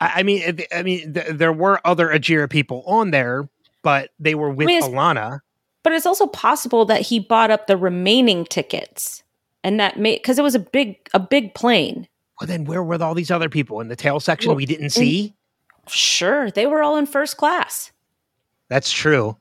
[0.00, 3.50] I, I mean, I mean, th- there were other Ajira people on there,
[3.82, 5.40] but they were with mean, Ilana.
[5.82, 9.22] But it's also possible that he bought up the remaining tickets
[9.62, 12.08] and that made because it was a big a big plane.
[12.40, 14.90] Well, then where were all these other people in the tail section Well, we didn't
[14.90, 15.34] see?
[15.86, 17.92] Sure, they were all in first class.
[18.70, 19.36] That's true.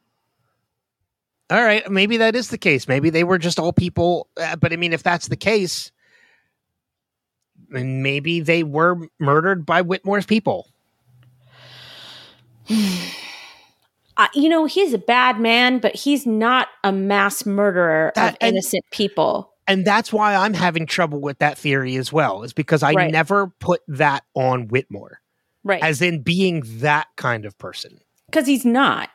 [1.49, 2.87] All right, maybe that is the case.
[2.87, 4.27] Maybe they were just all people.
[4.35, 5.91] Uh, but I mean, if that's the case,
[7.69, 10.67] then maybe they were murdered by Widmore's people.
[14.17, 18.37] Uh, you know, he's a bad man, but he's not a mass murderer That- of
[18.39, 19.51] and- innocent people.
[19.67, 23.11] And that's why I'm having trouble with that theory as well, is because I Right.
[23.11, 25.19] never put that on Whitmore
[25.65, 25.83] Right.
[25.83, 27.99] as in being that kind of person.
[28.27, 29.09] Because he's not.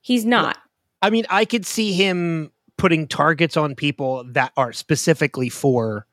[0.00, 0.56] He's not.
[1.02, 6.06] I mean, I could see him putting targets on people that are specifically for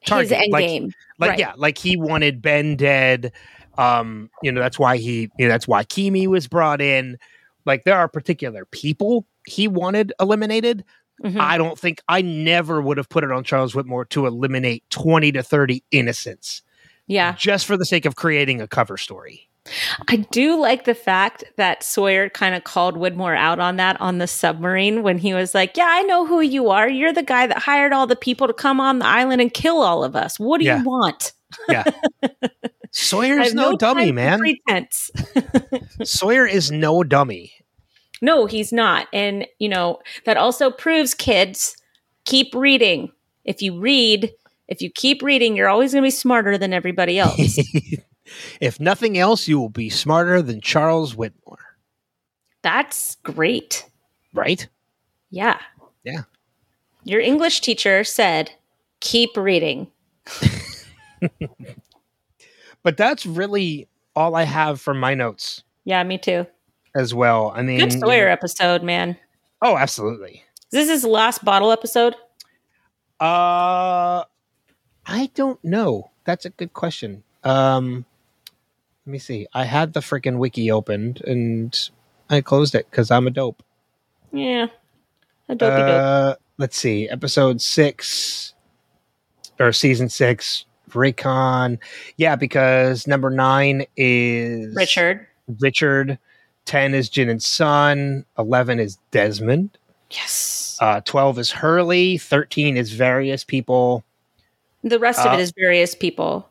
[0.00, 0.92] His target, end like- game.
[1.18, 1.38] like Right.
[1.38, 3.32] yeah like he wanted ben dead
[3.76, 7.18] um you know that's why he you know that's why Keamy was brought in
[7.64, 10.84] like there are particular people he wanted eliminated
[11.24, 11.40] Mhm.
[11.40, 15.32] i don't think i never would have put it on Charles Widmore to eliminate 20
[15.32, 16.62] to 30 innocents
[17.08, 17.32] yeah.
[17.38, 19.48] just for the sake of creating a cover story
[20.08, 24.18] I do like the fact that Sawyer kind of called Widmore out on that on
[24.18, 26.88] the submarine when he was like, Yeah, I know who you are.
[26.88, 29.78] You're the guy that hired all the people to come on the island and kill
[29.82, 30.38] all of us.
[30.38, 30.78] What do Yeah.
[30.78, 31.32] you want?
[31.68, 31.84] yeah
[32.90, 35.10] sawyer's have no, dummy man Pretense.
[36.04, 37.52] sawyer is no dummy
[38.20, 39.06] No, he's not.
[39.12, 41.76] And, you know, that also proves kids
[42.24, 43.10] keep reading.
[43.44, 44.32] If you read,
[44.68, 47.58] if you keep reading, you're always going to be smarter than everybody else.
[48.60, 51.56] if nothing else you will be smarter than Charles Widmore
[52.62, 53.84] That's great.
[54.34, 54.68] right
[55.30, 55.58] Yeah.
[56.04, 56.22] Yeah.
[57.04, 58.50] Your English teacher said,
[59.00, 59.86] keep reading.
[62.82, 66.46] but that's really all i have for my notes Yeah, me too.
[66.96, 67.52] as well.
[67.54, 69.16] I mean, Good Sawyer episode, man.
[69.62, 70.42] oh, absolutely.
[70.72, 72.14] Is this his last bottle episode?
[73.20, 74.24] Uh,
[75.06, 76.10] I don't know.
[76.24, 77.22] That's a good question.
[77.44, 78.04] Um,
[79.06, 79.46] let me see.
[79.54, 81.90] I had the freaking wiki opened and
[82.28, 83.62] I closed it because I'm a dope.
[84.32, 84.66] Yeah.
[85.48, 86.02] A dopey dope.
[86.02, 87.08] Uh, let's see.
[87.08, 88.54] Episode six
[89.60, 91.78] or season six, Recon.
[92.16, 95.26] Yeah, because number nine is Richard.
[95.60, 96.18] Richard.
[96.64, 98.24] Ten is Jin and Sun.
[98.36, 99.78] Eleven is Desmond.
[100.10, 100.78] Yes.
[100.80, 102.18] Uh, 12 is Hurley.
[102.18, 104.04] 13 is various people.
[104.82, 106.48] The rest of uh, it is various people.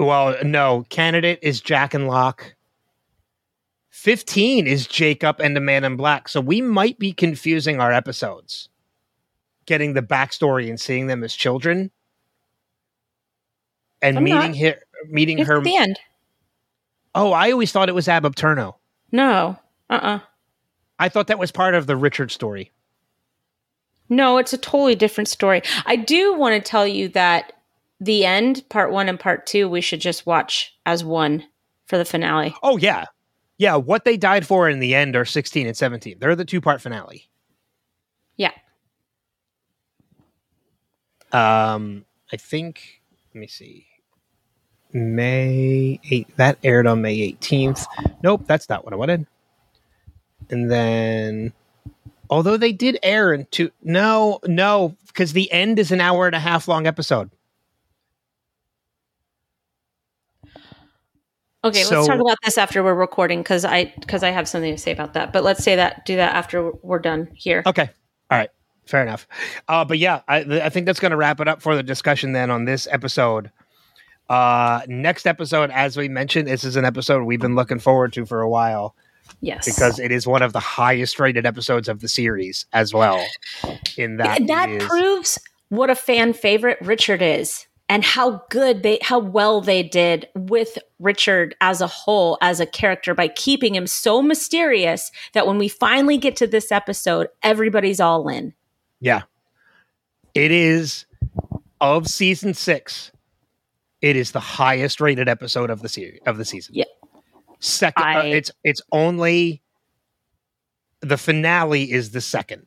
[0.00, 2.54] Well, no, candidate is Jack and Locke.
[3.90, 6.26] 15 is Jacob and the Man in Black.
[6.28, 8.70] So we might be confusing our episodes,
[9.66, 11.90] getting the backstory and seeing them as children.
[14.00, 14.56] And I'm meeting not.
[14.56, 14.74] her,
[15.10, 15.60] meeting It's her.
[15.60, 15.98] the end.
[17.14, 18.76] Oh, I always thought it was Ab Aeterno.
[19.12, 19.58] No.
[19.90, 20.20] Uh-uh.
[20.98, 22.72] I thought that was part of the Richard story.
[24.08, 25.60] No, it's a totally different story.
[25.84, 27.52] I do want to tell you that
[28.00, 31.44] the end, part one and part two, we should just watch as one
[31.86, 32.54] for the finale.
[32.62, 33.04] Oh, yeah.
[33.58, 36.16] Yeah, what they died for in the end are 16 and 17.
[36.18, 37.28] They're the two part finale.
[38.36, 38.52] Yeah.
[41.30, 43.02] Um, I think.
[43.34, 43.86] Let me see.
[44.92, 46.34] May 8th.
[46.36, 47.84] That aired on May 18th.
[48.22, 49.26] Nope, that's not what I wanted.
[50.48, 51.52] And then,
[52.30, 53.70] although they did air in two.
[53.82, 57.30] No, no, because the end is an hour and a half long episode.
[61.62, 64.74] Okay, So- let's talk about this after we're recording because I because I have something
[64.74, 65.32] to say about that.
[65.32, 67.62] But let's say that do that after we're done here.
[67.66, 67.90] Okay.
[68.30, 68.50] All right.
[68.86, 69.26] Fair enough.
[69.68, 72.32] Uh, but yeah, I, I think that's going to wrap it up for the discussion
[72.32, 73.50] then on this episode.
[74.28, 78.24] Uh, next episode, as we mentioned, this is an episode we've been looking forward to
[78.24, 78.94] for a while.
[79.42, 83.24] Yes, because it is one of the highest rated episodes of the series as well.
[83.96, 85.38] In that, that, is- proves
[85.68, 90.78] what a fan favorite Richard is and how good they how well they did with
[91.00, 95.68] Richard as a whole as a character by keeping him so mysterious that when we
[95.68, 98.54] finally get to this episode everybody's all in.
[99.00, 99.22] yeah,
[100.34, 101.04] it is
[101.80, 103.10] of season six.
[104.00, 106.76] It is the highest rated episode of the series of the season.
[106.76, 106.84] Yeah.
[107.58, 108.04] second.
[108.04, 109.62] uh, it's it's only
[111.00, 112.66] the finale is the second.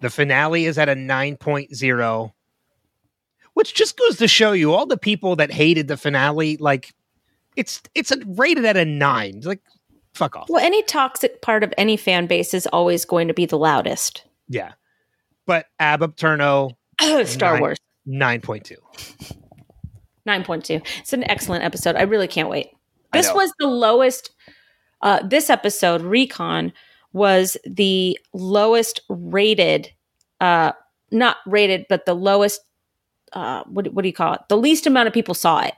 [0.00, 2.32] The finale is at a 9.0,
[3.62, 6.56] which just goes to show you all the people that hated the finale.
[6.56, 6.92] Like,
[7.54, 9.36] it's it's rated at a nine.
[9.36, 9.62] It's Like,
[10.14, 10.48] fuck off.
[10.48, 14.24] Well, any toxic part of any fan base is always going to be the loudest.
[14.48, 14.72] Yeah.
[15.46, 16.72] But Ab Aeterno,
[17.24, 17.60] Star Nine.
[17.60, 17.78] Wars
[18.08, 18.72] 9.2.
[20.26, 20.84] 9.2.
[20.98, 21.94] It's an excellent episode.
[21.94, 22.70] I really can't wait.
[23.12, 24.32] This was the lowest
[25.02, 26.72] uh this episode Recon
[27.12, 29.92] was the lowest rated
[30.40, 30.72] uh
[31.12, 32.60] not rated, but the lowest.
[33.32, 34.40] Uh, what what do you call it?
[34.48, 35.74] The least amount of people saw it.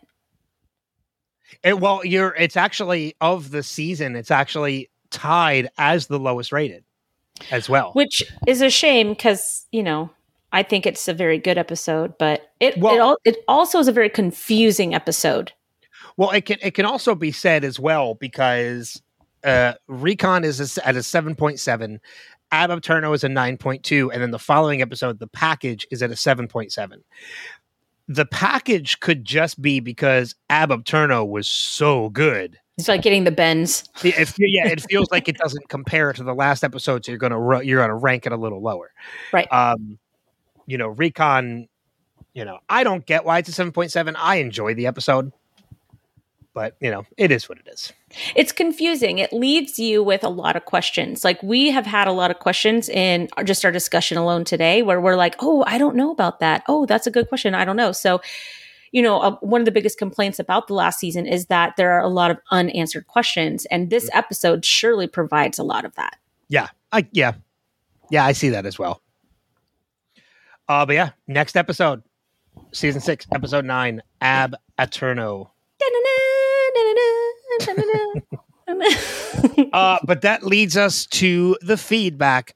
[1.62, 2.34] It, well, you're.
[2.36, 4.16] It's actually of the season.
[4.16, 6.84] It's actually tied as the lowest rated,
[7.50, 7.92] as well.
[7.92, 10.10] which is a shame because you know
[10.52, 13.88] I think it's a very good episode, but it Well- it, al- it also is
[13.88, 15.52] a very confusing episode.
[16.16, 19.00] Well, it can it can also be said as well because
[19.44, 22.00] uh, Recon is at a seven point seven,
[22.54, 26.02] Ab Aeterno is a nine point two, and then the following episode, the package is
[26.04, 27.02] at a seven point seven.
[28.06, 32.56] The package could just be because Ab Aeterno was so good.
[32.78, 33.88] It's like getting the bends.
[34.04, 37.64] It yeah, it feels like it doesn't compare to the last episode, so you're gonna
[37.64, 38.92] you're gonna rank it a little lower,
[39.32, 39.52] Right.
[39.52, 39.98] Um,
[40.66, 41.68] you know, Recon.
[42.34, 44.14] You know, I don't get why it's a seven point seven.
[44.16, 45.32] I enjoy the episode,
[46.54, 47.92] but you know, it is what it is.
[48.34, 49.18] It's confusing.
[49.18, 51.24] It leaves you with a lot of questions.
[51.24, 55.00] Like we have had a lot of questions in just our discussion alone today, where
[55.00, 56.62] we're like, "Oh, I don't know about that.
[56.68, 57.54] Oh, that's a good question.
[57.54, 58.22] I don't know." So,
[58.92, 61.92] you know, uh, one of the biggest complaints about the last season is that there
[61.92, 66.16] are a lot of unanswered questions, and this episode surely provides a lot of that.
[66.48, 67.32] Yeah, I yeah,
[68.10, 69.02] yeah, I see that as well.
[70.68, 72.02] Uh, but yeah, next episode,
[72.72, 75.50] season six, episode nine, Ab Aeterno.
[79.72, 82.54] Uh, but that leads us to the feedback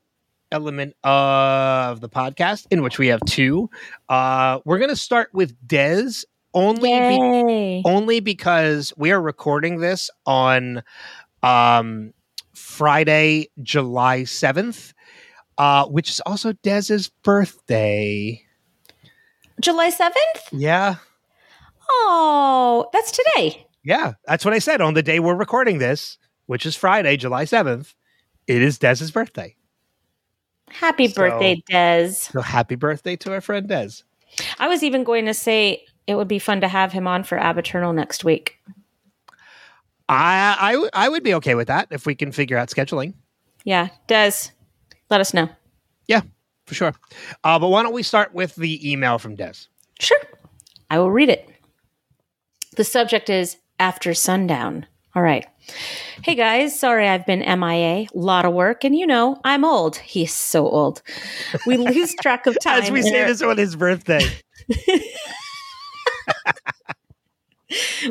[0.51, 3.69] element of the podcast, in which we have two.
[4.09, 6.25] Uh, we're gonna start with Dez
[6.55, 6.91] only.
[6.91, 10.83] Be- only because we are recording this on
[11.43, 12.13] um,
[12.55, 14.93] Friday, July 7th,
[15.59, 18.43] uh, which is also Dez's birthday.
[19.61, 20.13] July 7th?
[20.53, 20.97] Yeah.
[21.91, 23.67] Oh, that's today.
[23.89, 24.13] Yeah.
[24.27, 27.95] That's what I said on the day we're recording this, which is Friday, July 7th.
[28.47, 29.57] It is Dez's birthday.
[30.69, 32.31] Happy So- birthday, Dez.
[32.31, 34.03] So happy birthday to our friend Dez.
[34.59, 37.39] I was even going to say it would be fun to have him on for
[37.39, 38.59] Ab Aeterno next week.
[40.11, 43.15] I, I would be okay with that if we can figure out scheduling.
[43.65, 44.51] Yeah, Dez,
[45.09, 45.49] let us know.
[46.07, 46.21] Yeah,
[46.67, 46.95] for sure.
[47.43, 49.69] Uh, but why don't we start with the email from Dez?
[49.99, 50.21] Sure.
[50.91, 51.49] I will read it.
[52.77, 54.87] The subject is After Sundown.
[55.15, 55.47] All right.
[56.23, 58.07] Hey guys, sorry I've been MIA.
[58.07, 59.97] A lot of work, and you know, I'm old.
[59.97, 61.03] He's so old.
[61.67, 62.83] We lose track of time.
[62.83, 64.21] As we say this on his birthday.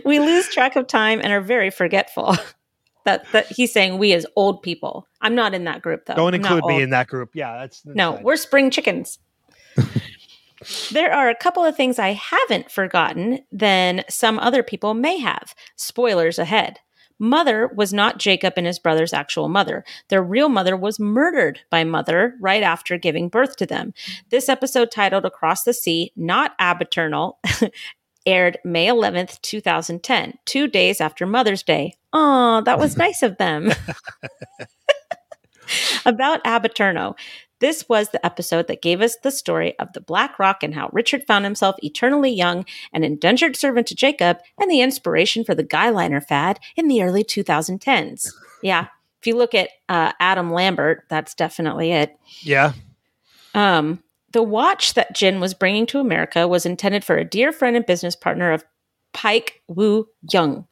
[0.06, 2.36] we lose track of time and are very forgetful.
[3.06, 5.08] that that he's saying we as old people.
[5.22, 6.16] I'm not in that group though.
[6.16, 6.82] Don't I'm include me old.
[6.84, 7.32] in that group.
[7.34, 8.24] Yeah, that's, that's No, fine.
[8.24, 9.20] we're spring chickens.
[10.92, 15.54] There are a couple of things I haven't forgotten than some other people may have.
[15.76, 16.80] Spoilers ahead.
[17.20, 19.84] Mother was not Jacob and his brother's actual mother.
[20.10, 23.94] Their real mother was murdered by mother right after giving birth to them.
[24.30, 27.34] This episode, titled Across the Sea, Not Ab Aeterno,
[28.26, 31.96] aired May 11th, 2010, two days after Mother's Day.
[32.14, 33.72] Oh, that was nice of them.
[36.06, 37.16] About Ab Aeterno.
[37.60, 40.90] This was the episode that gave us the story of the Black Rock and how
[40.94, 45.64] Richard found himself eternally young, an indentured servant to Jacob, and the inspiration for the
[45.64, 48.32] guyliner fad in the early 2010s.
[48.64, 48.88] Yeah,
[49.22, 52.18] if you look at uh, Adam Lambert, that's definitely it.
[52.42, 52.74] yeah.
[53.54, 54.02] Um,
[54.32, 57.86] the watch that Jin was bringing to America was intended for a dear friend and
[57.86, 58.66] business partner of
[59.14, 60.68] Paik Woo Young.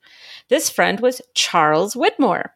[0.50, 2.50] This friend was Charles Widmore.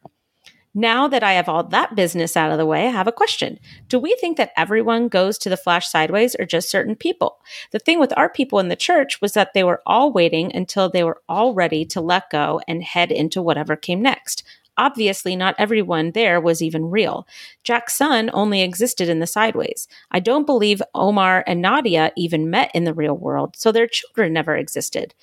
[0.80, 3.60] Now that I have all that business out of the way, I have a question.
[3.90, 7.42] Do we think that everyone goes to the flash sideways or just certain people?
[7.72, 10.90] The thing with our people in the church was that they were all waiting until
[10.90, 14.42] they were all ready to let go and head into whatever came next.
[14.80, 17.28] Obviously, not everyone there was even real.
[17.66, 19.90] Jack's son only existed in the sideways.
[20.12, 24.32] I don't believe Omer and Nadia even met in the real world, so their children
[24.32, 25.14] never existed.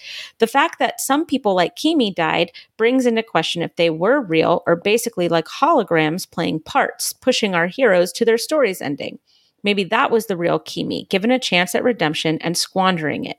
[0.41, 4.63] The fact that some people like Keamy died brings into question if they were real
[4.67, 9.19] or basically like holograms playing parts, pushing our heroes to their story's ending.
[9.63, 13.39] Maybe that was the real Keamy, given a chance at redemption and squandering it.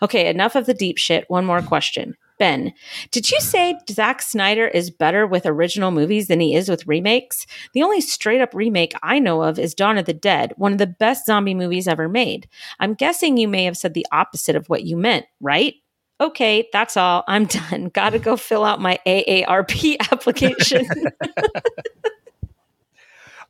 [0.00, 1.28] Okay, enough of the deep shit.
[1.28, 2.16] One more question.
[2.38, 2.72] Ben,
[3.10, 7.46] did you say Zack Snyder is better with original movies than he is with remakes?
[7.72, 10.78] The only straight up remake I know of is Dawn of the Dead, one of
[10.78, 12.48] the best zombie movies ever made.
[12.80, 15.74] I'm guessing you may have said the opposite of what you meant, right?
[16.20, 17.24] Okay, that's all.
[17.28, 17.90] I'm done.
[17.92, 20.86] Gotta go fill out my AARP application.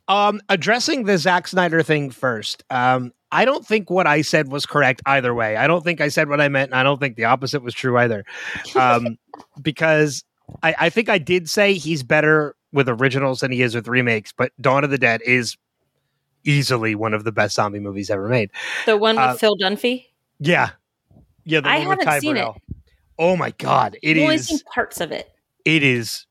[0.07, 2.63] Um, addressing the Zack Snyder thing first.
[2.69, 5.57] Um, I don't think what I said was correct either way.
[5.57, 7.73] I don't think I said what I meant, and I don't think the opposite was
[7.73, 8.23] true either.
[8.75, 9.17] Um,
[9.61, 10.23] because
[10.63, 14.31] I, I think I did say he's better with originals than he is with remakes,
[14.35, 15.57] but Dawn of the Dead is
[16.45, 18.49] easily one of the best zombie movies ever made.
[18.85, 20.05] The one with Uh, Phil Dunphy.
[20.39, 20.69] Yeah,
[21.43, 21.59] yeah.
[21.59, 22.47] The I one with haven't Ty seen it.
[23.19, 24.47] Oh my god, it I've only is.
[24.47, 25.29] seen parts of it.
[25.65, 26.25] It is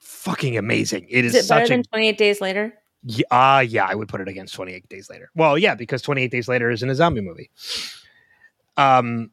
[0.00, 1.06] fucking amazing.
[1.08, 2.74] It is, Is it better such a than Twenty Eight Days Later?
[3.04, 5.30] Yeah, uh, yeah, I would put it against 28 Days Later.
[5.34, 7.50] Well, yeah, because 28 Days Later isn't a zombie movie.
[8.76, 9.30] Um,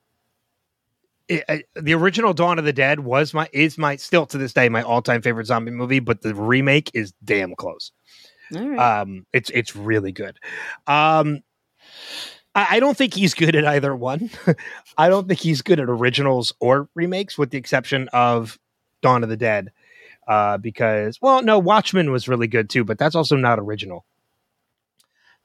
[1.29, 4.67] it, the original Dawn of the Dead was my is my still to this day
[4.67, 7.91] my all time favorite zombie movie, but the remake is damn close.
[8.55, 9.01] All right.
[9.01, 10.37] Um, it's it's really good.
[10.87, 11.41] Um,
[12.53, 14.29] I, I don't think he's good at either one.
[14.97, 18.59] I don't think he's good at originals or remakes, with the exception of
[19.01, 19.71] Dawn of the Dead.
[20.27, 24.05] Uh, because well, no, Watchmen was really good too, but that's also not original.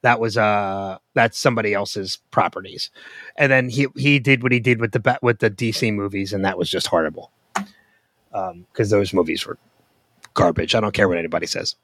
[0.03, 2.91] That was uh that's somebody else's properties,
[3.35, 6.45] and then he he did what he did with the with the DC movies, and
[6.45, 7.31] that was just horrible.
[8.33, 9.57] Um, because those movies were
[10.35, 10.75] garbage.
[10.75, 11.75] I don't care what anybody says.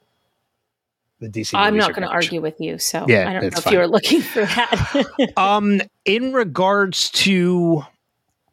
[1.20, 1.52] The DC.
[1.56, 3.74] I'm not going to argue with you, so Yeah, I don't know if fine.
[3.74, 5.34] you were looking for that.
[5.38, 7.84] um in regards to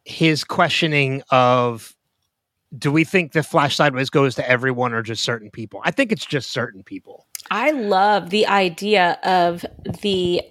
[0.04, 1.94] his questioning of
[2.78, 6.12] do we think the flash sideways goes to everyone or just certain people i think
[6.12, 9.64] it's just certain people I love the idea of
[10.02, 10.42] the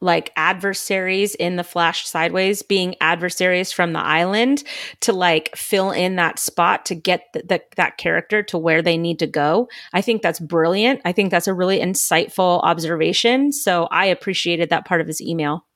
[0.00, 4.62] like adversaries in the flash sideways being adversaries from the island
[5.00, 8.96] to like fill in that spot to get the, the, that character to where they
[8.96, 9.68] need to go.
[9.92, 11.00] I think that's brilliant.
[11.04, 13.50] I think that's a really insightful observation.
[13.50, 15.66] So I appreciated that part of his email.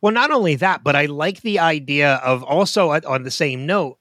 [0.00, 3.98] well not only that but i like the idea of also on the same note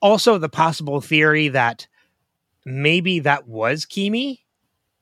[0.00, 1.86] also the possible theory that
[2.64, 4.40] maybe that was Keamy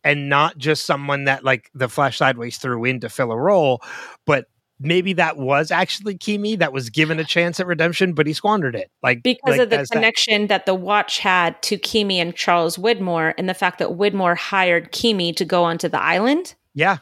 [0.04, 3.82] and not just someone that like the flash sideways threw in to fill a role
[4.24, 4.46] but
[4.78, 8.76] maybe that was actually Keamy that was given a chance at redemption but he squandered
[8.76, 10.66] it like because like, of the as that- connection that.
[10.66, 15.34] the watch had to Keamy and Charles Widmore and the fact that Widmore hired Keamy
[15.36, 16.54] to go onto the island.
[16.74, 16.98] Yeah.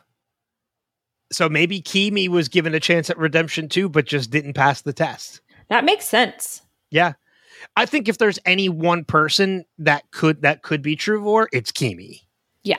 [1.32, 4.92] So maybe Keamy was given a chance at redemption too, but just didn't pass the
[4.92, 5.40] test.
[5.68, 6.62] That makes sense.
[6.90, 7.14] Yeah.
[7.76, 12.22] I think if there's any one person that could that could be Truvor, it's Keamy.
[12.62, 12.76] Yeah.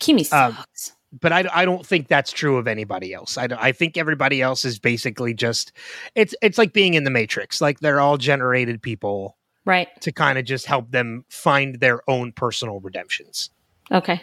[0.00, 0.92] Keamy Um, sucks.
[1.20, 3.38] But I, I don't think that's true of anybody else.
[3.38, 5.72] I, I think everybody else is basically just
[6.14, 7.60] it's it's like being in the Matrix.
[7.60, 9.88] Like they're all generated people right.
[10.02, 13.50] to kind of just help them find their own personal redemptions.
[13.90, 14.20] Okay.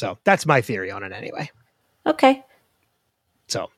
[0.00, 1.50] So that's my theory on it anyway.
[2.06, 2.42] Okay.
[3.48, 3.70] So,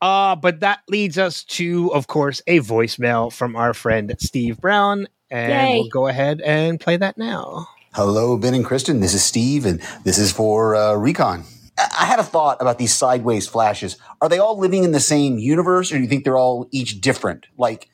[0.00, 5.08] uh, but that leads us to, of course, a voicemail from our friend Steve Brown.
[5.30, 5.78] And Yay.
[5.80, 7.68] we'll go ahead and play that now.
[7.94, 9.00] Hello, Ben and Kristin.
[9.00, 11.44] This is Steve, and this is for uh, Recon.
[11.78, 13.96] I I had a thought about these sideways flashes.
[14.20, 17.00] Are they all living in the same universe, or do you think they're all each
[17.00, 17.46] different?
[17.56, 17.88] Like,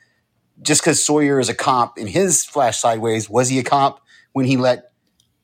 [0.62, 3.98] just because Sawyer is a comp in his flash sideways, was he a comp
[4.32, 4.92] when he let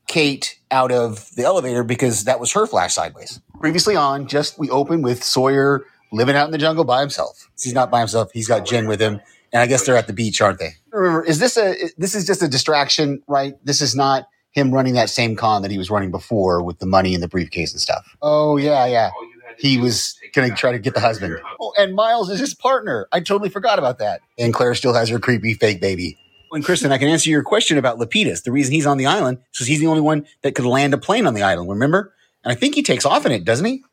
[0.06, 3.40] Kate out of the elevator because that was her flash sideways?
[3.60, 7.48] Previously on, just we open with Sawyer living out in the jungle by himself.
[7.60, 8.30] He's not by himself.
[8.32, 9.20] He's got Jin with him,
[9.52, 10.70] and I guess they're at the beach, aren't they?
[10.92, 13.54] Remember, is this a this is just a distraction, right?
[13.64, 16.86] This is not him running that same con that he was running before with the
[16.86, 18.16] money and the briefcase and stuff.
[18.22, 19.10] Oh yeah, yeah.
[19.58, 21.38] He was gonna try to get the husband.
[21.60, 23.06] Oh, and Miles is his partner.
[23.12, 24.20] I totally forgot about that.
[24.38, 26.18] And Claire still has her creepy fake baby.
[26.52, 28.42] And Kristin, I can answer your question about Lapidus.
[28.42, 30.92] The reason he's on the island is because he's the only one that could land
[30.94, 31.70] a plane on the island.
[31.70, 32.12] Remember?
[32.42, 33.84] And I think he takes off in it, doesn't he?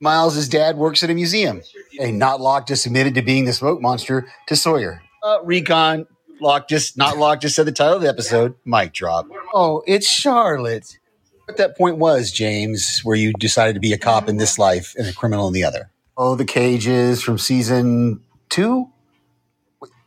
[0.00, 1.62] Miles' dad works at a museum.
[2.00, 5.02] And not Locke just admitted to being the smoke monster to Sawyer.
[5.22, 6.06] Uh, Recon,
[6.40, 8.54] Locke just, not Locke just said the title of the episode.
[8.64, 9.26] Mic drop.
[9.52, 10.98] Oh, it's Charlotte.
[11.44, 14.94] What that point was, James, where you decided to be a cop in this life
[14.96, 15.90] and a criminal in the other.
[16.16, 18.88] Oh, the cages from season two?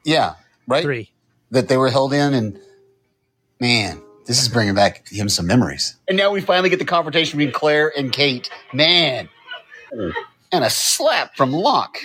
[0.06, 0.36] Yeah,
[0.68, 0.84] right?
[0.84, 1.12] Three.
[1.52, 2.34] That they were held in.
[2.34, 2.60] And
[3.60, 5.98] man, this is bringing back him some memories.
[6.08, 8.50] And now we finally get the confrontation between Claire and Kate.
[8.74, 9.30] Man.
[10.52, 11.98] And a slap from Locke.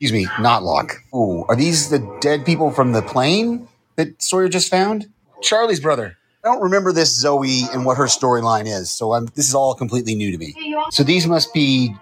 [0.00, 1.02] Excuse me, not Locke.
[1.14, 5.06] Ooh, are these the dead people from the plane that Sawyer just found?
[5.40, 6.16] Charlie's brother.
[6.44, 9.74] I don't remember this Zoe and what her storyline is, so I'm, this is all
[9.74, 10.54] completely new to me.
[10.90, 11.94] So these must be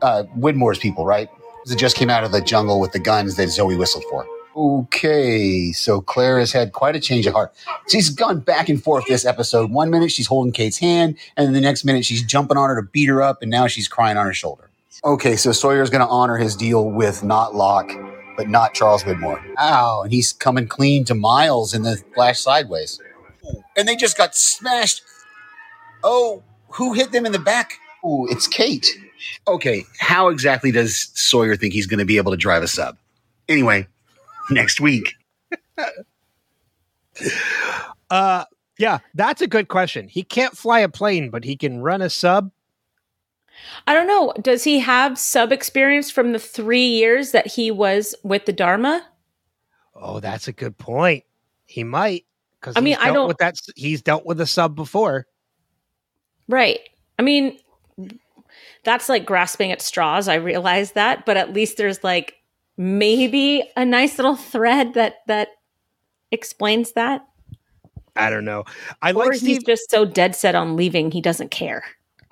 [0.00, 1.28] uh, Widmore's people, right?
[1.68, 4.26] They just came out of the jungle with the guns that Zoe whistled for.
[4.56, 7.54] Okay, so Claire has had quite a change of heart.
[7.88, 9.70] She's gone back and forth this episode.
[9.70, 12.76] One minute she's holding Kate's hand, and then the next minute she's jumping on her
[12.80, 14.68] to beat her up, and now she's crying on her shoulder.
[15.04, 17.90] Okay, so Sawyer's going to honor his deal with not Locke,
[18.36, 19.42] but not Charles Widmore.
[19.58, 23.00] Ow, and he's coming clean to Miles in the flash sideways.
[23.76, 25.02] And they just got smashed.
[26.04, 27.78] Oh, who hit them in the back?
[28.04, 28.86] Oh, it's Kate.
[29.46, 32.96] Okay, how exactly does Sawyer think he's going to be able to drive a sub?
[33.48, 33.86] Anyway,
[34.50, 35.14] next week.
[38.10, 38.44] Uh,
[38.78, 40.06] yeah, that's a good question.
[40.06, 42.50] He can't fly a plane, but he can run a sub.
[43.86, 44.32] I don't know.
[44.40, 49.06] Does he have sub experience from the three years that he was with the Dharma?
[49.94, 51.24] Oh, that's a good point.
[51.66, 52.24] He might
[52.60, 53.56] because I mean, I don't- with that.
[53.76, 55.26] He's dealt with a sub before.
[56.48, 56.80] Right.
[57.18, 57.58] I mean,
[58.84, 60.28] that's like grasping at straws.
[60.28, 62.34] I realize that, but at least there's like
[62.76, 65.48] maybe a nice little thread that that
[66.30, 67.26] explains that.
[68.16, 68.64] I don't know.
[69.00, 69.66] I Or like he's Steve.
[69.66, 71.82] just so dead set on leaving, he doesn't care.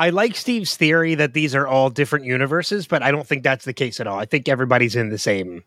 [0.00, 3.64] I like Steve's theory that these are all different universes, but I don't think that's
[3.66, 4.18] the case at all.
[4.18, 5.62] I think everybody's in the same.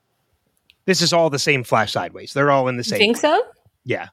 [0.86, 2.34] This is all the same Flash Sideways.
[2.34, 3.00] They're all in the You same.
[3.00, 3.42] think so?
[3.86, 4.08] Yeah,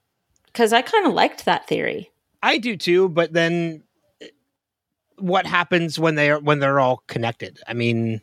[0.46, 2.10] Because I kind of liked that theory.
[2.42, 3.08] I do too.
[3.08, 3.82] But then,
[4.20, 4.26] eh,
[5.16, 7.58] what happens when they are when they're all connected?
[7.66, 8.20] I mean,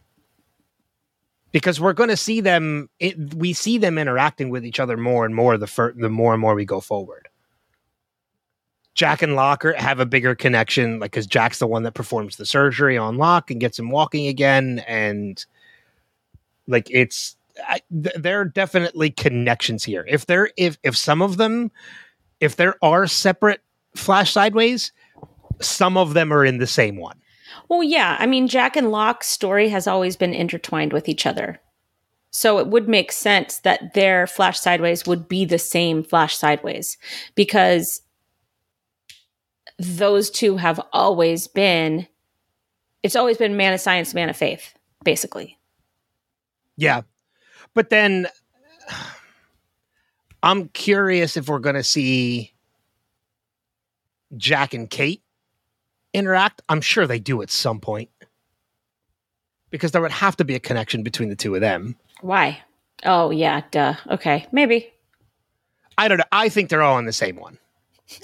[1.51, 2.89] because we're going to see them.
[2.99, 5.57] It, we see them interacting with each other more and more.
[5.57, 7.26] The fir- the more and more we go forward.
[8.97, 12.47] Jack and Locker have a bigger connection, like because Jack's the one that performs the
[12.47, 15.45] surgery on Locke and gets him walking again, and
[16.67, 17.37] like it's
[17.67, 20.03] I, th- there are definitely connections here.
[20.09, 21.71] If there if if some of them,
[22.39, 23.61] if there are separate
[23.95, 24.91] Flash Sideways,
[25.61, 27.21] some of them are in the same one.
[27.69, 28.17] Well, yeah.
[28.19, 31.59] I mean, Jack and Locke's story has always been intertwined with each other.
[32.31, 36.97] So it would make sense that their Flash Sideways would be the same Flash Sideways
[37.35, 38.01] because
[39.77, 42.07] those two have always been,
[43.03, 44.73] it's always been man of science, man of faith,
[45.03, 45.57] basically.
[46.77, 47.01] Yeah,
[47.73, 48.27] but then
[50.43, 52.53] I'm curious if we're going to see
[54.35, 55.21] Jack and Kate
[56.13, 56.61] interact.
[56.69, 58.09] I'm sure they do at some point
[59.69, 61.95] because there would have to be a connection between the two of them.
[62.21, 62.61] Why?
[63.03, 63.95] Oh, yeah, duh.
[64.09, 64.91] Okay, maybe.
[65.97, 66.23] I don't know.
[66.31, 67.57] I think they're all in the same one.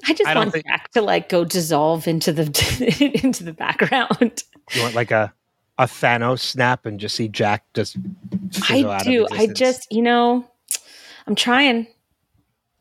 [0.08, 2.44] I just I want think- Jack to like go dissolve into the
[3.24, 4.44] into the background.
[4.74, 5.34] You want like a
[5.78, 7.98] a Thanos snap and just see Jack just.
[8.70, 9.28] I out of do.
[9.32, 10.46] I just, you know,
[11.28, 11.88] I'm trying.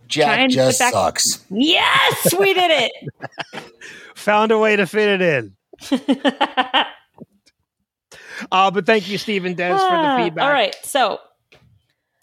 [0.09, 1.45] Jack Trying to just get back- sucks.
[1.51, 3.65] Yes, we did it.
[4.15, 5.57] found a way to fit it in.
[8.51, 10.45] Uh, but thank you, Stephen Des, for the Ah, feedback.
[10.45, 10.75] All right.
[10.83, 11.21] So,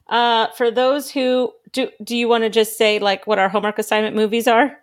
[0.07, 3.79] uh, for those who do, do you want to just say like what our homework
[3.79, 4.77] assignment movies are?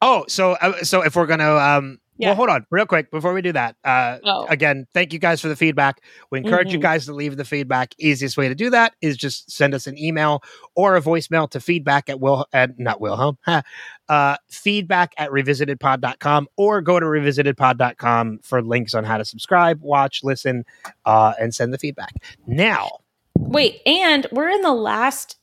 [0.00, 2.28] Oh, so uh, so if we're gonna um Yeah.
[2.28, 3.74] well hold on real quick before we do that.
[3.84, 4.46] Uh Oh.
[4.48, 6.00] again, thank you guys for the feedback.
[6.30, 6.82] We encourage you Mhm.
[6.82, 7.92] guys to leave the feedback.
[7.98, 10.40] Easiest way to do that is just send us an email
[10.76, 13.38] or a voicemail to feedback at will at not Wilhelm.
[13.44, 13.62] huh,
[14.08, 20.20] uh feedback at revisitedpod.com or go to revisitedpod.com for links on how to subscribe, watch,
[20.22, 20.64] listen,
[21.06, 22.12] uh, and send the feedback.
[22.46, 23.00] Now,
[23.38, 25.36] Wait, and we're in the last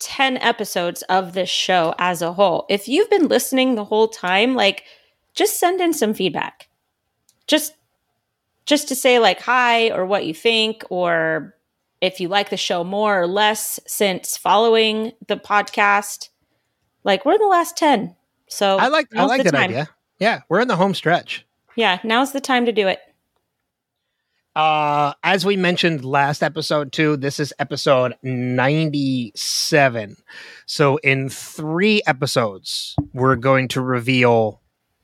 [0.00, 2.66] 10 episodes of this show as a whole.
[2.68, 4.84] If you've been listening the whole time, like
[5.34, 6.68] just send in some feedback.
[7.46, 7.74] Just
[8.66, 11.54] just to say like hi or what you think or
[12.00, 16.28] if you like the show more or less since following the podcast.
[17.02, 18.14] Like we're in the last 10.
[18.48, 19.70] So I like I like that time.
[19.70, 19.88] idea.
[20.18, 21.46] Yeah, we're in the home stretch.
[21.76, 22.98] Yeah, now's the time to do it.
[24.56, 30.16] Uh, as we mentioned last episode too, this is episode 97.
[30.66, 34.60] So in three episodes, we're going to reveal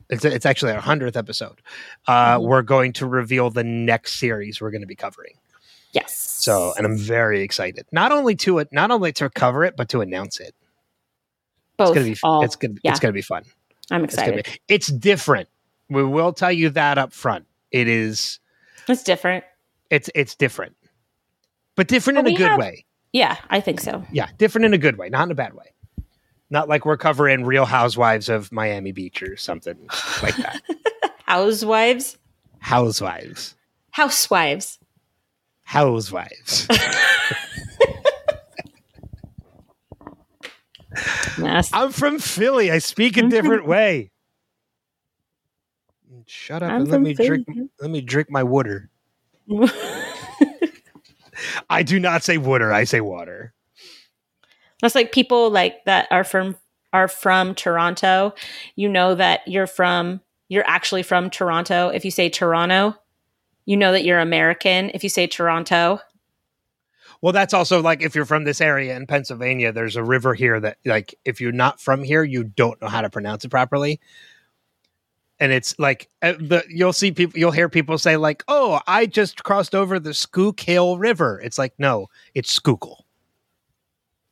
[0.09, 1.61] it's, it's actually our 100th episode.
[2.07, 2.43] Uh, Mhm.
[2.47, 5.33] We're going to reveal the next series we're going to be covering.
[5.93, 6.13] Yes.
[6.15, 7.85] So, and I'm very excited.
[7.91, 10.53] Not only to it, not only to cover it, but to announce it.
[11.77, 12.17] both It's gonna be.
[12.23, 12.73] all, it's gonna.
[12.83, 12.91] yeah.
[12.91, 13.43] It's gonna be fun.
[13.89, 14.45] I'm It's excited.
[14.45, 14.59] be.
[14.67, 15.47] It's different.
[15.89, 17.45] We will tell you that up front.
[17.71, 18.39] It is.
[18.87, 19.43] It's different.
[19.89, 20.75] It's it's different,
[21.75, 22.85] but different But in a good have- way.
[23.13, 24.03] Yeah, I think so.
[24.11, 25.73] Yeah, different in a good way, not in a bad way.
[26.49, 29.87] Not like we're covering Real Housewives of Miami Beach or something
[30.21, 30.61] like that.
[31.25, 32.17] Housewives,
[32.59, 33.55] Housewives.
[33.91, 34.79] housewives.
[35.63, 36.67] Housewives.
[41.73, 42.71] I'm from Philly.
[42.71, 44.11] I speak a different way.
[46.25, 47.47] Shut up I'm and let me drink
[47.79, 48.89] let me drink my water.
[51.69, 53.53] I do not say water, I say water.
[54.81, 56.55] That's like people like that are from
[56.93, 58.33] are from Toronto.
[58.75, 61.89] You know that you're from you're actually from Toronto.
[61.89, 62.95] If you say Toronto,
[63.65, 64.91] you know that you're American.
[64.93, 65.99] If you say Toronto,
[67.21, 70.59] Well, that's also like if you're from this area in Pennsylvania, there's a river here
[70.59, 73.99] that like if you're not from here, you don't know how to pronounce it properly.
[75.39, 79.05] And it's like uh, the you'll see people you'll hear people say like, "Oh, I
[79.05, 83.05] just crossed over the Schuylkill River." It's like, "No, it's Schuylkill."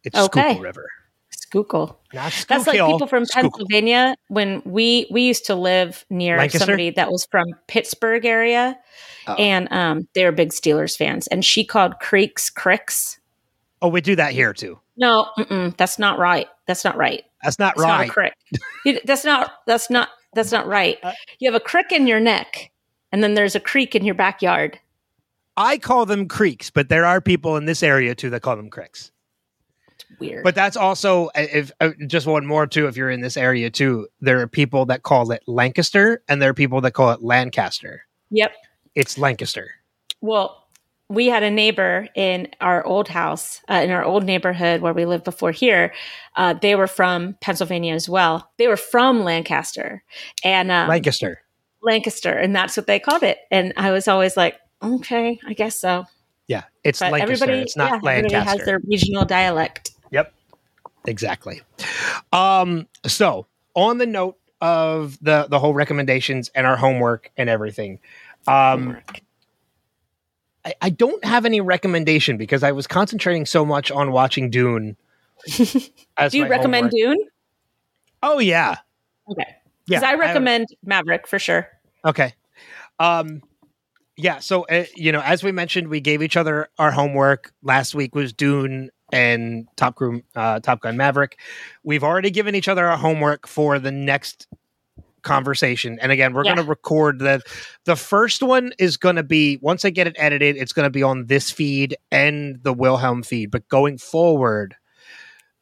[0.04, 0.42] It's Okay.
[0.42, 0.90] Schuylkill River.
[1.30, 2.00] Schuylkill.
[2.14, 3.52] Not That's like people from Schuylkill.
[3.52, 4.16] Pennsylvania.
[4.30, 6.60] When we we used to live near Lancaster?
[6.60, 8.78] somebody that was from Pittsburgh area,
[9.28, 9.34] Oh.
[9.36, 13.20] and um, they were big Steelers fans, and she called creeks cricks.
[13.82, 14.80] Oh, we do that here too.
[14.96, 16.48] No, mm-mm, that's not right.
[16.66, 17.24] That's not right.
[17.44, 18.10] That's not That's not right.
[18.10, 18.34] a crick.
[19.06, 19.52] That's not.
[19.68, 20.10] That's not.
[20.36, 20.98] That's not right.
[21.04, 22.72] Uh, You have a crick in your neck,
[23.12, 24.80] and then there's a creek in your backyard.
[25.56, 28.70] I call them creeks, but there are people in this area too that call them
[28.72, 29.12] cricks.
[29.92, 30.44] It's weird.
[30.44, 32.88] But that's also if uh, just one more too.
[32.88, 36.50] If you're in this area too, there are people that call it Lancaster, and there
[36.50, 38.04] are people that call it Lancaster.
[38.32, 38.52] yep.
[38.96, 39.72] It's Lancaster.
[40.22, 40.63] Well,
[41.10, 45.06] we had a neighbor in our old house, uh, in our old neighborhood where we
[45.06, 45.94] lived before here.
[46.36, 48.52] Uh, they were from Pennsylvania as well.
[48.58, 50.04] They were from Lancaster
[50.44, 51.42] and um, Lancaster.
[51.82, 53.38] Lancaster, and that's what they called it.
[53.52, 56.06] And I was always like, okay, I guess so.
[56.48, 57.34] Yeah, it's But Lancaster.
[57.34, 59.92] everybody, It's not yeah, everybody has their regional dialect.
[60.12, 60.34] Yep.
[61.06, 61.62] Exactly.
[62.32, 68.00] Um, so on the note of the the whole recommendations and our homework and everything,
[68.48, 68.98] um,
[70.66, 74.96] I, I don't have any recommendation because I was concentrating so much on watching Dune.
[75.58, 75.64] Do
[76.32, 77.18] you recommend homework.
[77.18, 77.28] Dune?
[78.22, 78.78] Oh yeah,
[79.30, 79.44] Okay.
[79.88, 80.00] yeah.
[80.00, 81.68] Because I recommend Maverick for sure.
[82.06, 82.34] Okay.
[83.00, 83.42] Um
[84.16, 87.52] yeah, so uh, you know, as we mentioned, we gave each other our homework.
[87.64, 91.40] Last week was Dune and Top Gun uh, Top Gun Maverick.
[91.84, 94.48] We've already given each other our homework for the next
[95.24, 95.98] conversation.
[96.02, 96.56] And again, we're Yeah.
[96.56, 97.42] going to record the
[97.86, 100.90] the first one is going to be once I get it edited, it's going to
[100.92, 103.50] be on this feed and the Wilhelm feed.
[103.52, 104.76] But going forward,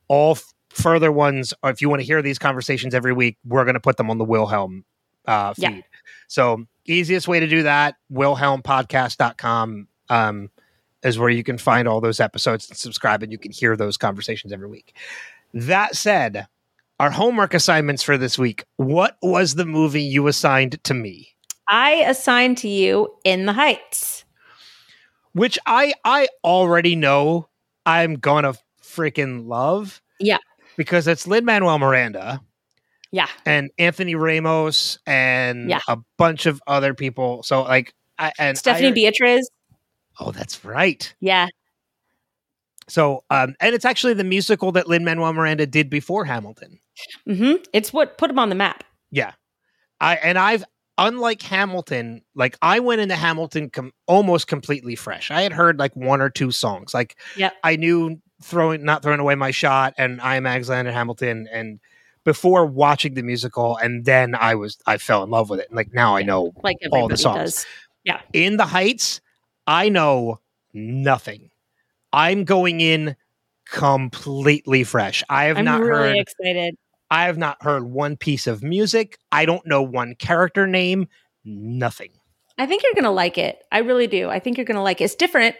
[0.08, 3.76] all f- further ones, if you want to hear these conversations every week, we're going
[3.76, 4.84] to put them on the Wilhelm
[5.26, 5.64] uh, feed.
[5.64, 5.82] Yeah.
[6.28, 10.50] So easiest way to do that, wilhelmpodcast.com um,
[11.04, 13.98] is where you can find all those episodes and subscribe and you can hear those
[13.98, 14.96] conversations every week.
[15.54, 16.48] That said,
[17.02, 18.64] our homework assignments for this week.
[18.78, 21.30] What was the movie you assigned to me?
[21.68, 24.24] I assigned to you In the Heights.
[25.34, 27.50] Which I I already know
[27.88, 28.54] I'm gonna
[28.84, 30.00] freaking love.
[30.20, 30.38] Yeah.
[30.78, 32.40] Because it's Lin Manuel Miranda
[33.12, 33.30] Yeah.
[33.48, 35.80] and Anthony Ramos and Yeah.
[35.88, 37.42] a bunch of other people.
[37.42, 39.50] So like I and Stephanie I, Beatriz.
[40.20, 41.12] Oh, that's right.
[41.20, 41.48] Yeah.
[42.88, 46.80] So um and it's actually the musical that Lin Manuel Miranda did before Hamilton.
[47.26, 48.84] hmm It's what put him on the map.
[49.12, 49.34] Yeah.
[50.00, 50.64] I and I've
[50.98, 55.32] unlike Hamilton, like I went into Hamilton com- almost completely fresh.
[55.32, 56.94] I had heard like one or two songs.
[56.94, 57.54] Like Yep.
[57.64, 61.80] I knew throwing not throwing away my shot and I am Alexander Hamilton and
[62.24, 65.68] before watching the musical and then I was I fell in love with it.
[65.70, 67.66] And like now I know Like All the songs.
[68.06, 68.18] does.
[68.34, 69.22] in the heights,
[69.68, 70.40] I know
[70.74, 71.51] nothing.
[72.14, 73.16] I'm going in
[73.70, 75.24] completely fresh.
[75.30, 76.76] I have I'm not really heard excited.
[77.10, 79.18] I have not heard one piece of music.
[79.32, 81.08] I don't know one character name.
[81.44, 82.12] Nothing.
[82.58, 83.60] I think you're going to like it.
[83.72, 84.30] I really do.
[84.30, 85.06] I think you're going to like it.
[85.06, 85.56] It's different.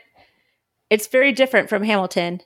[0.90, 2.42] It's very different from Hamilton.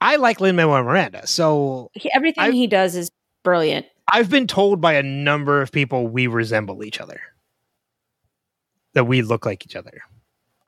[0.00, 3.10] I like Lin Manuel Miranda, so He, everything I've- he does is
[3.42, 3.86] brilliant.
[4.08, 7.20] I've been told by a number of people we resemble each other.
[8.94, 10.00] That we look like each other.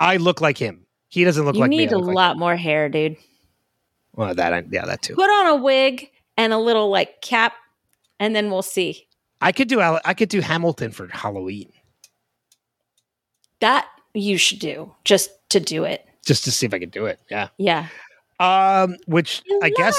[0.01, 0.87] I look like him.
[1.09, 1.79] He doesn't look you like me.
[1.79, 3.17] need a like lot more hair, dude.
[4.15, 5.15] Well, that I, yeah, that too.
[5.15, 7.55] Put on a wig and a little like cap,
[8.21, 9.07] and then we'll see.
[9.41, 11.71] I could do I could do Hamilton for Halloween
[13.61, 16.05] That you should do just to do it.
[16.27, 17.21] just to see if I could do it.
[17.31, 17.49] Yeah.
[17.57, 17.87] Yeah.
[18.41, 19.97] Um, which I guess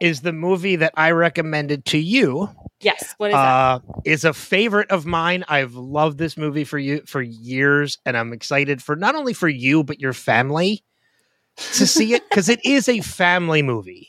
[0.00, 2.48] is the movie that I recommended to you.
[2.82, 3.14] Yes.
[3.18, 3.46] What is that?
[3.46, 5.44] uh, is a favorite of mine.
[5.48, 9.48] I've loved this movie for you for years, and I'm excited for not only for
[9.48, 10.82] you but your family
[11.74, 14.08] to see it because it is a family movie.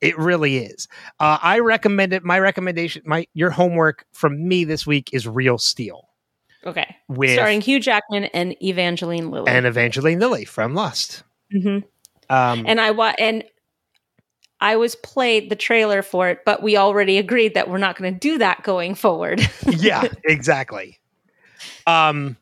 [0.00, 0.88] It really is.
[1.20, 2.24] Uh, I recommend it.
[2.24, 6.08] My recommendation, my your homework from me this week is Real Steel
[6.66, 6.96] Okay.
[7.08, 9.50] with Starring Hugh Jackman and Evangeline Lilly.
[9.50, 11.22] and Evangeline Lilly from Lost.
[11.54, 11.84] Mhm.
[12.28, 13.44] Um, And I wa- and
[14.62, 18.14] I was played the trailer for it, but we already agreed that we're not going
[18.14, 19.42] to do that going forward.
[19.66, 21.00] yeah, exactly.
[21.84, 22.36] Um,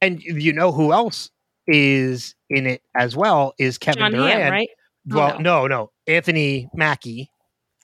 [0.00, 1.30] and you know who else
[1.66, 4.40] is in it as well is Kevin John Durant.
[4.40, 4.68] Hamm, right?
[5.12, 5.90] Oh, Well, no, no.
[6.06, 7.30] Anthony Mackie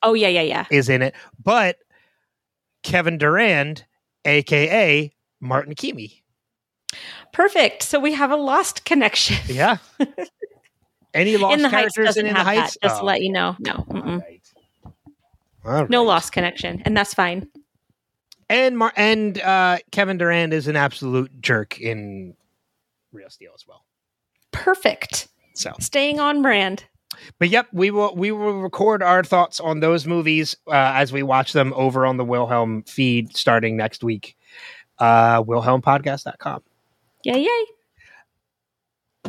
[0.03, 0.67] Oh yeah, yeah, yeah.
[0.71, 1.77] is in it, but
[2.83, 3.85] Kevin Durand,
[4.25, 6.23] aka Martin Keamy.
[7.35, 7.83] Perfect.
[7.83, 9.37] So we have a lost connection.
[9.47, 9.77] Yeah.
[11.15, 12.79] Any lost in the Heights characters in, in the Heights?
[12.81, 12.89] that.
[12.89, 13.57] Just to Oh, let you know.
[13.61, 13.85] No,
[15.65, 15.89] right.
[15.91, 17.49] No lost connection, and that's fine.
[18.49, 22.35] And Mar- and uh, Kevin Durand is an absolute jerk in
[23.13, 23.85] Real Steel as well.
[24.51, 25.29] Perfect.
[25.55, 26.85] So Staying on brand.
[27.39, 31.23] but yep, we will we will record our thoughts on those movies uh, as we
[31.23, 34.37] watch them over on the Wilhelm feed starting next week.
[34.99, 36.63] Uh, WilhelmPodcast.com.
[37.25, 37.65] Yay, yay.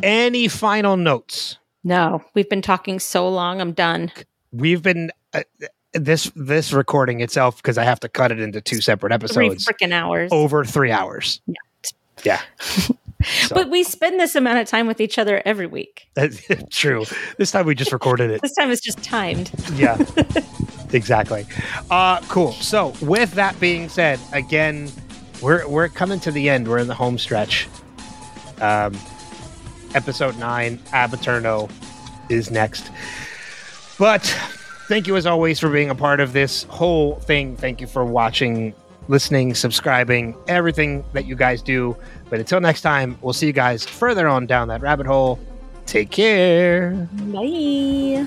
[0.02, 1.58] Any final notes?
[1.84, 3.60] No, we've been talking so long.
[3.60, 4.10] I'm done.
[4.52, 5.42] We've been uh,
[5.92, 9.66] this this recording itself because I have to cut it into two separate Three episodes
[9.66, 10.30] freaking hours.
[10.32, 11.40] over three hours.
[11.46, 11.54] Yeah.
[12.24, 12.40] Yeah.
[12.78, 12.96] So-
[13.54, 16.08] But we spend this amount of time with each other every week.
[16.70, 17.06] True.
[17.38, 18.40] This time we just recorded it.
[18.42, 19.50] This time it's just timed.
[19.76, 19.96] Yeah.
[20.92, 21.46] exactly.
[21.90, 22.52] Uh cool.
[22.52, 24.90] So with that being said, again,
[25.40, 26.68] we're we're coming to the end.
[26.68, 27.66] We're in the home stretch.
[28.60, 28.94] Um
[29.94, 31.70] episode nine, Ab Aeterno
[32.28, 32.90] is next.
[33.98, 34.22] But
[34.88, 37.56] thank you as always for being a part of this whole thing.
[37.56, 38.74] Thank you for watching,
[39.08, 41.96] listening, subscribing, everything that you guys do.
[42.30, 45.38] But until next time, we'll see you guys further on down that rabbit hole.
[45.86, 47.08] Take care.
[47.12, 48.26] Bye.